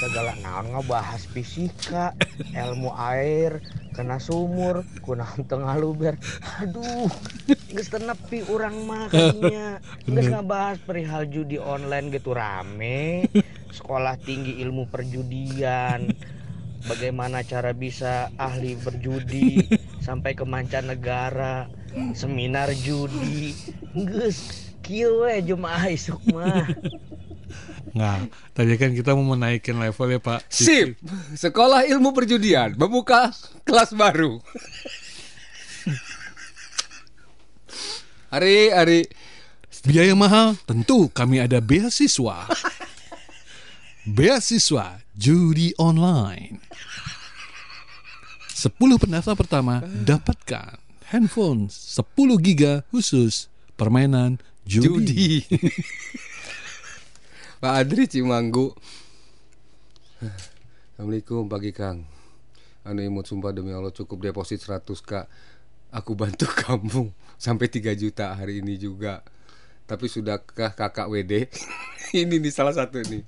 [0.02, 2.10] Segala naon ngebahas fisika,
[2.50, 3.62] ilmu air,
[3.94, 6.18] kena sumur, kunaon teu ngaluber.
[6.58, 7.06] Aduh,
[7.72, 9.80] geus teu nepi urang mah kayaknya.
[10.12, 13.26] Geus ngabahas perihal judi online gitu rame.
[13.76, 16.12] Sekolah tinggi ilmu perjudian.
[16.82, 19.64] Bagaimana cara bisa ahli berjudi
[20.06, 21.70] sampai ke mancanegara,
[22.12, 23.56] seminar judi.
[23.96, 26.68] Geus kieu we jumaah isuk mah.
[27.92, 28.24] Nah,
[28.56, 30.40] tadi kan kita mau menaikkan level ya Pak.
[30.48, 30.96] Sip.
[31.36, 33.28] Sekolah Ilmu Perjudian membuka
[33.68, 34.40] kelas baru.
[38.32, 39.04] Hari, hari.
[39.84, 42.48] Biaya mahal, tentu kami ada beasiswa.
[44.16, 46.56] Beasiswa judi online.
[48.48, 50.80] 10 pendaftar pertama dapatkan
[51.12, 52.08] handphone 10
[52.40, 55.44] giga khusus permainan judi.
[55.44, 55.52] Judi.
[57.60, 58.72] Pak Adri Cimanggu.
[60.96, 62.08] Assalamualaikum pagi Kang.
[62.80, 65.28] Anu imut sumpah demi Allah cukup deposit 100 kak.
[65.92, 67.12] Aku bantu kamu
[67.42, 69.26] sampai 3 juta hari ini juga.
[69.90, 71.50] Tapi sudahkah kakak WD?
[72.22, 73.26] ini nih salah satu nih.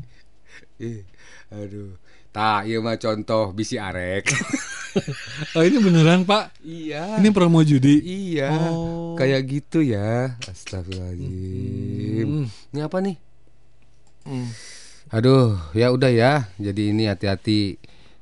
[0.78, 1.02] Ih,
[1.50, 1.98] aduh.
[2.30, 4.30] Tak, iya mah contoh bisi arek.
[5.58, 6.62] Oh ini beneran Pak?
[6.62, 7.18] iya.
[7.18, 7.98] Ini promo judi?
[7.98, 8.70] Iya.
[8.70, 9.18] Oh.
[9.18, 10.38] Kayak gitu ya.
[10.46, 12.28] Astagfirullahaladzim.
[12.30, 12.46] Hmm.
[12.46, 13.18] Ini apa nih?
[15.10, 16.46] Aduh, ya udah ya.
[16.62, 17.74] Jadi ini hati-hati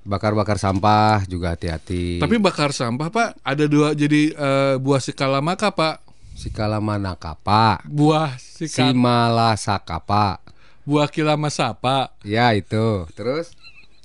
[0.02, 2.18] bakar-bakar sampah juga hati-hati.
[2.18, 5.96] Tapi bakar sampah Pak ada dua jadi eh, buah sikalamaka Pak.
[6.32, 10.40] Sikalamanakapa, Buah sikal Simalasakapa.
[10.82, 12.16] buah kilamasapa.
[12.24, 13.04] Ya itu.
[13.12, 13.52] Terus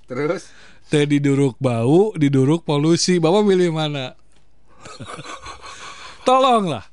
[0.05, 0.51] terus
[0.87, 3.19] Teh diduruk bau, diduruk polusi.
[3.19, 4.15] Bapak pilih mana?
[6.27, 6.83] Tolonglah.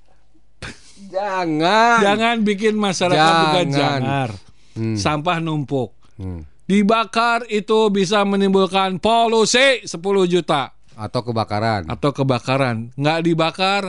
[1.10, 1.98] jangan.
[2.02, 3.66] Jangan bikin masyarakat Jangan.
[3.70, 4.30] jangar.
[4.74, 4.96] Hmm.
[4.98, 5.94] Sampah numpuk.
[6.18, 6.42] Hmm.
[6.64, 11.84] Dibakar itu bisa menimbulkan polusi 10 juta Atau kebakaran.
[11.86, 12.88] atau kebakaran.
[12.96, 13.82] Nggak dibakar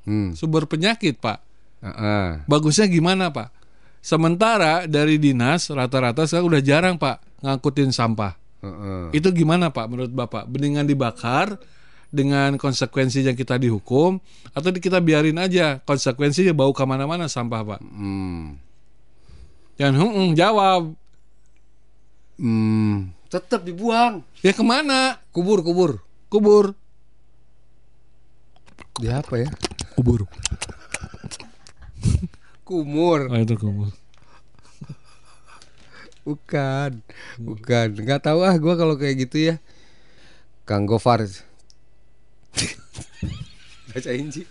[0.00, 0.32] Hmm.
[0.32, 1.38] sumber penyakit, Pak.
[1.80, 2.44] Heeh.
[2.44, 3.52] Bagusnya gimana, Pak?
[4.00, 8.32] Sementara dari dinas rata-rata sekarang udah jarang, Pak, ngangkutin sampah.
[8.60, 9.16] Heeh.
[9.16, 10.48] Itu gimana, Pak, menurut Bapak?
[10.48, 11.60] Mendingan dibakar
[12.08, 14.18] dengan konsekuensi yang kita dihukum
[14.50, 17.80] atau kita biarin aja konsekuensinya bau ke mana-mana sampah, Pak?
[17.80, 18.56] Hmm.
[19.76, 20.96] Jangan "Hmm, jawab.
[22.40, 23.12] Hmm.
[23.28, 24.24] Tetap dibuang.
[24.40, 25.20] Ya ke mana?
[25.28, 26.00] Kubur, kubur.
[26.32, 26.72] Kubur.
[28.96, 29.48] Dia apa ya?
[29.92, 30.24] Kubur.
[32.64, 33.28] Kumur.
[33.28, 33.92] Oh, itu kubur.
[36.24, 37.04] Bukan,
[37.36, 37.86] bukan.
[37.92, 39.54] Nggak tahu ah gue kalau kayak gitu ya.
[40.64, 41.20] Kang Gofar.
[43.92, 44.48] Bacain sih.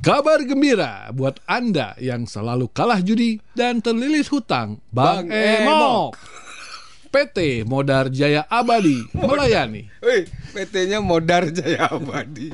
[0.00, 4.80] Kabar gembira buat Anda yang selalu kalah judi dan terlilit hutang.
[4.88, 6.16] Bang, Bang Emok.
[7.12, 9.84] PT Modar Jaya Abadi melayani.
[10.00, 10.24] Wih,
[10.56, 12.48] PT-nya Modar Jaya Abadi.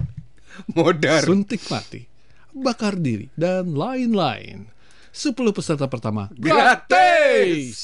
[0.74, 1.22] Modar.
[1.22, 2.02] Suntik mati,
[2.50, 4.66] bakar diri, dan lain-lain.
[5.14, 7.78] 10 peserta pertama Gratis.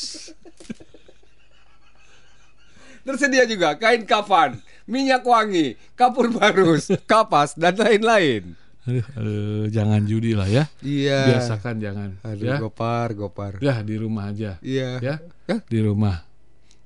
[3.07, 4.59] Tersedia juga kain kafan,
[4.91, 8.59] minyak wangi, kapur barus, kapas, dan lain-lain.
[8.85, 10.67] Aduh, aduh, jangan judi lah ya.
[10.83, 11.39] Iya.
[11.39, 12.11] Biasakan jangan.
[12.21, 12.57] Aduh, ya.
[12.61, 13.63] gopar, gopar.
[13.63, 14.61] Ya di rumah aja.
[14.61, 15.01] Iya.
[15.01, 15.15] Ya.
[15.49, 15.61] Hah?
[15.65, 16.34] Di rumah.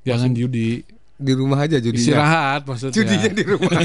[0.09, 0.81] Jangan judi.
[1.19, 2.01] Di rumah aja judinya.
[2.01, 2.95] Istirahat maksudnya.
[2.97, 3.81] Judinya di rumah.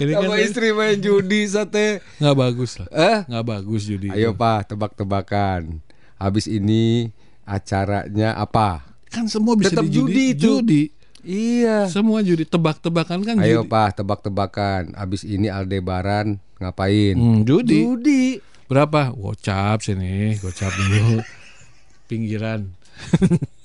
[0.00, 2.00] Ini kan Sama istri main judi sate.
[2.16, 2.88] nggak bagus lah.
[2.88, 3.18] Eh?
[3.28, 4.08] Nggak bagus judi.
[4.08, 5.76] Ayo Pak, tebak-tebakan.
[6.16, 7.12] Habis ini
[7.44, 8.80] acaranya apa?
[9.12, 10.00] Kan semua bisa Tetap dijudi.
[10.08, 10.40] judi itu.
[10.56, 10.82] Judi.
[11.20, 11.84] Iya.
[11.92, 12.48] Semua judi.
[12.48, 13.68] Tebak-tebakan kan Ayo judi.
[13.68, 14.96] Pak, tebak-tebakan.
[14.96, 17.20] Habis ini Aldebaran ngapain?
[17.20, 17.84] Hmm, judi.
[17.84, 18.24] Judi.
[18.72, 19.12] Berapa?
[19.12, 20.32] Gocap sini.
[20.40, 21.20] Gocap dulu.
[22.08, 22.72] Pinggiran.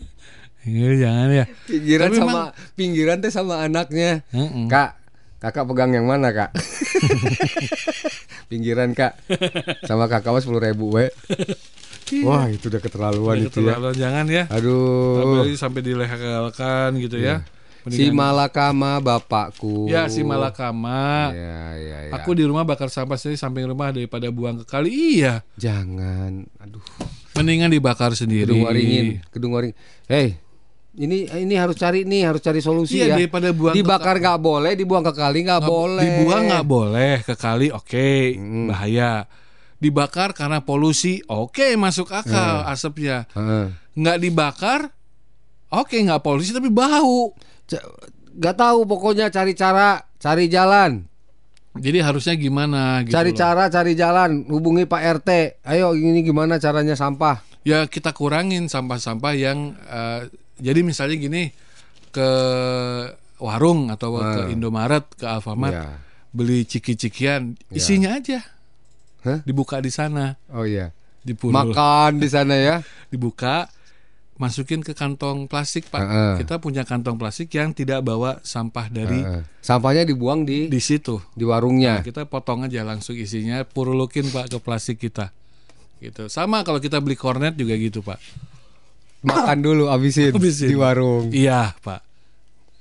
[0.66, 1.45] Ini jangan ya.
[1.63, 4.26] Pinggiran Tapi sama emang- pinggiran teh sama anaknya.
[4.30, 4.66] Mm-mm.
[4.66, 4.97] Kak,
[5.38, 6.49] kakak pegang yang mana kak?
[8.49, 9.18] pinggiran kak,
[9.86, 11.09] sama kakak mah sepuluh ribu we.
[12.22, 13.74] Wah itu udah keterlaluan Udah itu ya.
[13.74, 14.43] keterlaluan, jangan ya.
[14.49, 15.22] Aduh.
[15.22, 17.41] Apalagi sampai dilegalkan gitu ya.
[17.86, 19.86] Si Malakama bapakku.
[19.86, 21.30] Ya si Malakama.
[21.30, 22.11] Ya, ya, ya.
[22.13, 24.89] Aku di rumah bakar sampah sendiri samping rumah daripada buang ke kali.
[25.22, 25.45] Iya.
[25.53, 26.49] Jangan.
[26.61, 26.82] Aduh.
[27.36, 28.49] Mendingan dibakar sendiri.
[28.49, 29.74] Kedung waringin, kedung waring.
[30.07, 30.38] Hei,
[30.95, 33.15] ini ini harus cari nih, harus cari solusi Iya, ya.
[33.15, 36.03] daripada buang Dibakar nggak boleh, dibuang ke kali nggak Nggak bo- boleh.
[36.03, 38.09] Dibuang nggak boleh ke kali, oke,
[38.65, 39.27] bahaya.
[39.75, 43.27] Dibakar karena polusi, oke masuk akal asapnya.
[43.31, 43.75] Heeh.
[43.93, 44.81] Nggak dibakar,
[45.69, 47.35] oke nggak polusi tapi bau.
[47.65, 47.83] C-
[48.35, 51.07] Nggak tahu pokoknya cari cara, cari jalan.
[51.75, 53.03] Jadi harusnya gimana?
[53.03, 53.37] Gitu cari loh.
[53.37, 54.43] cara, cari jalan.
[54.45, 55.29] Hubungi Pak RT.
[55.63, 57.43] Ayo ini gimana caranya sampah?
[57.63, 60.27] Ya kita kurangin sampah-sampah yang eh,
[60.57, 61.43] jadi misalnya gini
[62.09, 62.29] ke
[63.37, 64.53] warung atau ke Hmm.
[64.53, 65.99] Indomaret, ke Alfamart, Ya.
[66.31, 67.75] beli ciki-cikian, Ya.
[67.75, 68.39] isinya aja.
[69.21, 69.43] Hah?
[69.43, 70.95] Dibuka di sana, Oh iya.
[71.21, 71.51] dipulul.
[71.73, 72.75] Makan di sana ya.
[73.11, 73.67] dibuka
[74.35, 76.33] masukin ke kantong plastik pak Heeh.
[76.43, 79.47] kita punya kantong plastik yang tidak bawa sampah dari Heeh.
[79.59, 82.03] Sampahnya dibuang di di situ di warungnya.
[82.03, 85.31] kita potong aja langsung isinya purulukin pak ke plastik kita
[85.97, 88.19] gitu sama kalau kita beli kornet juga gitu pak
[89.26, 90.69] Makan dulu abisin, Habisin.
[90.69, 91.34] di warung.
[91.34, 92.01] iya pak.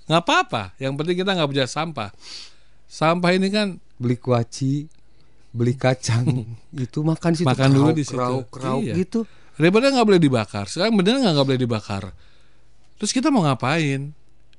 [0.05, 0.63] Nggak apa-apa.
[0.77, 2.11] Yang penting kita nggak punya sampah.
[2.85, 4.91] Sampah ini kan Beli kuaci,
[5.49, 6.27] beli kacang,
[6.75, 7.47] itu makan situ.
[7.47, 8.19] Makan dulu di situ.
[8.19, 8.95] krauk, krauk Iya.
[8.99, 9.23] gitu.
[9.55, 10.67] daripada nggak boleh dibakar.
[10.67, 12.11] Sekarang bener nggak nggak boleh dibakar?
[12.99, 14.11] Terus kita mau ngapain?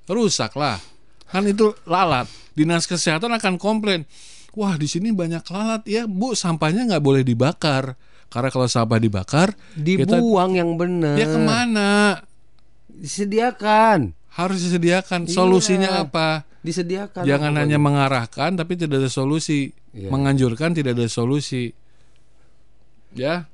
[0.08, 0.80] Rusak lah.
[1.28, 2.32] Kan itu lalat.
[2.56, 4.08] Dinas kesehatan akan komplain.
[4.56, 6.08] Wah di sini banyak lalat ya.
[6.08, 11.16] Bu sampahnya nggak boleh dibakar karena kalau sampah dibakar kita Dibuang yang benar.
[11.16, 12.20] ya ke mana
[12.88, 14.12] Disediakan.
[14.32, 15.32] harus disediakan Iya.
[15.32, 17.24] solusinya apa Disediakan.
[17.24, 20.10] jangan hanya mengarahkan tapi tidak ada solusi Iya.
[20.10, 21.72] menganjurkan tidak ada solusi
[23.12, 23.48] ya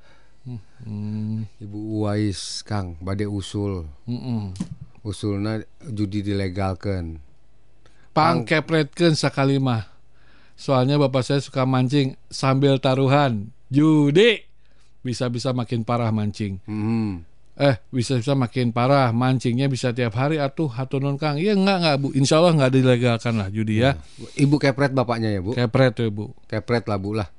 [0.82, 3.86] Hmm, Ibu Uwais, Kang, bade usul.
[4.04, 4.58] mm-mm.
[5.02, 7.22] Usulna judi dilegalkan.
[8.10, 9.86] Pang kepretkeun sakali mah.
[10.58, 13.54] Soalnya bapak saya suka mancing sambil taruhan.
[13.70, 14.42] Judi.
[15.02, 16.62] Bisa-bisa makin parah mancing.
[16.70, 17.26] Hmm.
[17.62, 21.38] Eh, bisa-bisa makin parah mancingnya bisa tiap hari atuh hatunun Kang.
[21.38, 22.08] Iya enggak enggak Bu.
[22.16, 23.99] Insya Allah enggak dilegalkan lah judi ya.
[24.39, 25.52] Ibu kepret bapaknya ya, Bu?
[25.54, 26.34] Kepret tuh Bu.
[26.47, 27.30] Kepret lah, Bu lah.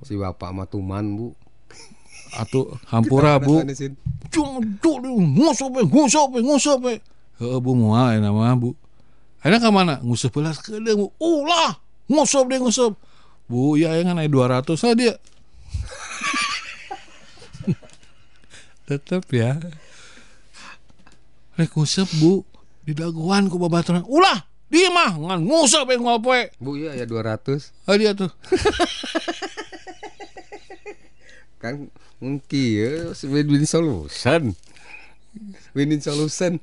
[0.00, 1.36] Si bapak mah tuman, Bu.
[2.38, 3.60] Atuh hampura Bu.
[4.30, 5.82] Cung cung we,
[6.40, 7.02] ngusop we.
[7.42, 8.70] Heeh Bu moal enak mah Bu.
[9.40, 9.94] Ayeuna ka mana?
[10.04, 11.06] Nguseup heula kedeung Bu.
[11.20, 12.92] Ulah, ngusop deh ngusop.
[13.50, 15.14] Bu, ya yang naik 200 lah dia.
[18.90, 19.54] Tetep ya.
[21.54, 22.42] Rek nguseup Bu,
[22.82, 24.02] di daguan ku babaturan.
[24.02, 26.50] Ulah, dia mah ngan ngusop we ngopoe.
[26.58, 27.70] Bu, iya ya 200.
[27.86, 28.34] Ah dia tuh.
[31.62, 32.90] Kan mungkin ya
[33.28, 34.56] win-win solution.
[35.70, 36.58] Win-win solution.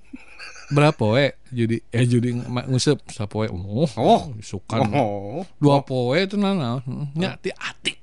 [0.67, 3.47] Berapa we judi eh judi ma- nguseup sapoe.
[3.47, 4.35] Oh, Oh.
[4.43, 4.83] sukan.
[4.91, 5.47] Oh.
[5.63, 6.83] dua poe itu nana
[7.15, 7.95] nya ti ati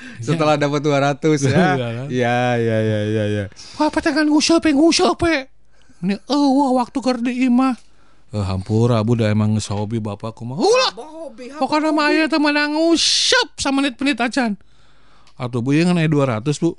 [0.26, 1.70] Setelah dapat 200 ya.
[1.78, 1.88] Iya.
[2.08, 3.44] Iya, iya, iya, iya, iya.
[3.78, 5.46] wah patengan nguseup we nguseup we
[6.04, 7.74] ini eueuh waktu keur di imah
[8.28, 10.60] Eh hampura bu da emang geus hobi bapakku mah.
[10.60, 10.92] Ulah.
[11.56, 14.52] Pokoknya mah aya teh menang nguseup samenit-menit acan.
[15.40, 16.76] Atuh bu yang naik 200 bu.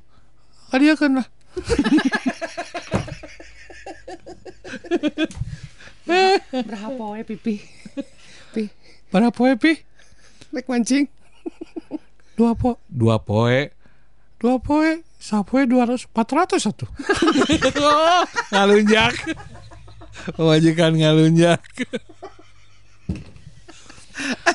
[0.70, 1.26] Kadiakeun lah.
[6.70, 7.66] Berapa we pipi?
[8.54, 8.70] Pi,
[9.10, 9.90] Berapa poe pi?
[10.50, 11.06] mek mancing.
[12.40, 13.68] Dua po, dua poe.
[14.40, 16.88] Dua poe, sapoe 200, 400 satu.
[17.84, 18.24] oh,
[18.56, 19.12] ngalunjak.
[20.40, 21.60] Majikan ngalunjak.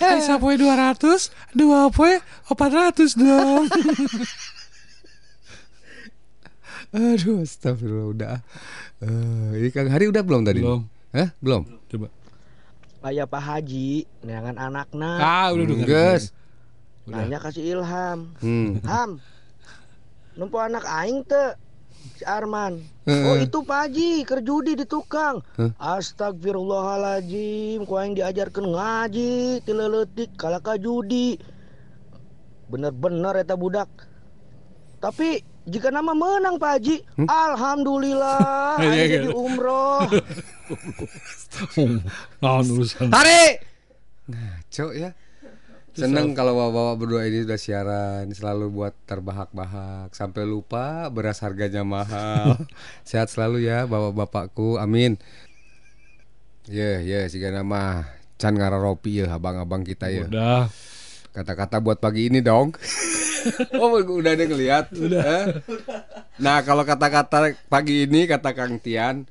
[0.01, 3.69] Eh, sapoe 200, dua poe 400 dong.
[6.97, 8.37] Aduh, astagfirullah udah.
[9.05, 10.65] Eh, ini Kang Hari udah belum tadi?
[10.65, 10.89] Belum.
[11.13, 11.29] Hah?
[11.37, 11.69] Belum.
[11.93, 12.09] Coba.
[13.05, 15.21] Ayah Pak Haji, neangan anakna.
[15.21, 15.85] Ah, udah dengar.
[15.85, 16.33] Geus.
[17.05, 18.33] Nanya kasih ilham.
[18.41, 18.81] Hmm.
[18.89, 19.21] Ham.
[20.35, 21.53] Numpu anak aing teu
[22.17, 22.81] si Arman.
[23.09, 25.45] Oh itu Pak Haji kerjudi di tukang.
[25.61, 26.01] Hah?
[26.01, 31.37] Astagfirullahaladzim, ku aing diajarkan ngaji, tileletik kalaka judi.
[32.73, 33.89] Bener-bener eta budak.
[35.01, 39.21] Tapi jika nama menang Pak Haji, alhamdulillah Iya, aing iya.
[39.21, 40.05] jadi umroh.
[43.17, 43.45] Hari.
[44.25, 45.13] Ngaco ya.
[45.95, 52.59] Seneng kalau bapak-bapak berdua ini udah siaran selalu buat terbahak-bahak sampai lupa beras harganya mahal.
[53.09, 54.83] Sehat selalu ya bapak-bapakku.
[54.83, 55.23] Amin.
[56.67, 60.27] Ya, ya sih nama can ngararopi ya abang-abang kita ya.
[60.27, 60.67] Udah.
[61.31, 62.75] Kata-kata buat pagi ini dong.
[63.79, 64.91] oh, udah ada ngeliat.
[64.95, 65.63] Udah.
[66.43, 69.31] Nah, kalau kata-kata pagi ini kata Kang Tian,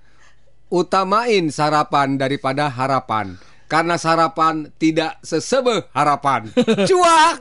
[0.71, 3.35] utamain sarapan daripada harapan.
[3.71, 6.49] Karena sarapan tidak sesebe harapan.
[6.89, 7.39] Cuak.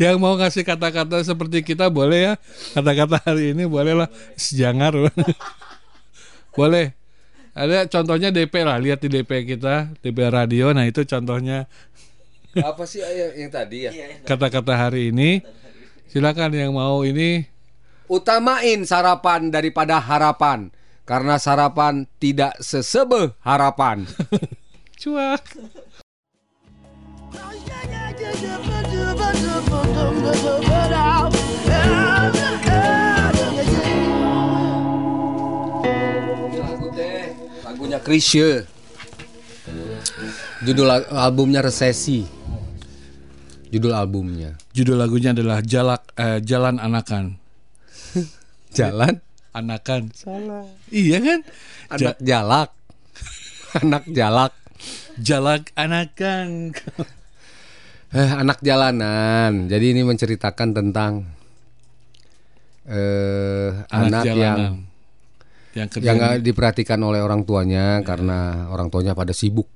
[0.00, 2.34] Yang mau kasih kata-kata seperti kita boleh ya.
[2.74, 4.96] Kata-kata hari ini bolehlah sejangar.
[6.58, 6.96] boleh.
[7.52, 10.72] Ada contohnya DP lah, lihat di DP kita, DP radio.
[10.72, 11.68] Nah, itu contohnya
[12.56, 13.92] Apa sih yang, yang tadi ya?
[14.24, 15.44] kata-kata hari ini.
[16.12, 17.48] Silakan yang mau ini
[18.12, 20.68] Utamain sarapan daripada harapan.
[21.02, 24.06] Karena sarapan tidak sesebe harapan.
[25.02, 25.42] cuak.
[36.62, 36.86] Lagu
[37.66, 38.62] lagunya Krisye.
[40.62, 42.22] Judul al- albumnya Resesi.
[43.74, 44.54] Judul albumnya.
[44.70, 47.34] Judul lagunya adalah Jalak eh, Jalan Anakan.
[48.78, 49.18] Jalan
[49.52, 50.08] Anakan.
[50.16, 50.64] Salah.
[50.88, 51.40] Iya kan?
[51.92, 52.70] anak jalak.
[53.84, 54.52] anak jalak.
[55.20, 56.72] Jalak Anakan.
[58.12, 59.68] Eh, anak jalanan.
[59.68, 61.28] Jadi ini menceritakan tentang
[62.82, 64.72] eh anak, yang jalanan.
[65.72, 69.68] yang kerja yang nggak diperhatikan oleh orang tuanya karena orang tuanya pada sibuk.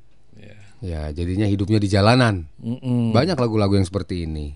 [0.84, 2.44] Ya, jadinya hidupnya di jalanan.
[2.60, 3.16] Mm-mm.
[3.16, 4.52] Banyak lagu-lagu yang seperti ini.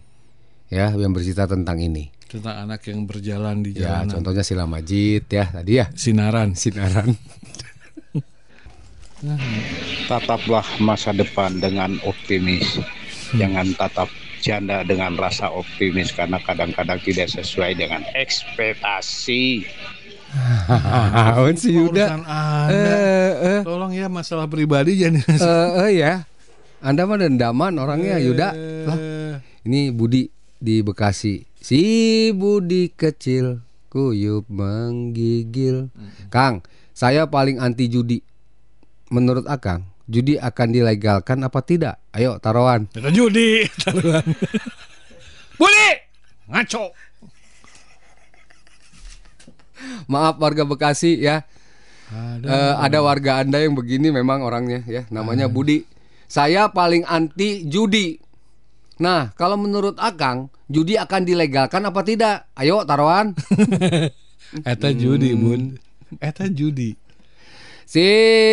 [0.69, 2.13] Ya, yang bercerita tentang ini.
[2.31, 4.15] Tentang anak yang berjalan di Ya, jalanan.
[4.15, 5.91] contohnya Sila Majid ya tadi ya.
[5.93, 6.55] Sinaran.
[6.55, 7.11] Sinaran.
[10.07, 12.81] Tataplah masa depan dengan optimis.
[13.31, 14.09] Jangan tatap
[14.41, 19.69] janda dengan rasa optimis karena kadang-kadang tidak sesuai dengan ekspektasi.
[21.37, 22.07] Awan si Yuda.
[22.71, 26.13] Eh, eh, Tolong ya masalah pribadi jangan eh, eh, ya.
[26.81, 28.49] Anda mah dendaman orangnya Yuda.
[28.87, 30.27] Lah, Eh, ini Budi
[30.57, 31.45] di Bekasi.
[31.61, 33.61] Si Budi kecil
[33.93, 35.93] kuyup menggigil.
[36.33, 36.65] Kang,
[36.97, 38.25] saya paling anti judi.
[39.13, 42.01] Menurut Akang, judi akan dilegalkan apa tidak?
[42.17, 42.89] Ayo taruhan.
[42.89, 43.69] Kita judi.
[43.85, 44.25] taruhan.
[45.61, 45.89] Budi.
[46.49, 46.85] Ngaco.
[50.09, 51.45] Maaf warga Bekasi ya.
[52.11, 52.47] Ada.
[52.49, 55.85] Eh, ada warga Anda yang begini memang orangnya ya, namanya Budi.
[56.25, 58.30] Saya paling anti judi.
[59.01, 62.53] Nah, kalau menurut Akang, judi akan dilegalkan apa tidak?
[62.53, 63.33] Ayo taruhan.
[64.71, 65.81] Eta judi, Bun.
[66.21, 67.01] Eta judi.
[67.91, 68.07] Si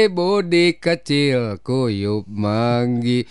[0.09, 3.27] Budi kecil kuyup menggi.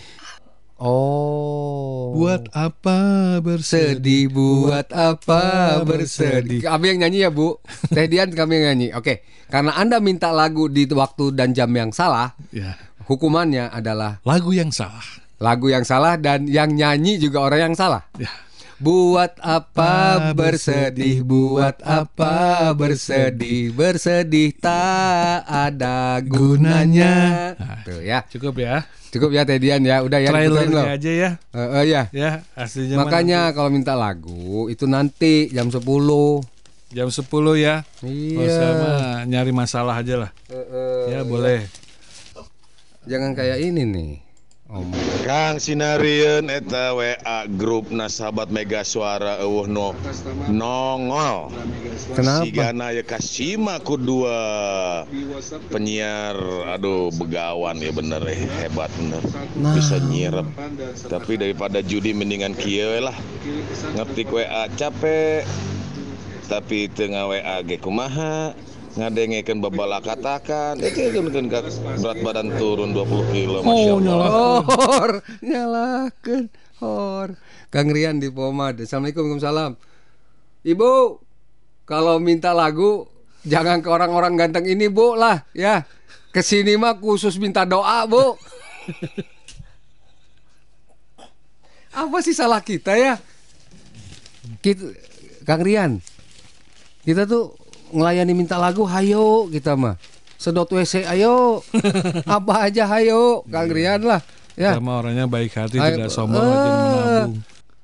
[0.77, 2.13] Oh.
[2.13, 2.99] Buat apa
[3.41, 3.97] bersedih?
[3.97, 5.41] sedih buat apa
[5.81, 6.61] bersedih.
[6.63, 7.57] Kami yang nyanyi ya, Bu.
[7.91, 8.87] Teh Dian kami yang nyanyi.
[8.93, 9.25] Oke.
[9.49, 12.77] Karena Anda minta lagu di waktu dan jam yang salah, Ya.
[13.09, 15.26] hukumannya adalah Lagu yang salah.
[15.37, 18.05] Lagu yang salah dan yang nyanyi juga orang yang salah.
[18.17, 18.29] Ya.
[18.77, 27.57] Buat apa bersedih, buat apa bersedih, bersedih tak ada gunanya.
[27.57, 28.85] Nah, Tuh ya, Cukup ya.
[29.09, 30.29] cukup ya Tedian ya, udah ya.
[30.29, 31.29] Trailernya aja ya.
[31.57, 32.03] Eh, eh, ya.
[32.13, 36.45] Ya, aslinya Makanya kalau minta lagu itu nanti jam 10 nanti
[36.93, 37.25] jam 10
[37.57, 37.81] ya.
[38.05, 38.45] Iya.
[38.45, 40.31] Usah mah nyari masalah aja lah.
[41.09, 41.65] Ya, boleh.
[43.09, 44.26] Jangan kayak ini nih.
[45.23, 49.95] Kang Sinarian eta WA grup sahabat Mega Suara eueuh no
[50.51, 51.55] nongol.
[52.11, 52.91] Kenapa?
[52.91, 55.07] Ya kasima kedua.
[55.71, 56.35] Penyiar
[56.67, 59.23] aduh begawan ya bener eh hebat bener.
[59.71, 60.47] Bisa nyirep.
[61.07, 63.15] Tapi daripada judi mendingan kieu lah.
[63.95, 65.47] Ngetik WA capek.
[66.51, 67.79] Tapi tengah WA ge
[68.97, 71.29] kumaha ngadengekeun babala katakan itu kan
[72.01, 75.11] berat badan turun 20 kilo masya Oh, Allah Hor,
[75.45, 76.43] nyalakan.
[76.81, 77.37] Hor.
[77.69, 78.81] Kang Rian di Pomad.
[78.81, 79.77] Assalamualaikum Waalaikumsalam.
[80.65, 81.21] Ibu,
[81.85, 83.05] kalau minta lagu
[83.45, 85.85] jangan ke orang-orang ganteng ini, Bu lah, ya.
[86.33, 88.37] Ke sini mah khusus minta doa, Bu.
[92.01, 93.17] Apa sih salah kita ya?
[94.61, 94.85] Kita,
[95.49, 95.97] Kang Rian,
[97.03, 99.95] kita tuh ngelayani minta lagu, hayo kita mah.
[100.37, 101.65] Sedot WC, ayo.
[102.29, 103.41] Apa aja, hayo.
[103.49, 104.21] Kang Rian lah.
[104.57, 104.77] Ya.
[104.77, 107.33] Sama orangnya baik hati, Ayo, tidak sombong, rajin menabung.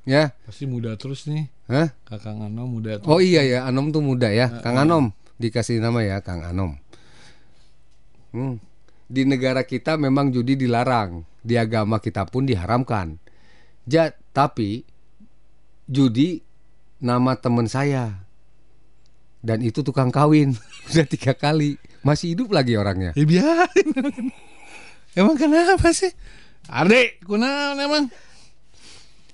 [0.03, 0.33] Ya.
[0.45, 1.47] Pasti muda terus nih.
[1.69, 1.93] Hah?
[2.05, 3.09] Kakak Ano muda terus.
[3.09, 4.49] Oh iya ya, Anom tuh muda ya.
[4.61, 6.75] Kang Anom dikasih nama ya, Kang Anom.
[8.33, 8.57] Hmm.
[9.05, 13.21] Di negara kita memang judi dilarang, di agama kita pun diharamkan.
[13.85, 14.87] Ja, tapi
[15.85, 16.41] judi
[17.03, 18.22] nama teman saya.
[19.43, 20.55] Dan itu tukang kawin
[20.95, 23.11] udah tiga kali, masih hidup lagi orangnya.
[23.13, 23.87] Ya biarin.
[25.19, 26.15] emang kenapa sih?
[26.71, 28.07] Arde, kunaon emang?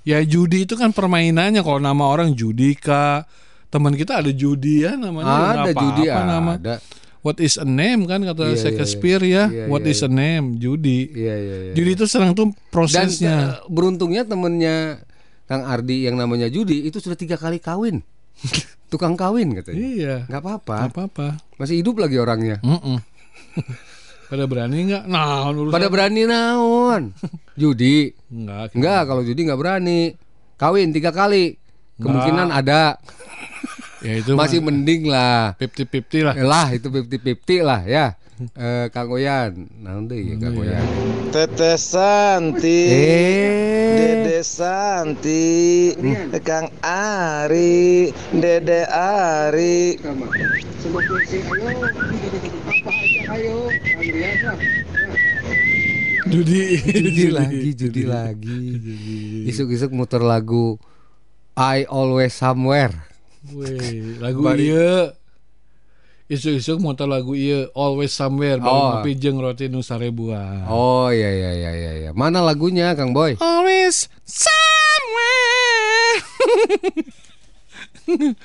[0.02, 1.62] Ya judi itu kan permainannya.
[1.62, 3.30] Kalau nama orang Judika,
[3.70, 5.30] teman kita ada judi ya namanya.
[5.30, 6.54] Ada apa-apa judi nama.
[6.58, 6.76] ada.
[7.20, 9.46] what is a name kan kata Iya, iya, Shakespeare iya.
[9.46, 9.46] ya.
[9.46, 10.58] Iya, what iya, is a name?
[10.58, 11.12] Judi.
[11.14, 11.74] Iya iya iya.
[11.78, 13.36] Judi itu senang tuh Dan prosesnya.
[13.36, 15.04] eh, beruntungnya temennya
[15.46, 18.02] Kang Ardi yang namanya Judi itu sudah tiga kali kawin.
[18.90, 19.78] Tukang kawin katanya.
[19.78, 20.16] iya.
[20.26, 20.76] Nggak apa-apa.
[20.84, 21.28] Gak apa-apa.
[21.56, 22.58] Masih hidup lagi orangnya.
[22.60, 22.98] Mm-mm.
[24.30, 25.04] Pada berani nggak?
[25.06, 27.14] Nah, urusan- Pada berani naon?
[27.54, 28.14] Judi.
[28.28, 28.74] Enggak.
[28.74, 30.14] Enggak, kalau judi nggak berani.
[30.56, 31.58] Kawin tiga kali.
[31.98, 32.98] Kemungkinan ada.
[34.00, 35.56] Ya itu Masih mending lah.
[35.60, 36.36] 50-50 lah.
[36.40, 38.06] Lah itu 50-50 lah ya.
[38.56, 39.68] Eh Kang Oyan.
[39.84, 40.86] Nanti ya Kang Oyan.
[41.30, 43.80] Teteh Santi, Eh.
[44.00, 45.92] Dede Santi,
[46.48, 50.00] Kang Ari, Dede Ari.
[56.30, 56.64] Judi.
[56.80, 58.62] Judi lagi, judi lagi.
[59.52, 60.80] Isuk-isuk muter lagu
[61.60, 63.09] I Always Somewhere.
[63.52, 65.14] Weh, lagu Bari- iya.
[66.28, 69.02] Isuk-isuk motor lagu iya Always Somewhere Oh.
[69.02, 72.12] ngopi jeung roti nu sarebuan Oh iya iya iya iya iya.
[72.14, 73.34] Mana lagunya Kang Boy?
[73.40, 76.18] Always Somewhere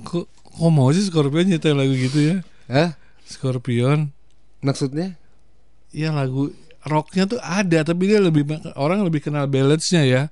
[0.00, 2.36] Kok, kok mau sih Scorpion nyetel lagu gitu ya
[2.66, 2.98] Hah?
[3.22, 4.10] Scorpion
[4.58, 5.14] Maksudnya?
[5.90, 6.50] Ya lagu
[6.82, 10.22] rocknya tuh ada Tapi dia lebih Orang lebih kenal balladnya ya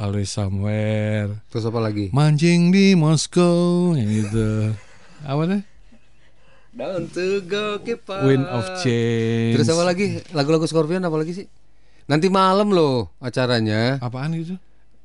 [0.00, 2.08] Always Somewhere Terus apa lagi?
[2.16, 4.48] Mancing di Moskow Yang gitu
[5.28, 5.62] Apa deh?
[6.72, 8.24] Down to go keep on.
[8.24, 10.24] Wind of Change Terus apa lagi?
[10.32, 11.46] Lagu-lagu Scorpion apa lagi sih?
[12.08, 14.00] Nanti malam loh acaranya.
[14.00, 14.56] Apaan gitu?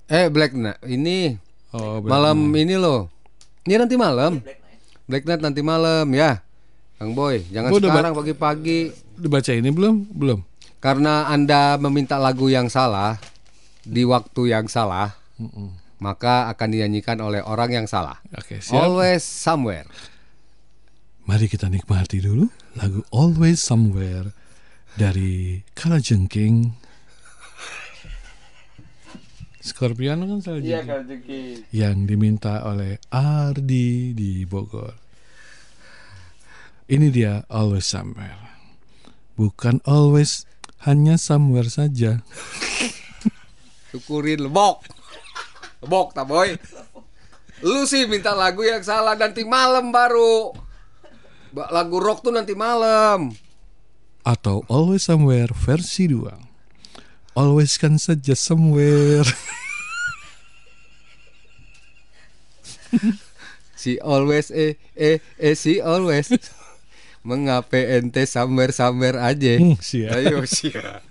[0.08, 1.36] Eh Black Knight ini
[1.76, 3.12] Oh, Black malam ini loh.
[3.68, 4.40] Ini nanti malam.
[5.12, 6.40] Black Knight nanti malam ya.
[6.96, 8.80] Kang Boy, jangan Gua udah sekarang pagi-pagi
[9.20, 10.08] Dibaca ini belum?
[10.16, 10.40] Belum
[10.86, 13.18] karena Anda meminta lagu yang salah
[13.86, 15.14] di waktu yang salah,
[16.02, 18.20] maka akan dinyanyikan oleh orang yang salah.
[18.36, 19.88] Oke siap Always somewhere.
[21.26, 22.46] Mari kita nikmati dulu
[22.78, 24.30] lagu Always Somewhere
[24.94, 26.86] dari Kalajengking.
[29.66, 30.62] Scorpion kan salah
[31.74, 34.94] yang diminta oleh Ardi di Bogor.
[36.86, 38.54] Ini dia Always Somewhere.
[39.36, 40.48] Bukan always,
[40.88, 42.22] hanya somewhere saja.
[43.96, 44.84] Syukurin lebok.
[45.80, 46.52] Lebok tak boy.
[47.64, 50.52] Lu sih minta lagu yang salah nanti malam baru.
[51.56, 53.32] Ba- Lagu rock tuh nanti malam.
[54.28, 56.28] Atau Always Somewhere versi 2.
[57.40, 59.24] Always kan saja somewhere.
[63.76, 66.32] Si always eh eh eh si always.
[67.22, 69.60] Mengapa ente somewhere somewhere aja?
[69.62, 69.78] Hmm.
[70.16, 71.04] Ayo siap.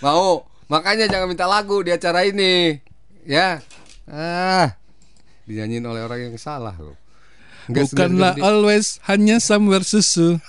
[0.00, 0.46] Mau.
[0.72, 2.80] Makanya jangan minta lagu di acara ini.
[3.28, 3.60] Ya.
[4.08, 4.72] Ah.
[5.44, 6.96] Dinyanyiin oleh orang yang salah loh.
[7.68, 10.40] Nggak Bukanlah segan-segan always, hanya somewhere susu.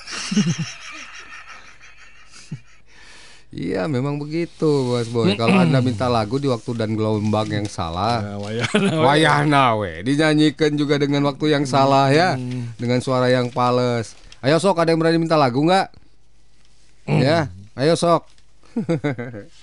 [3.53, 8.41] Iya memang begitu Bos Boy Kalau anda minta lagu di waktu dan gelombang yang salah
[8.81, 12.33] Wayahna we Dinyanyikan juga dengan waktu yang salah ya
[12.81, 15.85] Dengan suara yang pales Ayo sok ada yang berani minta lagu nggak?
[17.05, 18.25] Ya Ayo sok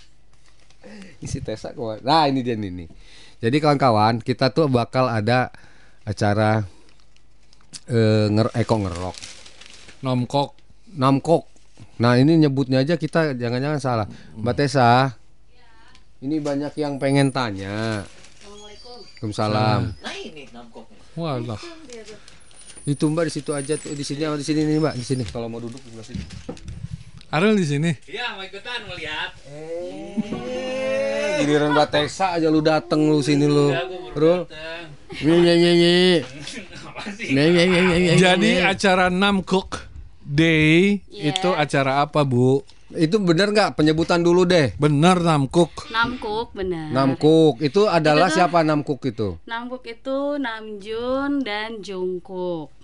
[1.25, 2.87] Isi Tesa kawan Nah ini dia ini
[3.41, 5.53] Jadi kawan-kawan kita tuh bakal ada
[6.05, 6.65] acara
[7.89, 9.17] eh, nger Eko ngerok
[10.01, 10.57] Nomkok.
[10.97, 11.45] Namkok.
[12.01, 14.07] Nah ini nyebutnya aja kita jangan-jangan salah.
[14.37, 15.13] Mbak Tessa,
[16.25, 18.05] ini banyak yang pengen tanya.
[18.49, 19.93] Waalaikumsalam.
[21.21, 21.61] Walah.
[22.89, 25.23] Itu Mbak di situ aja tuh di sini sama di sini nih Mbak di sini.
[25.29, 26.25] Kalau mau duduk di sebelah sini.
[27.31, 27.91] Ariel di sini.
[28.05, 29.31] Iya, mau ikutan ngeliat.
[31.39, 33.71] Giliran Mbak Tessa aja lu dateng lu sini lu.
[34.13, 34.51] Rul.
[35.23, 35.95] Nye nye nye nye.
[37.31, 38.13] Nye nye nye nye nye.
[38.15, 39.87] Jadi acara Namkok
[40.21, 41.31] Day Iya.
[41.33, 42.63] itu acara apa, Bu?
[42.91, 44.75] itu bener nggak penyebutan dulu deh.
[44.75, 45.87] Bener Namkok.
[45.89, 46.91] Namkuk benar.
[46.91, 49.39] Namkuk itu adalah Itu tuh- siapa Namkuk itu?
[49.47, 52.75] Namkuk itu Namjoon dan Jungkook.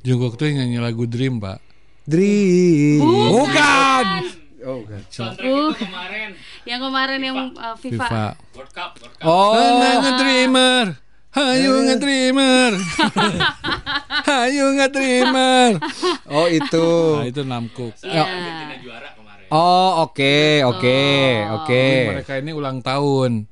[0.00, 1.60] Jungkook tuh yang nyanyi lagu Dream, Pak.
[2.08, 3.04] Dream.
[3.04, 4.04] Bukan.
[4.64, 5.00] Oh, bukan.
[5.44, 5.76] Uh,
[6.64, 8.08] yang kemarin yang uh, FIFA.
[8.08, 8.24] FIFA.
[8.56, 9.28] World Cup, World Cup.
[9.28, 10.84] Oh, Nana nge-dreamer.
[11.36, 12.70] Hayu nge-dreamer.
[14.32, 15.76] Hayu nge-dreamer.
[16.32, 16.88] oh itu.
[17.20, 17.92] Nah, itu Namkuk.
[18.00, 18.24] Iya.
[18.80, 19.46] juara kemarin.
[19.52, 21.00] Oh oke oke
[21.60, 21.84] oke.
[22.16, 23.44] Mereka ini ulang tahun.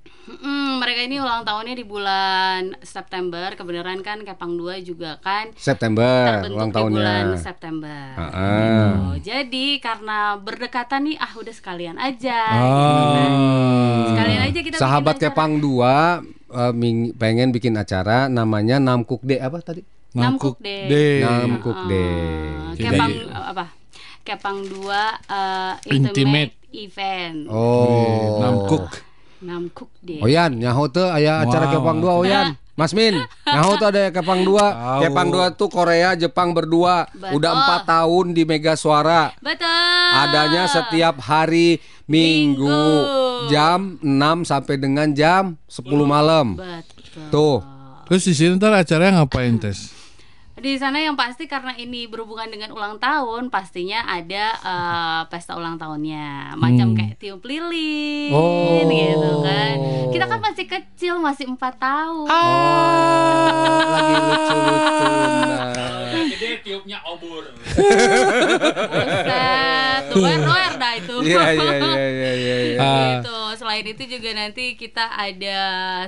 [0.46, 3.50] Mm, mereka ini ulang tahunnya di bulan September.
[3.50, 7.42] Kebenaran kan Kepang 2 juga kan September terbentuk ulang di bulan tahunnya.
[7.42, 8.02] September.
[8.14, 9.10] Ah.
[9.10, 12.38] Oh, jadi karena berdekatan nih, ah udah sekalian aja.
[12.46, 12.62] Ah.
[12.62, 13.30] gitu kan.
[14.06, 15.34] Sekalian aja kita Sahabat bikin acara.
[15.34, 15.94] Kepang 2
[16.46, 19.82] eh, ming- pengen bikin acara namanya Namkuk D apa tadi?
[20.14, 20.86] Namkuk Day.
[20.86, 21.16] Day.
[21.26, 22.14] Namkuk Day.
[22.78, 23.64] Kepang Jadi- apa?
[24.22, 24.94] Kepang 2
[25.26, 26.14] eh, Intimate.
[26.14, 27.38] Intimate Event.
[27.50, 28.38] Oh.
[28.38, 28.86] Namkuk.
[29.46, 30.18] Namkuk Day.
[30.18, 31.74] Oyan, nyaho teu aya acara Wow.
[31.78, 32.48] Kepang 2 Oyan.
[32.76, 33.16] Mas Min,
[33.46, 34.52] nyaho teu ada Kepang 2.
[34.52, 35.00] Tahu.
[35.06, 37.08] Kepang 2 tuh Korea, Jepang berdua.
[37.08, 37.40] Betul.
[37.40, 39.32] Udah empat tahun di Mega Suara.
[39.40, 40.10] Betul.
[40.12, 43.48] Adanya setiap hari Minggu, Minggu.
[43.48, 46.58] jam 6 sampai dengan jam 10 malam.
[46.58, 47.30] Betul.
[47.32, 47.58] Tuh.
[48.06, 49.90] Terus di sini ntar acaranya ngapain tes?
[50.56, 55.76] Di sana yang pasti karena ini berhubungan dengan ulang tahun, pastinya ada eh, pesta ulang
[55.76, 58.80] tahunnya, macam kayak tiup lilin, Oh.
[58.88, 59.76] gitu kan.
[60.08, 62.24] Kita kan masih kecil, masih empat tahun.
[62.24, 63.46] Oh,
[63.84, 64.56] lagi lucu-lucu.
[66.06, 67.44] Kalau gede tiupnya obor.
[68.96, 71.16] Buset, doer doer dah itu.
[71.20, 72.56] Iya, iya, iya, iya, iya.
[72.64, 72.78] iya.
[72.80, 73.20] Ah.
[73.20, 73.36] Gitu.
[73.56, 75.58] Selain itu juga nanti kita ada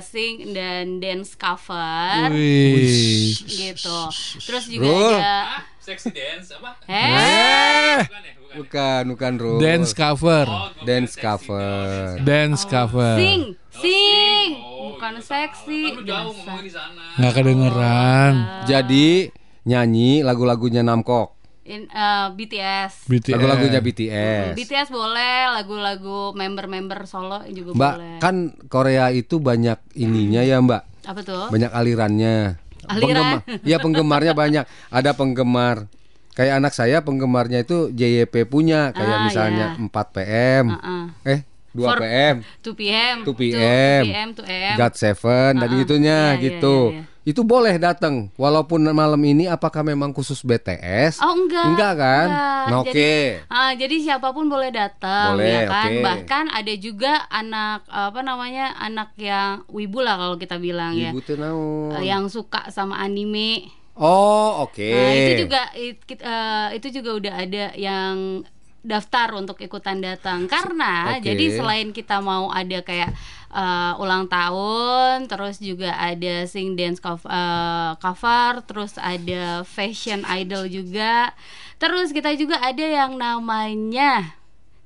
[0.01, 3.33] sing dan dance cover, Wih.
[3.45, 3.99] gitu.
[4.41, 5.09] Terus juga Bro.
[5.13, 5.39] ada?
[5.79, 6.69] Sexy dance apa?
[6.85, 8.55] eh, Bukan ya, bukan.
[8.55, 9.53] Bukan, bukan, Bro.
[9.57, 10.45] Dance cover.
[10.45, 11.97] Oh, Dance kira sexy cover.
[12.21, 13.15] Dance cover.
[13.15, 15.81] sing, sing, Oh, bukan seksi.
[15.91, 17.29] Kan jauh di sana.
[17.31, 18.33] Kedengeran.
[18.65, 19.29] Jadi
[19.63, 21.37] nyanyi lagu-lagunya Namkok.
[21.63, 23.05] In, eh, BTS.
[23.05, 23.29] BTS.
[23.31, 24.57] Lagu-lagunya BTS.
[24.57, 28.17] BTS boleh, lagu-lagu member-member solo juga Mbak, boleh.
[28.17, 28.35] kan
[28.65, 31.05] Korea itu banyak ininya ya, Mbak.
[31.05, 31.45] Apa tuh?
[31.47, 32.57] Banyak alirannya.
[32.89, 33.01] Aliran?
[33.39, 34.63] Penggemar- Iya, penggemarnya banyak.
[34.89, 35.85] Ada penggemar
[36.31, 39.81] kayak anak saya penggemarnya itu JYP punya kayak Ah, misalnya iya.
[39.81, 40.65] 4 PM.
[40.71, 41.03] Uh-uh.
[41.23, 42.35] Eh, 2 For- PM.
[42.63, 44.01] 2 PM 2 PM.
[44.01, 45.79] 2 PM 2 AM God Seven dan Uh-uh.
[45.79, 46.77] gitunya Iya, iya, gitu.
[46.89, 47.08] iya, iya.
[47.21, 51.19] Itu boleh datang walaupun malam ini apakah memang khusus BTS?
[51.19, 52.27] Oh enggak Enggak kan?
[52.27, 52.63] enggak.
[52.65, 53.15] Nah, Jadi- Oke.
[53.47, 55.89] Ah, jadi siapa pun boleh datang Boleh, ya kan.
[55.89, 56.01] oke.
[56.01, 61.19] Bahkan ada juga anak apa namanya anak yang wibu lah kalau kita bilang ya, Ibu
[61.19, 61.91] teh naon?
[61.97, 63.67] Eh, yang suka sama anime.
[63.99, 64.79] Oh, oke.
[64.79, 68.47] Nah itu juga it- eh, itu juga udah ada yang
[68.79, 71.27] daftar untuk ikutan datang karena Oke.
[71.27, 73.11] jadi selain kita mau ada kayak
[73.51, 81.35] eh, ulang tahun terus juga ada sing dance cover, cover terus ada fashion idol juga
[81.75, 84.35] terus kita juga ada yang namanya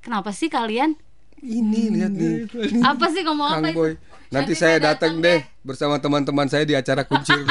[0.02, 0.98] kenapa sih kalian
[1.44, 2.48] Ini lihat nih.
[2.80, 3.76] apa sih ngomong Kang apa itu?
[3.76, 3.92] Boy.
[4.32, 7.44] Nanti saya datang deh bersama teman-teman saya di acara kuncir.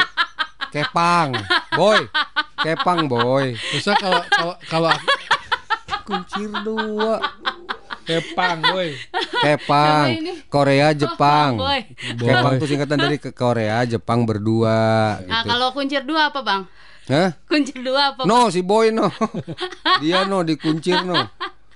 [0.73, 1.37] Kepang,
[1.77, 2.09] Boy.
[2.57, 3.53] Kepang, Boy.
[3.53, 4.89] Terus kalau kalau kalau
[6.03, 7.17] Kuncir dua.
[8.03, 8.91] Kepang, boy.
[9.39, 10.07] Kepang?
[10.51, 11.55] Korea, Jepang.
[11.55, 11.87] Boy.
[12.13, 15.47] Kepang tuh singkatan dari ke Korea, Jepang berdua Nah gitu.
[15.47, 16.61] kalau kuncir dua apa bang?
[17.03, 17.31] Hah?
[17.47, 18.23] Kuncir dua apa?
[18.23, 18.27] Bang?
[18.27, 19.07] No, si Boy no.
[20.03, 21.15] Dia no dikuncir no.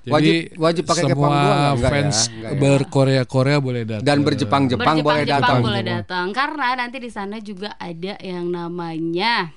[0.03, 1.89] Jadi Wajib wajib pakai semua kepang dua ya?
[1.91, 2.57] fans Enggak ya?
[2.57, 4.05] berkorea Korea boleh datang.
[4.07, 5.59] Dan berjepang-jepang boleh Berjepang-Jepang datang.
[5.63, 9.51] boleh datang karena nanti di sana juga ada yang namanya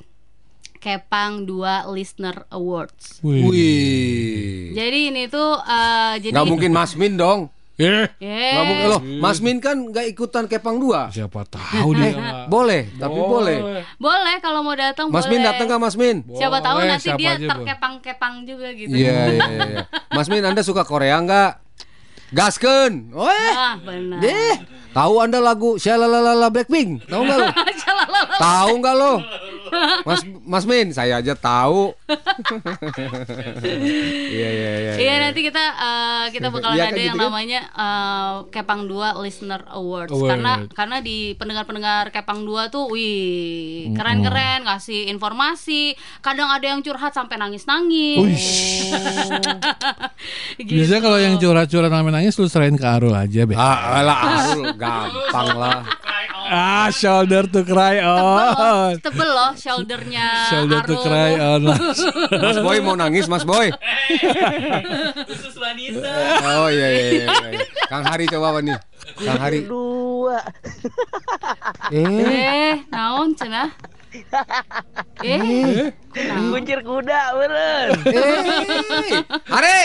[0.81, 1.61] Kepang 2
[1.91, 3.21] Listener Awards.
[3.21, 3.45] Wih.
[3.45, 4.73] Wih.
[4.73, 7.53] Jadi ini tuh eh, jadi Nggak mungkin Mas Min dong.
[7.77, 9.01] Eh, Eh, Nggak mungkin loh.
[9.19, 11.09] Mas Min kan nggak ikutan kepang dua.
[11.09, 12.13] siapa tahu dia.
[12.13, 13.59] nggak- Boleh, tapi boleh.
[13.97, 15.33] boleh kalau mau datang Mas boleh.
[15.35, 16.17] Min datang nggak Mas Min?
[16.31, 18.89] Siapa tahu Boleh, nanti siapa dia terkepang-kepang juga gitu.
[18.91, 19.61] Iya, iya, iya.
[19.67, 19.79] iya.
[20.11, 21.53] Mas Min, Anda suka Korea nggak?
[22.31, 23.11] Gasken.
[23.11, 23.53] Oh, eh.
[23.53, 24.19] Ah, benar.
[24.19, 24.55] Deh.
[24.91, 27.03] Tahu Anda lagu Shalalala Blackpink?
[27.05, 27.49] Tahu nggak lo?
[28.45, 29.13] Tahu nggak lo?
[30.03, 31.95] Mas Mas Min, saya aja tahu.
[34.31, 34.93] Iya, iya, iya.
[34.97, 37.27] Iya nanti kita eh, kita bakalan Iya, ada kan yang gitu kan?
[37.29, 40.31] namanya eh, Kepang 2 Listener Awards Award.
[40.31, 47.13] karena karena di pendengar-pendengar Kepang 2 tuh wih keren-keren ngasih informasi kadang ada yang curhat
[47.13, 48.21] sampai nangis-nangis
[50.61, 50.75] gitu.
[50.77, 53.55] Biasanya kalau yang curhat-curhat namanya nangis lu serahin ke Arul aja, Be.
[53.55, 55.81] Ah, alah, Arul, gampang lah.
[56.51, 58.95] Ah, shoulder to cry tebel on.
[58.99, 61.63] tebel loh shouldernya Shoulder to cry on.
[62.43, 63.71] Mas Boy mau nangis, Mas Boy.
[65.31, 66.11] Khusus wanita.
[66.43, 67.27] Oh iya iya iya.
[67.55, 67.63] iya.
[67.87, 68.79] Kang Hari coba apa nih?
[69.23, 69.61] Kang Hari.
[69.71, 70.43] Dua.
[71.95, 73.71] Eh, eh naon cenah
[75.23, 75.87] eh
[76.51, 77.89] Kuncir kuda beren.
[78.11, 79.79] eh, Hari.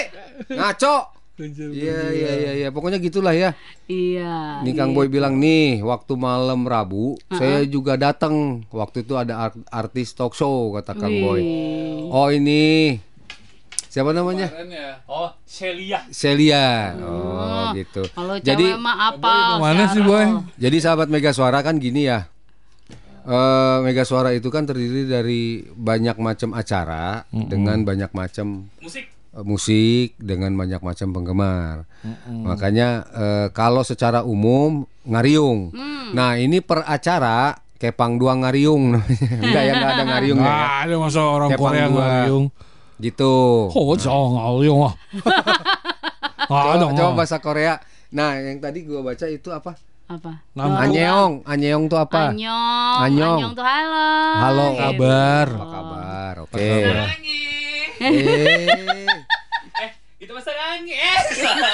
[0.50, 1.15] Ngaco.
[1.38, 2.68] Iya iya iya iya.
[2.70, 3.52] Pokoknya gitulah ya.
[3.86, 8.64] iya Nih Kang Boy bilang nih, waktu malam Rabu saya juga datang.
[8.70, 11.41] Waktu itu ada art- artis talk show kata Kang Boy.
[12.07, 12.95] Oh ini
[13.86, 14.52] siapa namanya?
[15.06, 16.03] Oh, Celia.
[16.10, 16.95] Celia.
[16.98, 18.03] Oh, gitu.
[18.12, 20.24] kalau Jadi mah apa Mana sih, Boy?
[20.56, 22.28] Jadi sahabat Mega Suara kan gini ya.
[23.24, 29.15] Eh Mega Suara itu kan terdiri dari banyak macam acara dengan banyak macam Musik.
[29.36, 31.76] Eh, musik dengan banyak macam penggemar.
[32.26, 35.76] Makanya eh, kalau secara umum ngariung.
[36.16, 38.95] Nah, ini per acara Kepang Dua Ngariung.
[39.44, 40.48] Enggak ya, enggak ada Ngariung ya.
[40.48, 41.99] Nggak ada masa orang Kepang Korea dua.
[42.02, 42.45] ngariung.
[42.95, 43.36] Gitu.
[43.70, 44.94] Oh, jangan ngariung ah.
[46.45, 47.82] Coba, coba bahasa Korea.
[48.14, 49.76] Nah, yang tadi gua baca itu apa?
[50.06, 50.45] Apa?
[50.53, 52.30] Nam- Anyeong, Anyeong tuh apa?
[52.32, 52.98] Anyong.
[53.02, 53.40] Anyong.
[53.41, 54.07] Anyong tuh halo.
[54.38, 55.48] Halo, kabar.
[55.49, 56.34] Apa kabar?
[56.45, 56.70] Oke.
[56.86, 57.10] kabar?
[58.00, 61.20] Eh, Itu masa rangi eh.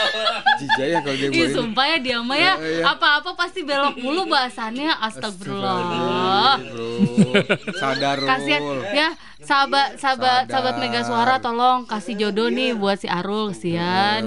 [0.59, 2.83] Jijai ya kalau dia Ih sumpah ya dia mah ya Iya, iya.
[2.89, 6.57] Apa-apa pasti belok mulu bahasannya Astagfirullah.
[7.77, 8.61] Sadar Kasihan
[8.91, 9.07] ya
[9.39, 10.73] sahabat sahabat Sadar.
[10.73, 14.25] sahabat Mega Suara tolong kasih jodoh nih buat si Arul kesian.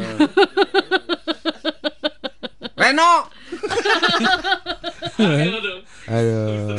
[2.74, 3.12] Reno.
[6.04, 6.76] Aduh.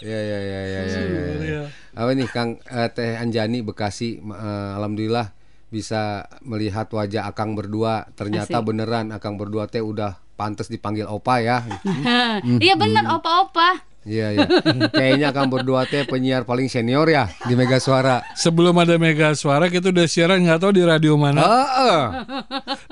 [0.00, 1.02] Ya ya ya ya ya.
[1.44, 1.62] ya.
[1.94, 5.30] Apa nih Kang eh, Teh Anjani Bekasi eh, alhamdulillah
[5.70, 8.06] bisa melihat wajah Akang berdua.
[8.14, 8.66] Ternyata Asik.
[8.66, 11.62] beneran Akang berdua teh udah pantas dipanggil opa ya.
[12.62, 13.82] Iya bener opa-opa.
[14.04, 14.46] Iya iya.
[14.92, 18.22] Kayaknya Akang berdua teh penyiar paling senior ya di Mega Suara.
[18.36, 21.42] Sebelum ada Mega Suara kita udah siaran nggak tahu di radio mana.
[21.42, 22.00] Heeh.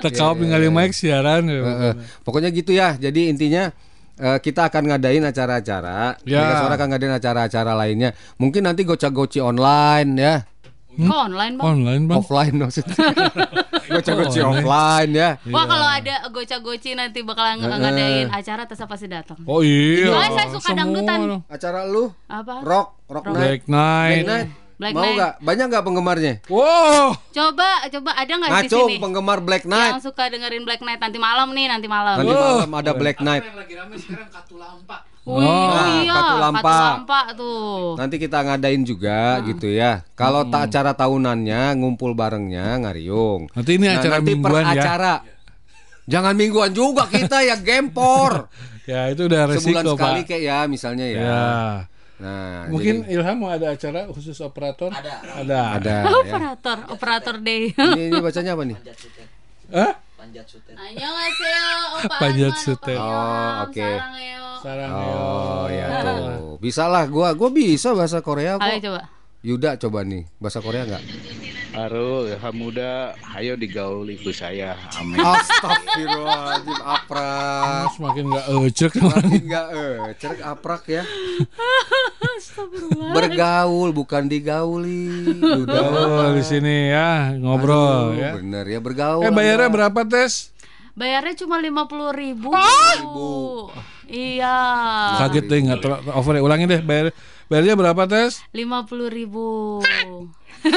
[0.03, 0.75] Tekau Iya, iya, ningali iya.
[0.75, 1.43] mic siaran.
[1.47, 1.61] ya.
[1.63, 1.93] Heeh.
[2.25, 2.97] Pokoknya gitu ya.
[2.97, 3.71] Jadi intinya
[4.17, 6.19] eh, kita akan ngadain acara-acara.
[6.23, 6.41] Ya.
[6.41, 8.11] Mega Suara akan ngadain acara-acara lainnya.
[8.37, 10.35] Mungkin nanti gocak-goci online ya.
[10.93, 11.65] Kok online bang?
[11.65, 12.19] Online bang.
[12.21, 12.97] Offline maksudnya.
[13.93, 15.41] Gocak-goci Oh, offline ya.
[15.49, 19.41] Wah kalau ada goca-goci nanti bakalan ng- ngadain acara Tessa pasti datang.
[19.45, 20.13] Oh iya.
[20.13, 21.19] Soalnya saya suka Semua dangdutan.
[21.49, 22.61] Acara lu Apa?
[22.61, 23.37] rock, rock night.
[23.37, 24.25] Black Night.
[24.25, 24.49] Black night.
[24.83, 25.33] Black Mau nggak?
[25.39, 26.35] Banyak nggak penggemarnya?
[26.49, 27.15] Wow.
[27.31, 28.95] Coba coba ada nggak di Ngaco sini?
[28.99, 29.95] penggemar Black Night.
[29.95, 32.19] Yang suka dengerin Black Night nanti malam nih nanti malam.
[32.19, 33.47] Nanti malam ada Black Night.
[33.47, 34.97] Yang lagi rame sekarang Katulampa.
[35.23, 36.67] Wih, Nah, iya, Katulampa.
[36.67, 37.95] Katulampa tuh.
[37.95, 40.03] Nanti kita ngadain juga gitu ya.
[40.13, 43.47] Kalau tak acara tahunannya ngumpul barengnya ngariung.
[43.55, 44.75] Nanti ini acara nanti per mingguan ya.
[44.75, 45.15] acara.
[46.05, 48.33] Jangan mingguan juga kita ya gempor.
[48.83, 50.27] Ya itu udah Sebulan resiko sekali pak.
[50.27, 51.21] kayak ya misalnya ya.
[51.23, 51.47] Ya.
[52.21, 54.93] Nah, Mungkin jadi Ilham mau ada acara khusus operator?
[54.93, 55.43] Ada.
[55.43, 55.61] Ada.
[55.81, 56.13] ada ya.
[56.13, 57.73] Operator, operator day.
[57.73, 58.77] Ini, ini bacanya apa nih?
[59.73, 59.93] Hah?
[60.23, 60.47] Panjat
[62.55, 62.95] Arman, sute.
[62.95, 63.91] Opa Oh, oke.
[64.63, 66.55] Sarang Oh ya tuh.
[66.63, 68.83] Bisa lah gua gua bisa bahasa Korea Ayo kok.
[68.87, 69.03] coba.
[69.43, 71.03] Yuda coba nih bahasa Korea nggak?
[71.75, 74.79] Aduh, Ilham muda, ayo digauli ku saya.
[74.95, 75.19] Amin.
[75.19, 77.91] Astagfirullahaladzim aprak.
[77.99, 78.93] Semakin nggak ecek.
[79.03, 81.03] Makin nggak eh cerek aprak ya.
[83.11, 85.35] Bergaul bukan digauli.
[85.43, 85.81] Yuda.
[85.91, 88.31] Oh di sini ya ngobrol Aduh, ya.
[88.39, 89.27] Bener ya bergaul.
[89.27, 89.75] Eh bayarnya Anda.
[89.75, 90.55] berapa tes?
[90.95, 92.55] Bayarnya cuma lima puluh ribu.
[94.07, 94.55] Iya.
[95.19, 96.47] Kaget deh nggak over ya.
[96.47, 97.11] Ulangin deh bayar
[97.53, 98.41] bayarnya berapa tes?
[98.51, 99.85] Lima puluh ribu.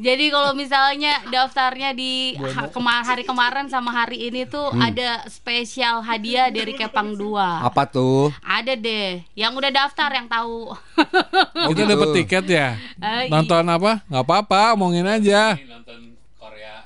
[0.00, 4.80] Jadi kalau misalnya daftarnya di ha- kema- hari kemarin sama hari ini tuh Hmm.
[4.80, 8.32] ada spesial hadiah dari Kepang 2 Apa tuh?
[8.40, 10.72] Ada deh, yang udah daftar yang tahu.
[11.68, 11.90] Kita gitu.
[11.90, 12.68] dapat tiket ya.
[12.96, 14.00] Eh, Nonton apa?
[14.08, 15.60] Nggak apa-apa, omongin aja.
[15.60, 16.79] Nonton Korea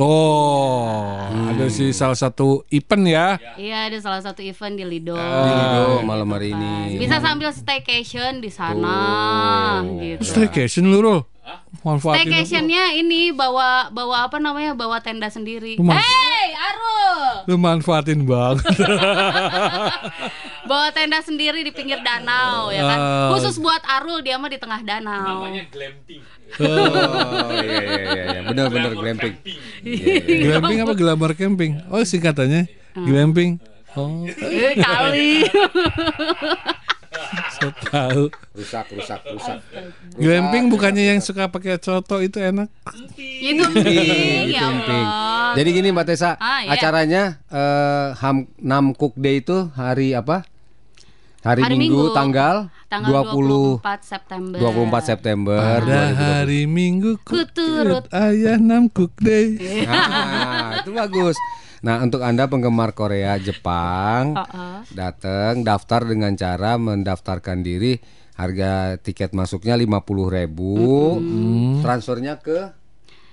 [0.00, 3.36] Tuh, ada sih salah satu event ya.
[3.60, 5.12] Iya, ada salah satu event di Lido.
[5.12, 6.96] Di Lido malam hari ini.
[6.96, 8.96] Bisa sambil staycation di sana
[10.00, 10.24] gitu.
[10.24, 11.20] Staycation lu, Rul.
[11.80, 14.76] Staycationnya ini bawa bawa apa namanya?
[14.76, 15.80] Bawa tenda sendiri.
[15.80, 17.48] Hey, Arul.
[17.48, 18.68] Lu manfaatin banget.
[20.70, 22.98] Bawa tenda sendiri di pinggir danau ya kan.
[23.00, 23.28] Oh.
[23.34, 25.48] Khusus buat Arul dia mah di tengah danau.
[25.48, 26.22] Namanya glamping.
[26.60, 28.40] Oh iya iya iya iya.
[28.50, 29.34] benar benar glamping.
[30.26, 31.80] glamping apa glamour camping?
[31.88, 33.56] Oh, singkatannya glamping.
[33.98, 35.42] Oh, Eh, kali.
[37.84, 38.32] tahu.
[38.52, 39.58] Rusak rusak rusak.
[40.14, 42.72] Glamping bukannya yang suka pakai coto itu enak?
[43.16, 43.90] itu itu
[44.50, 44.64] ya.
[44.64, 45.52] Allah.
[45.52, 46.72] Jadi gini Mbak Tesa, Ah, iya.
[46.72, 50.46] acaranya eh, Ham Nam Cook Day itu hari apa?
[51.40, 52.16] Hari, Hari Minggu, Minggu.
[52.16, 54.58] tanggal, Tanggal 20 24 September.
[54.58, 55.58] 24 September.
[55.62, 58.10] Pada hari Minggu Kuturut.
[58.10, 59.54] ayah nam cook day.
[59.86, 61.38] Nah, itu bagus.
[61.80, 68.02] Nah, untuk Anda penggemar Korea, Jepang, Oh, datang daftar dengan cara mendaftarkan diri.
[68.34, 70.72] Harga tiket masuknya 50.000 ribu,
[71.84, 72.72] transfernya ke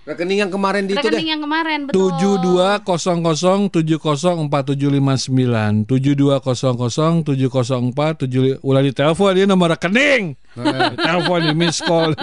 [0.08, 1.12] rekening yang kemarin di itu deh.
[1.12, 2.16] Rekening yang kemarin betul.
[2.16, 7.52] tujuh dua kosong kosong tujuh kosong empat tujuh lima sembilan tujuh dua kosong kosong tujuh
[7.52, 10.40] kosong empat tujuh ulah ditelepon dia nomor rekening
[10.96, 12.16] telepon di miss call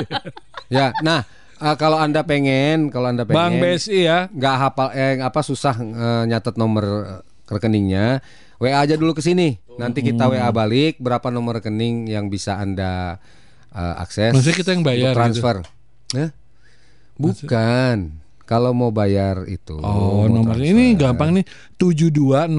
[0.73, 1.28] Ya, nah
[1.61, 5.77] eh, kalau anda pengen, kalau anda pengen, Bank BSI ya nggak hafal, eh apa susah
[5.77, 7.20] eh, nyatet nomor eh,
[7.52, 8.24] rekeningnya,
[8.56, 9.61] WA aja dulu ke sini.
[9.77, 13.20] Nanti kita WA balik berapa nomor rekening yang bisa anda
[13.77, 14.32] eh, akses.
[14.32, 15.56] Maksudnya kita yang bayar untuk transfer.
[16.16, 16.31] Hah?
[17.16, 18.20] Bukan.
[18.45, 19.74] kalau mau bayar itu.
[19.77, 20.69] Oh, nomor transfer.
[20.69, 21.45] ini gampang nih
[21.78, 22.51] 7200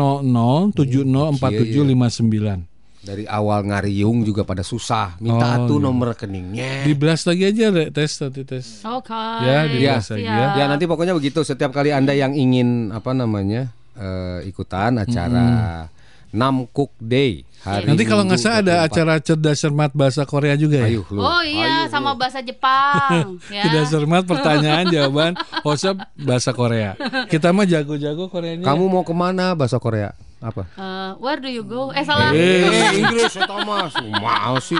[0.74, 2.62] 704759.
[3.06, 5.14] Dari awal ngariung juga pada susah.
[5.20, 5.84] Minta Oh, tuh iya.
[5.86, 6.82] nomor rekeningnya.
[6.82, 7.94] Di blast lagi aja Re.
[7.94, 8.82] tes tadi tes.
[8.82, 9.14] Oke.
[9.46, 10.58] Ya, di Ya, lagi ya.
[10.58, 11.40] ya nanti pokoknya begitu.
[11.40, 15.86] Setiap kali anda yang ingin apa namanya eh, ikutan acara
[16.34, 18.88] Namkook Day hari Nanti kalau nggak salah ada 24.
[18.88, 20.88] acara cerdas cermat bahasa Korea juga ya.
[20.88, 21.18] Ayo, lu.
[21.18, 23.66] Oh iya, sama bahasa Jepang ya.
[23.66, 26.94] Cerdas cermat pertanyaan jawaban hostnya bahasa Korea.
[27.26, 28.62] Kita mah jago-jago Koreanya.
[28.62, 30.14] Kamu mau ke mana bahasa Korea?
[30.38, 30.70] Apa?
[30.70, 31.90] Eh, where do you go?
[31.90, 32.30] Eh salah.
[32.30, 33.98] Eh, Inggris ya Thomas.
[33.98, 34.78] Mau sih.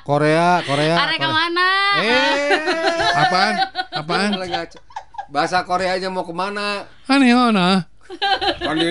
[0.00, 0.96] Korea, Korea.
[0.96, 1.20] Are Korea.
[1.20, 1.66] ke mana?
[2.00, 3.54] Eh, Apaan?
[3.92, 4.30] Apaan?
[5.28, 6.88] Bahasa Korea aja mau ke mana?
[7.04, 7.36] Aneh
[8.10, 8.70] mana?
[8.70, 8.90] Aneh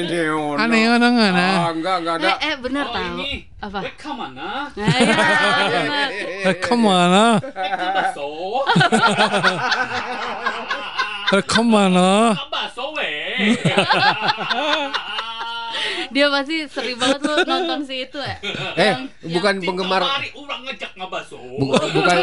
[0.63, 1.47] Aneh mana ngana?
[1.59, 2.27] Ah, enggak, enggak ada.
[2.29, 3.17] Eh, eh bener Oh, tahu.
[3.19, 3.31] ini.
[3.59, 3.79] Apa?
[3.83, 4.49] Eh, ke mana?
[4.71, 5.15] Nah, iya,
[5.75, 6.07] bener.
[6.47, 7.23] Eh, ke mana?
[7.43, 8.27] Eh, ke baso.
[11.29, 12.33] Eh, ke mana?
[12.33, 13.53] Ke baso, weh.
[16.09, 18.37] Dia pasti sering banget lu nonton si itu ya.
[18.75, 18.93] Eh,
[19.29, 21.37] bukan penggemar Mari orang ngejak ngebaso.
[21.37, 22.17] bu- bukan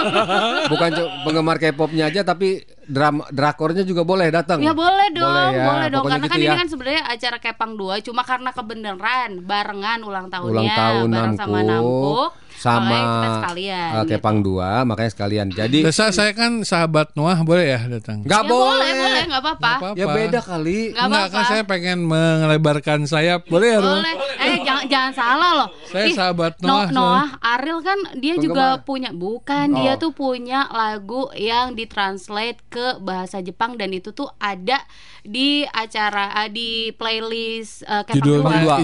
[0.67, 0.91] bukan
[1.23, 2.49] penggemar K-popnya aja tapi
[2.83, 4.59] drama drakornya juga boleh datang.
[4.59, 6.03] Ya boleh dong, Boleh boleh, ya, dong.
[6.03, 6.47] pokoknya Karena gitu kan ya.
[6.47, 11.35] ini kan sebenarnya acara Kepang 2 cuma karena kebenaran barengan ulang tahunnya ulang tahun bareng
[11.37, 12.31] sama Nampuk.
[12.69, 13.01] Sama
[13.37, 13.91] sekalian.
[13.97, 14.11] gitu.
[14.13, 15.47] Kepang 2 makanya sekalian.
[15.49, 18.21] Jadi Desa saya kan sahabat Noah boleh ya datang?
[18.21, 18.83] nggak Ya boleh.
[18.83, 19.71] boleh, boleh, nggak apa-apa.
[19.77, 19.97] Apa-apa.
[19.97, 20.79] Ya beda kali.
[20.91, 21.49] Nggak Enggak kan apa-apa.
[21.49, 23.41] saya pengen melebarkan sayap.
[23.47, 23.93] Boleh ya, Rum?
[23.95, 24.15] Boleh.
[24.39, 25.69] Eh jangan jangan salah loh.
[25.87, 30.01] Saya sahabat No- Noah, Noah, Ariel kan dia juga punya bukan dia Oh.
[30.01, 34.83] tuh punya lagu yang ditranslate ke bahasa Jepang dan itu tuh ada
[35.23, 38.63] di acara eh, di playlist eh, Kepang Judulnya 2.
[38.63, 38.81] Dua, oh.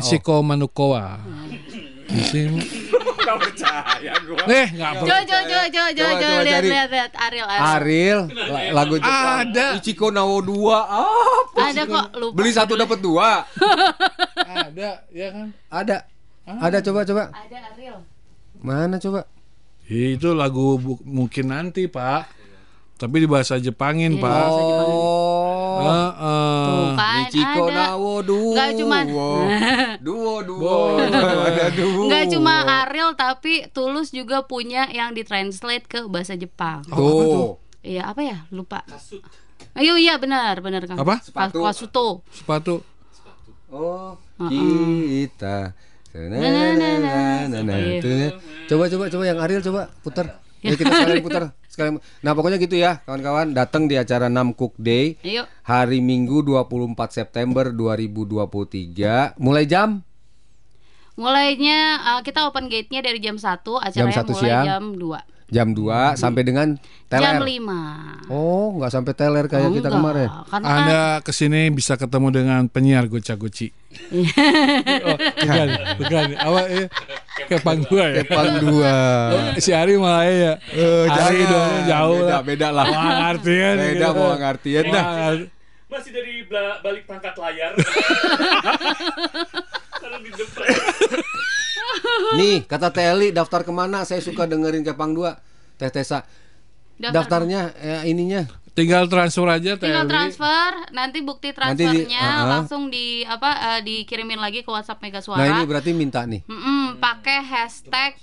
[3.23, 4.43] Ichiko Manukowa.
[4.43, 4.51] Musim.
[4.51, 7.63] Eh, coba coba coba coba Coba, coba coba lihat lihat lihat Ariel Ariel.
[7.63, 9.39] Ariel la- lagu Jepang.
[9.43, 9.67] Ada.
[9.79, 10.75] Ichiko Nawo 2.
[10.75, 12.35] Apa Ada kok lupa.
[12.35, 13.31] Beli satu dapat dua.
[14.37, 15.47] Ada, ya kan?
[15.69, 15.97] Ada.
[16.45, 17.25] Ada coba coba.
[17.31, 17.99] Ada Ariel.
[18.59, 19.27] Mana coba?
[19.85, 22.31] Itu lagu mungkin nanti, Pak.
[22.95, 24.31] Tapi di bahasa Jepangin, Iya, Pak.
[24.33, 24.63] bahasa
[25.83, 25.91] Oh.
[25.91, 26.63] Heeh.
[26.63, 27.75] Tuh kan ada.
[27.91, 28.55] Nawo duo.
[28.55, 29.05] Nggak cuman
[30.07, 30.75] duo duo.
[31.03, 32.07] Ada duo.
[32.07, 32.55] Nggak cuma
[32.87, 36.87] Ariel tapi Tulus juga punya yang ditranslate ke bahasa Jepang.
[36.87, 37.59] Tuh.
[37.83, 38.47] Iya apa ya?
[38.55, 38.87] Lupa.
[39.75, 40.97] Ayo iya benar benar kan.
[41.01, 41.19] Apa?
[41.19, 41.59] Sepatu.
[41.65, 42.07] Kasuto.
[42.31, 42.85] Sepatu.
[43.73, 45.73] Oh, kita.
[48.69, 50.39] Coba coba coba yang Ariel coba putar.
[50.63, 51.57] Ya kita sekalian putar.
[51.73, 52.05] Sekalian.
[52.21, 53.57] Nah, pokoknya gitu ya, kawan-kawan.
[53.57, 55.49] Datang di acara Namkook Day Ayo.
[55.65, 60.05] hari Minggu 24 September 2023 mulai jam
[61.13, 64.65] Mulainya eh, kita open gate-nya dari jam 1, acaranya Jam satu mulai siang.
[64.65, 65.42] jam 2.
[65.53, 66.81] Jam 2 sampai dengan
[67.13, 67.37] teler.
[67.37, 68.33] Jam 5.
[68.33, 70.01] Oh, nggak sampai teler kayak Oh, kita enggak.
[70.01, 70.29] kemarin.
[70.49, 73.69] Karena kan Anda ke sini bisa ketemu dengan penyiar Goca Guci.
[75.05, 75.69] oh, bukan,
[76.01, 76.25] bukan.
[76.41, 76.85] Awak ya,
[77.53, 78.25] Kepang dua ya.
[78.25, 78.95] Kepang dua.
[79.61, 80.53] Si Ari malah ya.
[80.73, 82.41] Eh, Ari dong jauh Beda, lah.
[82.41, 82.85] beda lah.
[82.89, 83.77] Wah, ngartian.
[83.77, 84.17] Beda gitu.
[84.17, 85.05] mau ngartian dah.
[85.93, 86.41] Masih dari
[86.81, 87.77] balik perangkat layar.
[90.01, 90.65] Kalau di depan.
[92.39, 94.03] Nih, kata Teli daftar ke mana?
[94.03, 95.33] Saya suka dengerin Kepang 2.
[95.77, 96.23] Teh Tesa.
[96.95, 97.13] Daftar-
[97.43, 98.47] Daftarnya ya, ininya.
[98.73, 100.13] Tinggal transfer aja tinggal Teli.
[100.13, 102.49] transfer, nanti bukti Nanti di- transfernya uh-uh.
[102.49, 105.39] langsung di apa eh, dikirimin lagi ke WhatsApp Mega Suara.
[105.39, 106.41] Nah, ini berarti minta nih.
[106.43, 108.17] Mm-mm, pakai hashtag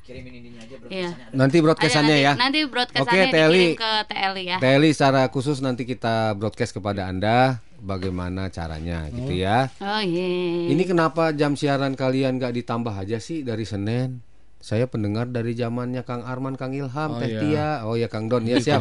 [0.00, 1.10] Kirimin ininya aja Iya.
[1.32, 2.32] Nanti broadcastannya ya.
[2.32, 3.56] nanti, nanti broadcastannya Oke, Teli.
[3.56, 4.56] dikirim ke TLI ya.
[4.58, 9.68] Teli secara khusus nanti kita broadcast kepada Anda bagaimana caranya gitu ya.
[9.78, 10.72] Oh iya.
[10.72, 14.24] Ini kenapa jam siaran kalian gak ditambah aja sih dari Senin?
[14.64, 17.40] Saya pendengar dari zamannya Kang Arman, Kang Ilham, Oh, Teh iya.
[17.44, 17.68] Tia.
[17.84, 18.80] Oh ya Kang Don ya siap.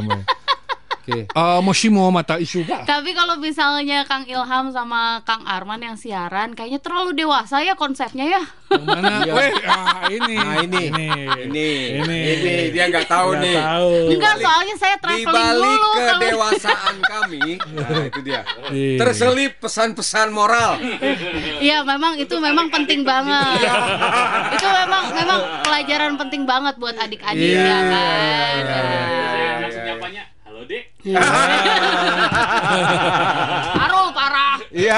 [1.03, 1.27] Oke.
[1.27, 2.87] Eh, Moshimo mata isuga.
[2.87, 8.23] Tapi kalau misalnya Kang Ilham sama Kang Arman yang siaran, kayaknya terlalu dewasa ya konsepnya
[8.29, 8.43] ya.
[8.71, 9.11] Yang mana?
[9.19, 9.33] Iya.
[9.35, 10.33] Weh, ah, ini.
[10.33, 10.83] Nah, ini.
[10.87, 11.11] Ini.
[11.43, 11.67] Ini,
[11.99, 12.19] Ini.
[12.31, 13.55] ini dia nggak tahu Nggak nih.
[13.59, 13.91] tahu.
[14.09, 18.41] Enggak, balik- soalnya saya Di traveling balik dulu kalau kedewasaan kami, nah itu dia.
[18.71, 18.97] Iya.
[18.97, 20.79] Terselip pesan-pesan moral.
[21.59, 23.59] Iya, memang itu memang penting banget.
[24.53, 28.55] itu memang memang pelajaran penting banget buat adik-adik Iya, ya kan.
[28.55, 28.79] iya,
[29.35, 29.52] iya,
[31.03, 31.19] Dek.
[33.75, 34.55] Arul parah.
[34.71, 34.97] Iya,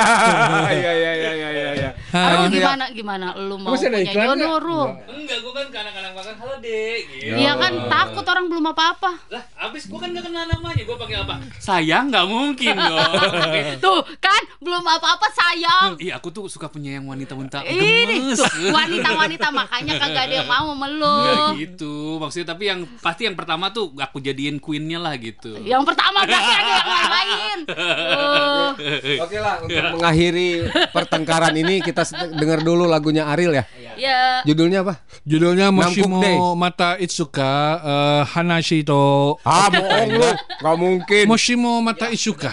[0.69, 1.89] iya, iya, iya, iya, iya.
[2.13, 2.77] Arul gitu ya.
[2.77, 4.61] gimana gimana lu mau punya jodoh?
[4.61, 4.89] Rul?
[5.09, 6.33] Enggak, gue kan ke anak-anak makan.
[6.37, 7.35] Halo, dek gitu.
[7.35, 9.11] Iya kan takut orang belum apa-apa.
[9.31, 11.35] Lah, abis gua kan gak kenal namanya, gua panggil apa?
[11.59, 13.13] Sayang nggak mungkin dong.
[13.83, 15.89] Tuh kan belum apa-apa sayang.
[16.01, 18.39] Iya, aku tuh suka punya yang wanita-wanita Ini gemes.
[18.41, 21.19] tuh wanita-wanita makanya kagak ada yang mau sama lu.
[21.59, 25.55] Gitu, maksudnya tapi yang pasti yang pertama tuh aku jadiin queennya lah gitu.
[25.61, 27.57] Yang pertama berarti ada yang lain.
[27.69, 28.67] Tuh.
[29.25, 30.49] Oke lah untuk mengakhiri
[30.91, 32.03] pertengkaran ini kita
[32.35, 33.63] dengar dulu lagunya Ariel ya.
[33.95, 34.43] Ya.
[34.43, 34.99] Judulnya apa?
[35.23, 40.30] Judulnya Nampuk Day Moshimo Mata Itsuka eh, Hanashi to Ah bohong lu,
[40.60, 41.24] nggak mungkin.
[41.24, 42.52] Moshimo Mata Itsuka.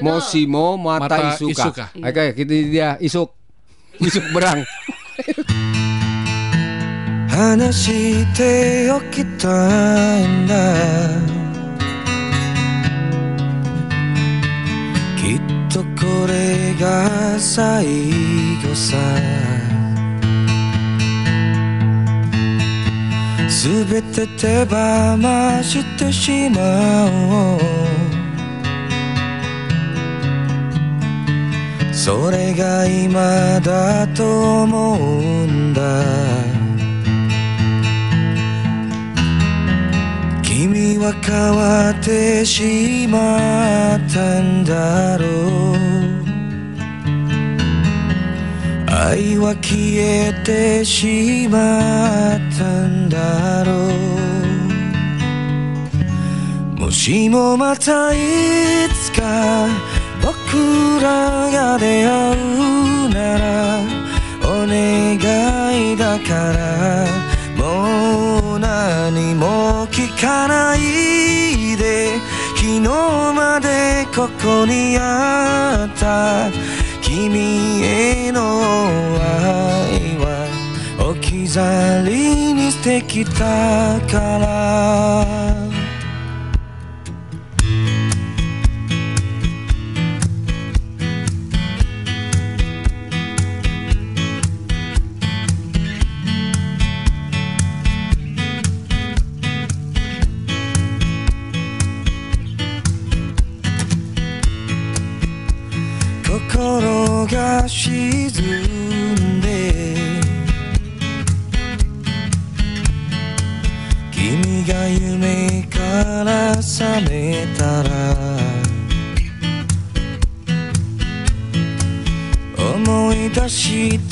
[0.00, 1.52] Mosimo mata, Mata isuka.
[1.52, 1.84] Isuka.
[2.00, 3.28] Oke, kita dia isuk.
[4.00, 4.64] Isuk berang.
[7.32, 10.54] 話しておきたいんだ
[15.16, 17.86] きっとこれが最
[18.62, 18.96] 後さ
[23.49, 24.75] すべて手放
[25.63, 26.59] してしま
[27.05, 27.77] おう。
[31.93, 35.81] それが今だと思うんだ。
[40.43, 45.25] 君は変わってしまったんだろ
[46.03, 46.06] う。
[48.99, 49.69] 愛は消
[50.01, 53.93] えてしまったんだろ
[56.75, 56.79] う。
[56.79, 58.17] もしもまたい
[58.89, 59.67] つか
[60.19, 62.37] 僕らが出会
[63.05, 63.79] うなら
[64.41, 65.15] お願
[65.93, 67.05] いだから
[67.55, 72.17] もう何も聞かないで
[72.55, 76.49] 昨日までここにあった
[77.07, 77.39] 君
[77.83, 80.47] への愛は
[81.09, 85.66] 置き去りにしてきたから。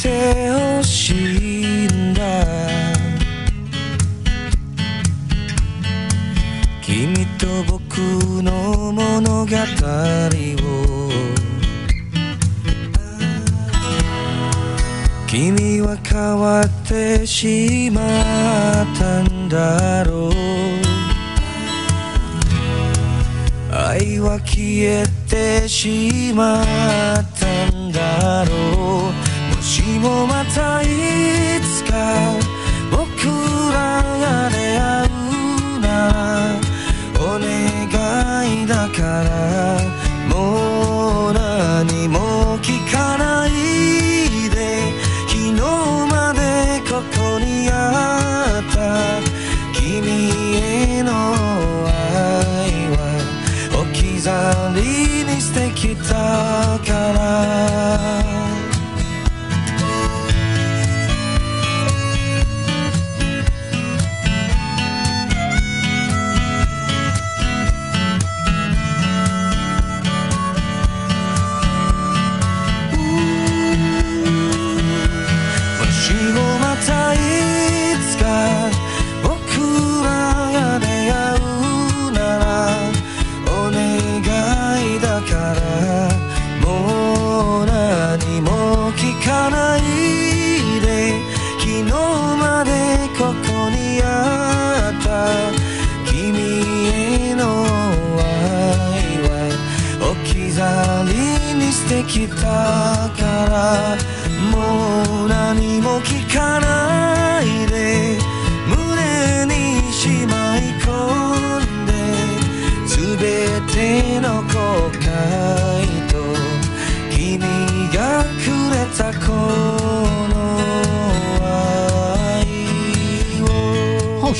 [0.06, 2.22] てほしいんだ。
[6.84, 7.98] 君と僕
[8.44, 9.56] の物語
[10.62, 11.10] を。
[15.28, 18.02] 君は変わってしま
[18.84, 20.34] ったんだろう。
[23.74, 26.66] 愛は消えてしまっ
[27.40, 29.25] たんだろう。
[30.00, 30.86] もまたい
[31.62, 32.38] つか
[32.92, 33.28] 僕
[33.74, 35.10] らが出会
[35.78, 36.60] うなら
[37.20, 40.05] お願いだから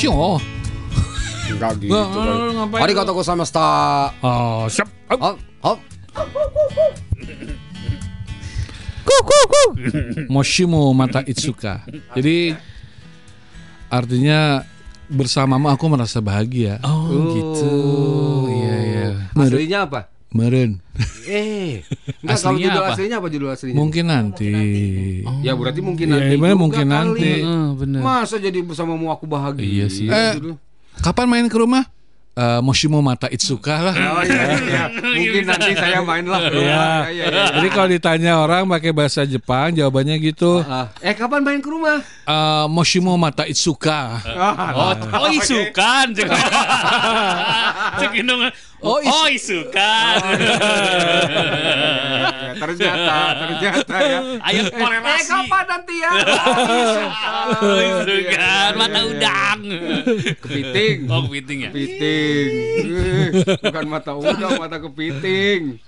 [0.06, 0.38] Sio.
[1.50, 1.90] Enggak gitu.
[1.90, 4.14] Nah, Hari kata gue sama sta.
[4.22, 4.86] Oh, siap.
[5.10, 5.78] Hop, hop.
[9.06, 9.42] Kuku,
[10.30, 11.82] Moshimo mata Itsuka.
[12.14, 12.54] Jadi
[13.90, 14.62] artinya
[15.10, 16.78] bersamamu aku merasa bahagia.
[16.86, 17.74] Oh, oh gitu.
[18.50, 19.10] Iya, iya.
[19.34, 20.14] Aslinya apa?
[20.36, 20.84] Meren.
[21.26, 21.80] Eh,
[22.22, 22.92] enggak kalau Aslinya judul apa?
[22.92, 23.78] aslinya apa judul aslinya?
[23.80, 24.54] Mungkin nanti.
[25.40, 26.36] Ya berarti mungkin Ya, nanti.
[26.36, 26.94] juga mungkin kali.
[26.94, 27.32] nanti.
[27.40, 28.02] Heeh, bener.
[28.04, 29.64] Masa jadi bersamamu aku bahagia?
[29.64, 30.06] Iya sih.
[30.06, 30.36] Eh,
[31.00, 31.88] kapan main ke rumah?
[32.36, 33.96] Eh, Moshimo Mata Itsuka lah.
[34.12, 34.84] Oh iya, iya.
[34.92, 36.44] Mungkin nanti saya main lah.
[36.44, 36.84] Iya.
[37.08, 37.46] iya, iya.
[37.56, 40.60] Jadi kalau ditanya orang pakai bahasa Jepang, jawabannya gitu.
[40.60, 42.04] Ah, eh kapan main ke rumah?
[42.28, 44.20] Eh, Moshimo Mata Itsuka.
[44.28, 46.12] Oh, oh isukan.
[46.16, 46.28] Cek
[47.96, 48.52] Cek indung.
[48.80, 50.16] Oh, is- Oh, isukan.
[52.56, 54.20] Ya, ternyata, ternyata ya.
[54.42, 55.12] Ayo Eh, toleransi.
[55.12, 56.12] Eh, kapan nanti ya?
[57.62, 58.72] Oh, isukan.
[58.76, 59.60] Mata udang.
[60.40, 60.98] Kepiting.
[61.06, 61.70] Oh, kepiting ya.
[61.70, 62.48] Kepiting.
[63.66, 65.84] Bukan mata udang, mata kepiting.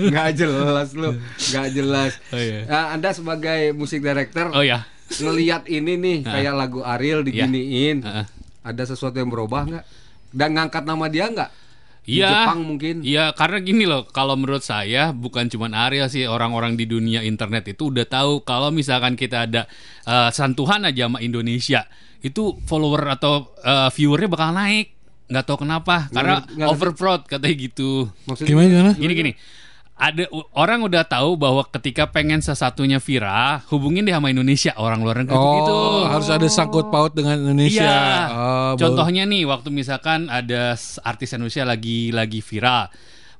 [0.00, 1.10] Nggak jelas lu,
[1.50, 2.12] nggak jelas.
[2.30, 2.66] Oh, iya.
[2.66, 4.84] Nah, anda sebagai musik director, Oh ya.
[5.12, 6.38] Ngelihat ini nih Ah.
[6.38, 7.46] kayak lagu Ariel Iya.
[7.48, 8.26] diginiin, Heeh.
[8.62, 9.84] ada sesuatu yang berubah nggak?
[10.30, 11.50] Dan ngangkat nama dia nggak?
[12.00, 12.30] Di Iya.
[12.32, 12.94] Jepang mungkin.
[13.02, 17.68] Iya, karena gini loh, kalau menurut saya bukan cuma Arya sih orang-orang di dunia internet
[17.68, 19.66] itu udah tahu kalau misalkan kita ada
[20.06, 21.84] eh, sentuhan aja sama Indonesia,
[22.20, 24.96] itu follower atau eh, viewernya bakal naik.
[25.30, 28.10] Nggak tahu kenapa, karena overproud katanya gitu.
[28.26, 28.92] Maksudnya Gimana gimana?
[28.98, 29.32] Gini gini.
[30.00, 35.20] Ada orang udah tahu bahwa ketika pengen sesatunya viral, hubungin deh sama Indonesia, orang luar
[35.20, 35.76] negeri Oh, gitu.
[36.08, 37.84] harus ada sangkut paut dengan Indonesia.
[37.84, 38.00] Iya.
[38.26, 38.40] Oh,
[38.74, 40.72] baru- Contohnya nih waktu misalkan ada
[41.04, 42.88] artis Indonesia lagi lagi viral.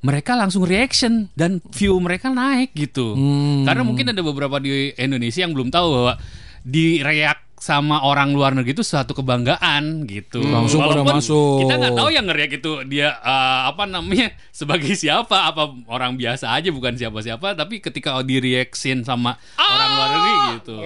[0.01, 3.17] Mereka langsung reaction dan view mereka naik gitu.
[3.17, 3.65] Hmm.
[3.65, 6.15] Karena mungkin ada beberapa di Indonesia yang belum tahu bahwa
[6.61, 10.41] di react sama orang luar negeri itu suatu kebanggaan gitu.
[10.41, 11.69] Langsung pada Walaupun masuk.
[11.69, 14.33] Kita nggak tahu yang ngeriak itu dia eh, apa namanya
[14.65, 20.09] sebagai siapa, apa orang biasa aja bukan siapa-siapa, tapi ketika di reaction sama orang luar
[20.09, 20.77] negeri gitu.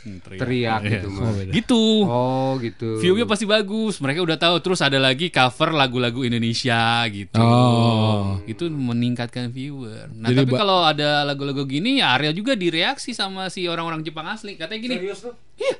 [0.00, 0.92] Hmm, Teriak Iya.
[0.96, 1.36] gitu, Mas.
[1.52, 1.82] Gitu.
[2.08, 3.04] Oh gitu.
[3.04, 4.00] View-nya pasti bagus.
[4.00, 4.56] Mereka udah tahu.
[4.64, 7.36] Terus ada lagi cover lagu-lagu Indonesia gitu.
[7.36, 8.40] Oh.
[8.48, 10.08] Itu meningkatkan viewer.
[10.16, 14.24] Nah, Jadi tapi kalau ada lagu-lagu gini ya Arya juga direaksi sama si orang-orang Jepang
[14.24, 14.56] asli.
[14.56, 14.96] Katanya gini.
[14.96, 15.20] Serius?
[15.60, 15.76] Iya.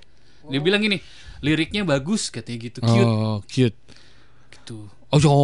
[0.51, 0.98] Dia bilang gini,
[1.40, 3.78] liriknya bagus katanya gitu, cute Oh, cute.
[4.52, 4.90] gitu.
[5.10, 5.35] Oh, yo.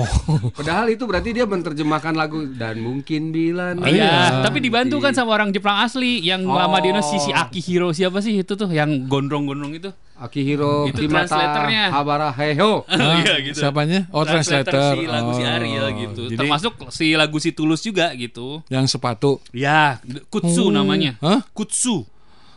[0.56, 4.40] Padahal itu berarti dia menerjemahkan lagu dan mungkin bila Iya, iya.
[4.40, 6.56] tapi dibantu kan sama orang Jepang asli yang Oh.
[6.56, 9.92] lama di Indonesia si Akihiro siapa sih itu tuh yang gondrong-gondrong itu?
[10.16, 11.84] Akihiro Itu Kimata translatornya.
[11.90, 12.88] Habara Heho.
[13.20, 13.60] Iya gitu.
[13.60, 14.08] Siapanya?
[14.08, 14.96] Oh, translator.
[14.96, 16.22] si lagu si Oh, Ariel gitu.
[16.30, 18.64] jadi- Termasuk si lagu si Tulus juga gitu.
[18.72, 19.36] Yang sepatu.
[19.52, 20.00] Ya,
[20.32, 20.80] Kutsu Hmm.
[20.80, 21.20] namanya.
[21.20, 21.44] Hah?
[21.52, 22.08] Kutsu.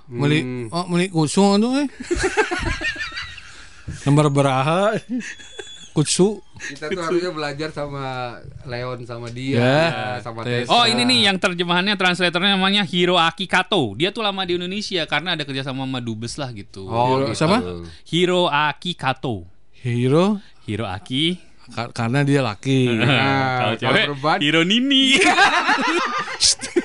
[0.06, 1.88] Meli, oh, meli kusung tuh eh.
[4.06, 4.94] Nomor beraha.
[5.91, 6.44] Kutsu.
[6.60, 8.36] Kita tuh harusnya belajar sama
[8.68, 10.19] Leon sama dia, Ya.
[10.19, 10.68] sama Tes.
[10.68, 10.76] Tessa.
[10.76, 13.95] Oh ini nih yang terjemahannya translatornya namanya Hiroaki Kato.
[13.95, 16.84] Dia tuh lama di Indonesia karena ada kerja sama sama Dubes lah gitu.
[16.86, 17.40] Oh, Hiro- gitu.
[17.40, 17.57] siapa?
[18.03, 19.48] Hiroaki Kato.
[19.80, 21.40] Hero Hiroaki.
[21.65, 22.91] ka- karena dia laki.
[22.91, 24.06] Nah, Kalau kalau cewek
[24.44, 25.15] Hiro Nini.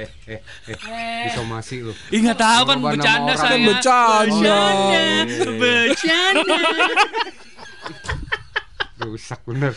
[0.00, 1.92] eh, eh, eh, disomasi lu.
[2.08, 3.52] Ih nggak tahu kan bercanda saya.
[3.52, 4.58] Kan bercanda.
[4.72, 5.48] Bercanda.
[5.52, 6.58] Bercanda.
[9.00, 9.72] rusak bener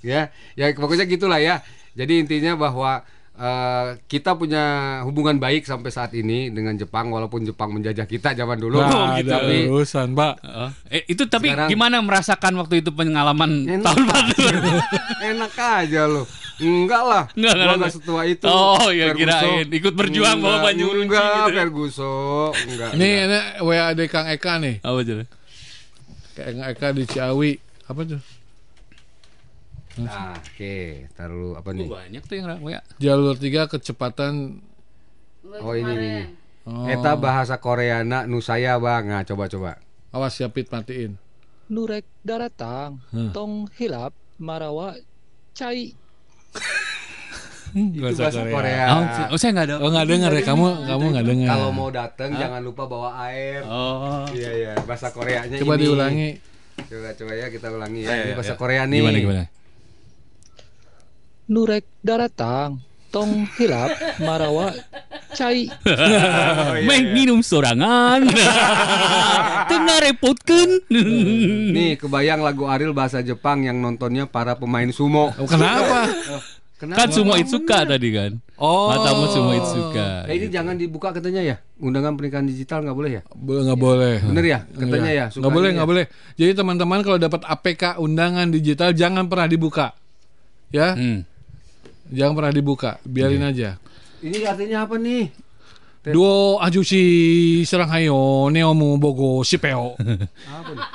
[0.00, 1.60] ya ya pokoknya gitulah ya
[1.92, 3.04] jadi intinya bahwa
[3.34, 4.64] eh, kita punya
[5.02, 9.28] hubungan baik sampai saat ini dengan Jepang walaupun Jepang menjajah kita zaman dulu Nah, gitu.
[9.28, 10.34] tapi urusan, Pak.
[10.42, 13.84] Oh, eh, itu tapi Sekarang- gimana merasakan waktu itu pengalaman Enak.
[13.84, 14.32] tahun baru?
[15.22, 16.24] enak aja lo
[16.58, 19.20] enggak lah Enggak, gua enggak, setua itu Oh, ya, Ferguson.
[19.22, 19.66] kirain.
[19.70, 21.56] Ikut berjuang bawa baju runci enggak gitu ya.
[21.56, 23.44] Ferguson enggak Ini, enggak.
[23.54, 24.74] ini WA dari Kang Eka nih.
[24.80, 25.24] Apa jadi?
[26.32, 27.52] Kang Eka di Ciawi.
[27.84, 28.20] Apa tuh?
[29.92, 32.80] nah oke taruh apa nih Banyak tuh yang ya.
[32.96, 34.64] Jalur 3 kecepatan
[35.44, 36.20] oh ini nih
[36.62, 36.86] Oh.
[36.86, 41.18] Eta bahasa Koreana nu saya bang nah coba coba Awas siapit matiin.
[41.66, 43.32] Nurek daratang, Hmm.
[43.32, 44.94] tong hilap, marawa,
[45.50, 45.96] cai.
[47.72, 48.84] Itu bahasa Korea,
[49.32, 49.76] Oh, saya nggak ada.
[49.80, 51.48] Oh nggak denger ya kamu kamu nggak denger.
[51.48, 53.64] Kalau mau datang jangan lupa bawa air.
[53.64, 54.28] Oh.
[54.28, 55.82] Iya iya, bahasa Koreanya Coba ini.
[55.88, 56.30] diulangi.
[56.76, 58.12] Coba coba ya kita ulangi ya.
[58.12, 58.58] Ya, ini ya, bahasa ya.
[58.60, 58.98] Korea nih.
[59.00, 59.44] Gimana gimana?
[61.48, 62.80] Nurek daratang,
[63.12, 64.72] tong hilap, marawa,
[65.30, 65.68] cai.
[65.84, 67.12] Oh, iya, Main iya.
[67.12, 68.24] minum sorangan.
[69.70, 70.68] Tengah repotkan.
[71.76, 75.28] Nih kebayang lagu Ariel bahasa Jepang yang nontonnya para pemain sumo.
[75.30, 76.08] Oh, kenapa?
[76.80, 76.98] Kenapa?
[76.98, 78.42] Kan semua Itsuka tadi kan.
[78.56, 78.90] Oh.
[78.90, 80.26] Matamu semua Itsuka.
[80.26, 81.56] Eh, ini jangan dibuka katanya ya.
[81.76, 83.22] Undangan pernikahan digital nggak boleh ya?
[83.28, 84.16] Bo- nggak boleh.
[84.24, 84.58] Bener ya?
[84.66, 85.20] Katanya Iya.
[85.20, 85.26] ya.
[85.30, 85.90] suka Nggak boleh, nggak ya.
[85.90, 86.04] boleh.
[86.34, 89.94] Jadi teman-teman kalau dapat APK undangan digital jangan pernah dibuka.
[90.72, 91.22] Ya, Hmm.
[92.12, 93.00] Jangan pernah dibuka.
[93.02, 93.80] Biarin aja.
[94.20, 95.32] Ini artinya apa nih?
[96.02, 97.02] Duo ajusi
[97.62, 99.94] serang hayo neomu bogo sipeo.
[100.50, 100.86] Apa nih?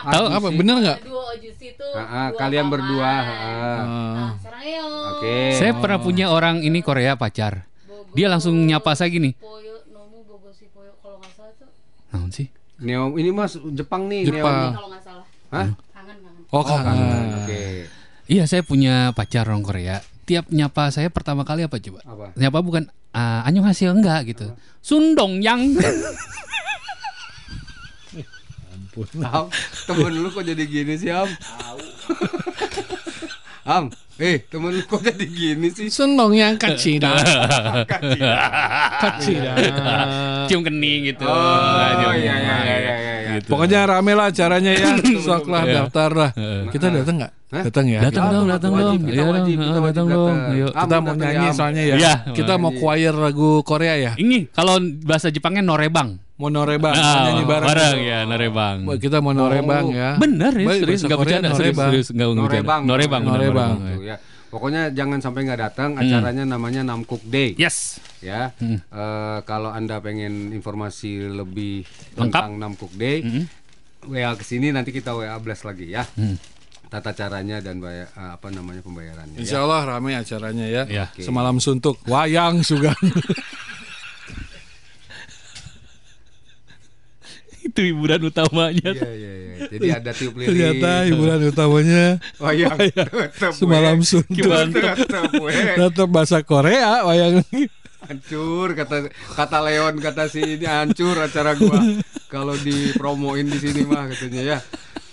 [0.00, 0.98] Tahu apa bener nggak?
[1.04, 3.04] Duo Ojusi itu Ah, ah, kalian berdua.
[3.04, 4.32] ah.
[4.40, 4.88] Serang.
[5.12, 5.60] Oke.
[5.60, 7.68] Saya pernah punya orang ini Korea pacar.
[8.16, 9.36] Dia langsung nyapa saya gini.
[9.36, 11.68] Poyo nomu bogo si poyo kalau nggak salah tuh.
[12.10, 12.48] Naon sih?
[12.80, 14.40] Neo ini Mas Jepang nih, Jepang.
[14.40, 14.72] Neo.
[14.72, 15.24] Kalau nggak salah.
[15.52, 15.68] Hah?
[15.92, 16.42] Kangen kangen.
[16.48, 16.96] Oh, kangen.
[17.44, 17.62] Oke.
[18.24, 20.00] Iya, saya punya pacar orang Korea.
[20.30, 22.06] Tiap nyapa saya pertama kali apa coba?
[22.06, 22.30] Apa?
[22.38, 24.46] Nyapa bukan ah, anyong hasil enggak gitu.
[24.78, 25.58] Sundong yang.
[29.26, 29.50] Am,
[29.90, 31.26] temen lu kok jadi gini sih, Am?
[33.66, 33.90] Am,
[34.22, 35.90] eh, temen lu kok jadi gini sih?
[35.90, 37.18] Senong yang kecil dah.
[37.90, 38.34] Kacida.
[39.02, 39.52] Kacida.
[40.46, 41.26] Cium kening gitu.
[41.26, 42.46] Oh, cium iya, iya, kening.
[42.46, 43.09] iya, iya, iya.
[43.32, 43.48] Gitu.
[43.48, 44.88] Pokoknya rame lah acaranya ya.
[45.26, 45.74] Sok lah Iya.
[45.84, 46.30] daftar lah.
[46.68, 47.32] Kita datang nggak?
[47.50, 48.00] Datang ya.
[48.00, 48.98] Datang dong, datang dong.
[49.00, 50.36] kita Iya wajib, kita wajib datang dong.
[50.70, 51.94] Kita mau nyanyi ya, soalnya ya.
[51.96, 52.12] Iya.
[52.30, 54.12] Kita mau choir lagu Korea ya.
[54.14, 56.18] Ini kalau bahasa Jepangnya norebang.
[56.36, 57.68] Mau norebang, mau Ah, nyanyi bareng.
[57.68, 58.76] bareng ya, norebang.
[58.96, 60.16] Kita mau norebang ya.
[60.16, 61.90] Bener ya, serius nggak bercanda, serius, norebang.
[61.92, 62.40] nggak bercanda.
[62.40, 63.70] Norebang, Norebang, bener, Norebang.
[63.76, 64.16] Gitu ya.
[64.50, 65.90] Pokoknya jangan sampai nggak datang.
[65.94, 67.54] Acaranya namanya Namcook Day.
[67.54, 68.02] Yes.
[68.18, 68.82] Ya, Hmm.
[68.82, 72.20] Eh, kalau anda pengen informasi lebih Lengkap.
[72.20, 73.46] tentang Namcook Day, Hmm.
[74.02, 76.02] WA ke sini nanti kita WA blast lagi ya.
[76.10, 76.34] Hmm.
[76.86, 79.38] Tata caranya dan bayar, eh, apa namanya pembayarannya.
[79.38, 79.64] Insya ya.
[79.64, 80.82] Allah ramai acaranya ya.
[80.84, 81.04] Iya.
[81.08, 81.22] Oke.
[81.22, 82.98] Semalam suntuk, wayang sugan.
[87.70, 88.90] Itu hiburan utamanya.
[88.90, 89.54] Iya iya iya.
[89.62, 90.48] Jadi ada tiup lilin.
[90.50, 92.04] Ternyata hiburan utamanya
[92.36, 92.74] Wayang.
[92.74, 93.10] wayang.
[93.52, 94.50] Semalam suntuk.
[95.78, 97.46] Tetap bahasa Korea wayang.
[98.00, 99.06] hancur kata
[99.38, 101.78] kata Leon kata si ini hancur acara gua
[102.26, 104.58] kalau dipromoin di sini mah katanya ya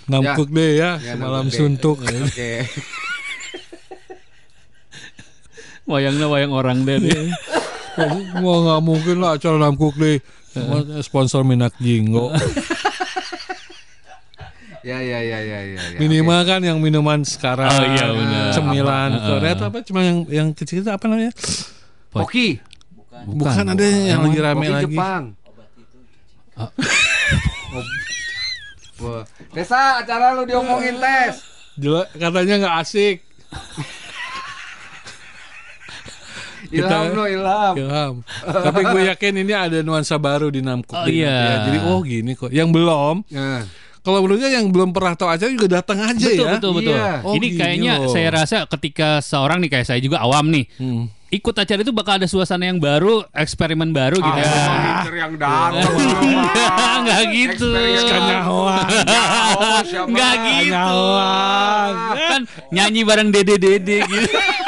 [0.08, 2.00] Nampuk deh ya, Ya, semalam suntuk.
[2.00, 2.50] oke
[5.86, 6.96] Wayangnya wayang orang deh.
[6.98, 7.28] deh.
[8.38, 10.18] Mau nggak mungkin lah acara nampuk deh.
[11.04, 12.32] Sponsor Minak Jinggo.
[14.86, 15.98] ya ya ya ya ya, ya.
[16.00, 17.68] Minimal kan yang minuman sekarang.
[17.68, 18.50] Oh, iya, benar.
[18.56, 19.26] Cemilan Apa?
[19.26, 19.78] Korea itu apa?
[19.84, 21.32] Cuma yang yang kecil itu apa namanya?
[22.14, 22.62] Oki
[23.26, 24.94] Bukan, ada yang lagi rame Kopi lagi.
[24.94, 25.22] Jepang.
[29.54, 31.42] Tesa acara lu diomongin tes
[31.78, 33.16] Jelek, katanya nggak asik.
[36.70, 38.14] ilham lo ilham Ilham.
[38.42, 40.94] Tapi gue yakin ini ada nuansa baru di Namcook.
[40.94, 41.28] Oh, iya.
[41.28, 41.56] ya.
[41.66, 42.48] Jadi oh gini kok.
[42.48, 43.62] Yang belum, Nah,
[43.98, 46.52] kalau menurutnya yang belum pernah tahu aja juga datang aja Betul, ya.
[46.54, 46.94] betul, betul.
[46.94, 47.12] Iya.
[47.20, 48.08] Oh, Ini kayaknya loh.
[48.08, 51.12] saya rasa ketika seorang nih kayak saya juga awam nih, Hmm.
[51.28, 54.48] ikut acara itu bakal ada suasana yang baru, eksperimen baru gitu ya.
[54.80, 55.92] Pinter yang datang
[56.98, 57.68] Enggak gitu.
[58.02, 58.78] Kanyahoa.
[60.08, 60.96] Enggak gitu.
[62.16, 64.28] Kan nyanyi bareng Dede Dede gitu.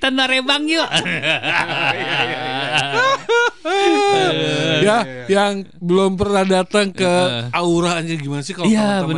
[0.00, 0.88] Kita narebang yuk.
[4.88, 7.12] ya, yang belum pernah datang ke
[7.52, 9.12] auranya gimana sih kalau Iya, yang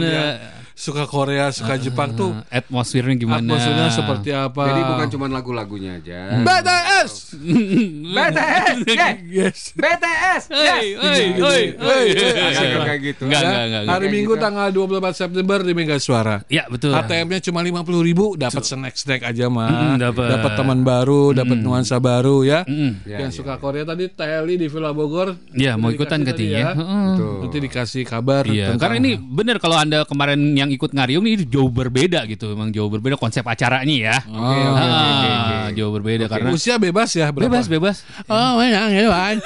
[0.75, 3.41] suka Korea, suka Jepang tuh Atmosfernya gimana?
[3.43, 4.63] atmosfernya seperti apa?
[4.69, 7.13] jadi bukan cuma lagu-lagunya aja BTS.
[8.15, 9.13] BTS yeah.
[9.23, 9.59] Yes.
[9.73, 12.13] BTS yes hei, hei.
[12.53, 13.93] Agak kayak gitu Enggak, Ya, enggak, enggak.
[13.93, 14.43] Hari Minggu gitu.
[14.43, 16.37] tanggal 24 September di Mega Suara.
[16.49, 16.93] Ya, betul.
[16.93, 20.27] ATM-nya cuma 50 ribu, dapat snack-snack aja mah, dapat.
[20.31, 22.65] dapat teman baru, dapat nuansa baru ya.
[23.05, 23.37] Ya, yang ya.
[23.37, 25.37] suka Korea tadi Teli di Villa Bogor.
[25.53, 26.59] Iya, mau ikutan katanya.
[26.59, 26.69] ya.
[26.75, 28.45] Nanti dikasih kabar.
[28.49, 32.73] Iya, karena ini bener kalau anda kemarin yang ikut ngariung ini jauh berbeda gitu, memang
[32.73, 34.17] jauh berbeda konsep acaranya ya.
[34.25, 35.55] Oke, oke, oke, oke, oke.
[35.55, 37.49] Ah, jauh berbeda karena usia bebas ya berapa?
[37.53, 37.97] bebas bebas.
[38.27, 39.37] Oh banyak ya Wan.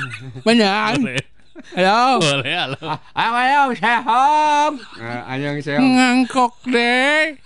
[0.46, 0.94] banyak.
[1.02, 1.22] Boleh,
[1.72, 2.20] Halo.
[2.20, 2.88] boleh, halo.
[3.16, 7.40] ayo seham nah, ayang seham Ngangkok deh.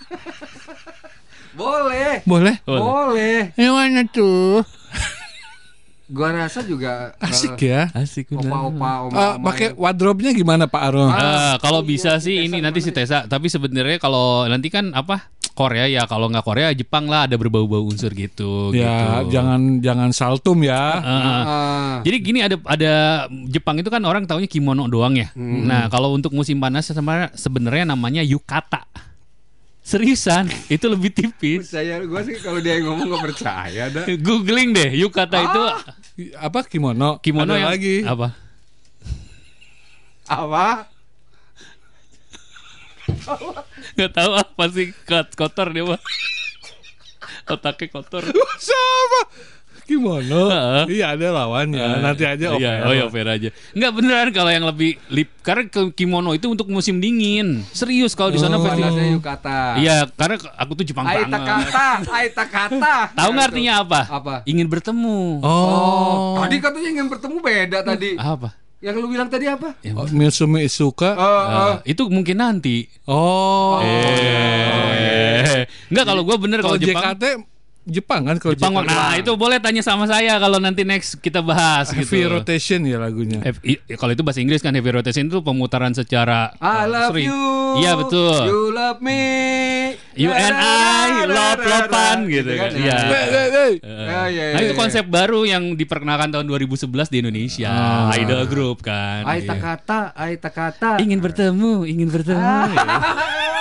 [1.54, 2.56] boleh Boleh.
[2.66, 3.54] Boleh.
[3.54, 4.66] Yang mana tuh?
[6.10, 7.82] Gua rasa juga Asik eh, ya.
[7.94, 11.06] Asik opa-opa Eh, oma-oma pakai wardrobe-nya gimana Pak Aro?
[11.06, 15.30] Ah, kalau bisa sih ini nanti si Tessa, tapi sebenarnya kalau nanti kan apa
[15.60, 18.72] Korea ya kalau nggak Korea Jepang lah ada berbau-bau unsur gitu.
[18.72, 19.36] ya, gitu.
[19.36, 20.78] jangan jangan saltum ya.
[20.78, 21.20] Ah.
[21.20, 25.28] Ah, Jadi gini ada ada Jepang itu kan orang taunya kimono doang ya.
[25.36, 25.68] Hmm.
[25.68, 28.88] Nah kalau untuk musim panas sebenarnya sebenarnya namanya yukata.
[29.80, 31.66] Seriusan itu lebih tipis.
[31.66, 35.62] saya gua sih kalau dia yang ngomong nggak percaya dah Googling deh yukata itu
[36.36, 37.16] Apa kimono?
[37.18, 37.96] kimono Ada yang lagi.
[38.04, 38.28] apa?
[40.26, 40.66] apa
[43.92, 45.98] Gak tahu apa sih kot- kotor dia mah.
[47.44, 48.22] Otaknya kotor.
[48.60, 49.20] Sama.
[49.90, 50.46] Kimono.
[50.94, 51.82] Iya ada lawannya.
[51.98, 52.86] Nanti aja iya, air.
[52.86, 53.48] oh ya fair aja.
[53.74, 57.66] Enggak beneran kalau yang lebih lip karena ke kimono itu untuk musim dingin.
[57.70, 58.94] Serius kalau di sana Oh, festival.
[58.94, 59.58] panasnya yukata.
[59.76, 61.66] Iya, karena aku tuh Jepang Aita banget.
[61.66, 62.94] kata, aita kata.
[63.18, 64.00] Tahu nggak artinya apa?
[64.06, 64.34] Apa?
[64.46, 65.42] Ingin bertemu.
[65.42, 66.38] Oh.
[66.38, 68.14] Tadi katanya ingin bertemu beda tadi.
[68.14, 68.54] Apa?
[68.80, 69.76] Yang lu bilang tadi apa?
[69.92, 71.12] Oh, Mitsumi Isuka.
[71.12, 72.88] Eh, itu mungkin nanti.
[73.04, 73.76] Oh.
[73.84, 75.68] Eh.
[75.92, 77.12] Enggak kalau gue bener kalau Kalau Jepang.
[77.12, 77.24] JKT
[77.82, 78.86] Jepang kan kalau Jepang, JKT.
[78.86, 82.28] nah itu boleh tanya sama saya kalau nanti next kita bahas Heavy gitu.
[82.30, 83.40] rotation ya lagunya.
[83.40, 87.26] Heavy- i- kalau itu bahasa Inggris kan heavy rotation itu pemutaran secara I love sering.
[87.26, 87.40] you.
[87.78, 88.36] Iya betul.
[88.44, 89.22] You love me.
[90.12, 92.70] You and I love lopan gitu kan.
[92.70, 92.98] Iya.
[93.00, 94.78] Eh, Ah, iya, Nah iya, itu iya.
[94.78, 97.70] konsep baru yang diperkenalkan tahun 2011 di Indonesia.
[97.70, 98.12] Ah.
[98.12, 99.24] Idol group kan.
[99.24, 100.98] Aita kata, aita kata.
[100.98, 102.44] Ingin bertemu, ingin bertemu.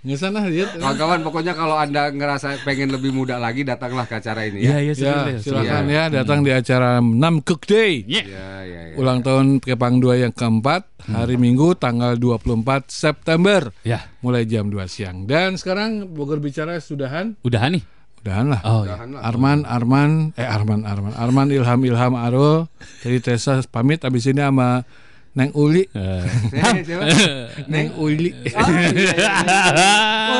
[0.00, 0.74] Nggak sana lihat.
[0.74, 4.78] Kawan-kawan pokoknya kalau anda ngerasa pengen lebih muda lagi datanglah ke acara ini Iya, ya.
[4.80, 5.40] iya, Ya, serius.
[5.44, 5.92] silakan Iya.
[5.92, 7.12] ya datang di acara 6
[7.42, 8.00] Cook Day.
[8.02, 8.22] Iya.
[8.24, 8.96] Iya, iya, iya.
[8.96, 14.88] Ulang tahun Kepang 2 yang keempat hari Minggu tanggal 24 September Ya, mulai jam 2
[14.88, 15.24] siang.
[15.24, 17.36] Dan sekarang Bogor bicara sudahan.
[17.42, 17.84] udahan nih.
[18.20, 18.60] Udahan lah.
[18.62, 19.00] Oh, iya.
[19.20, 22.68] Arman, Arman, eh Arman, Arman, Arman, Ilham, Ilham, Arul,
[23.00, 24.84] jadi Tessa pamit abis ini sama
[25.30, 25.86] Neng Uli.
[25.94, 26.26] Eh.
[26.90, 27.46] Eh?
[27.70, 28.34] Neng Uli.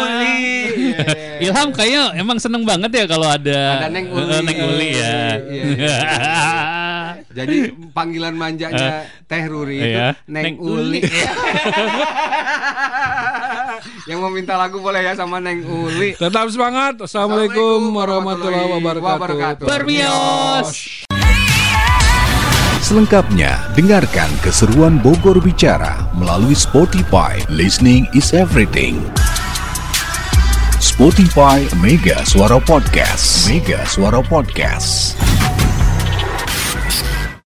[0.02, 0.34] Uli.
[1.46, 4.26] Ilham kayaknya emang seneng banget ya kalau ada Ada Neng Uli.
[4.26, 5.14] Eh, Neng Uli ya.
[5.46, 5.96] Iya,
[7.30, 10.18] Jadi panggilan manjanya Teh Ruri itu Iya.
[10.26, 11.00] Neng, Neng Uli.
[14.10, 16.18] Yang mau minta lagu boleh ya sama Neng Uli.
[16.18, 16.98] Tetap semangat.
[16.98, 19.70] Assalamualaikum warahmatullahi wabarakatuh.
[19.70, 21.06] Bermios.
[22.80, 27.36] Selengkapnya, dengarkan keseruan Bogor Bicara melalui Spotify.
[27.52, 29.04] Listening is everything.
[30.80, 33.52] Spotify Mega Suara Podcast.
[33.52, 35.12] Mega Suara Podcast.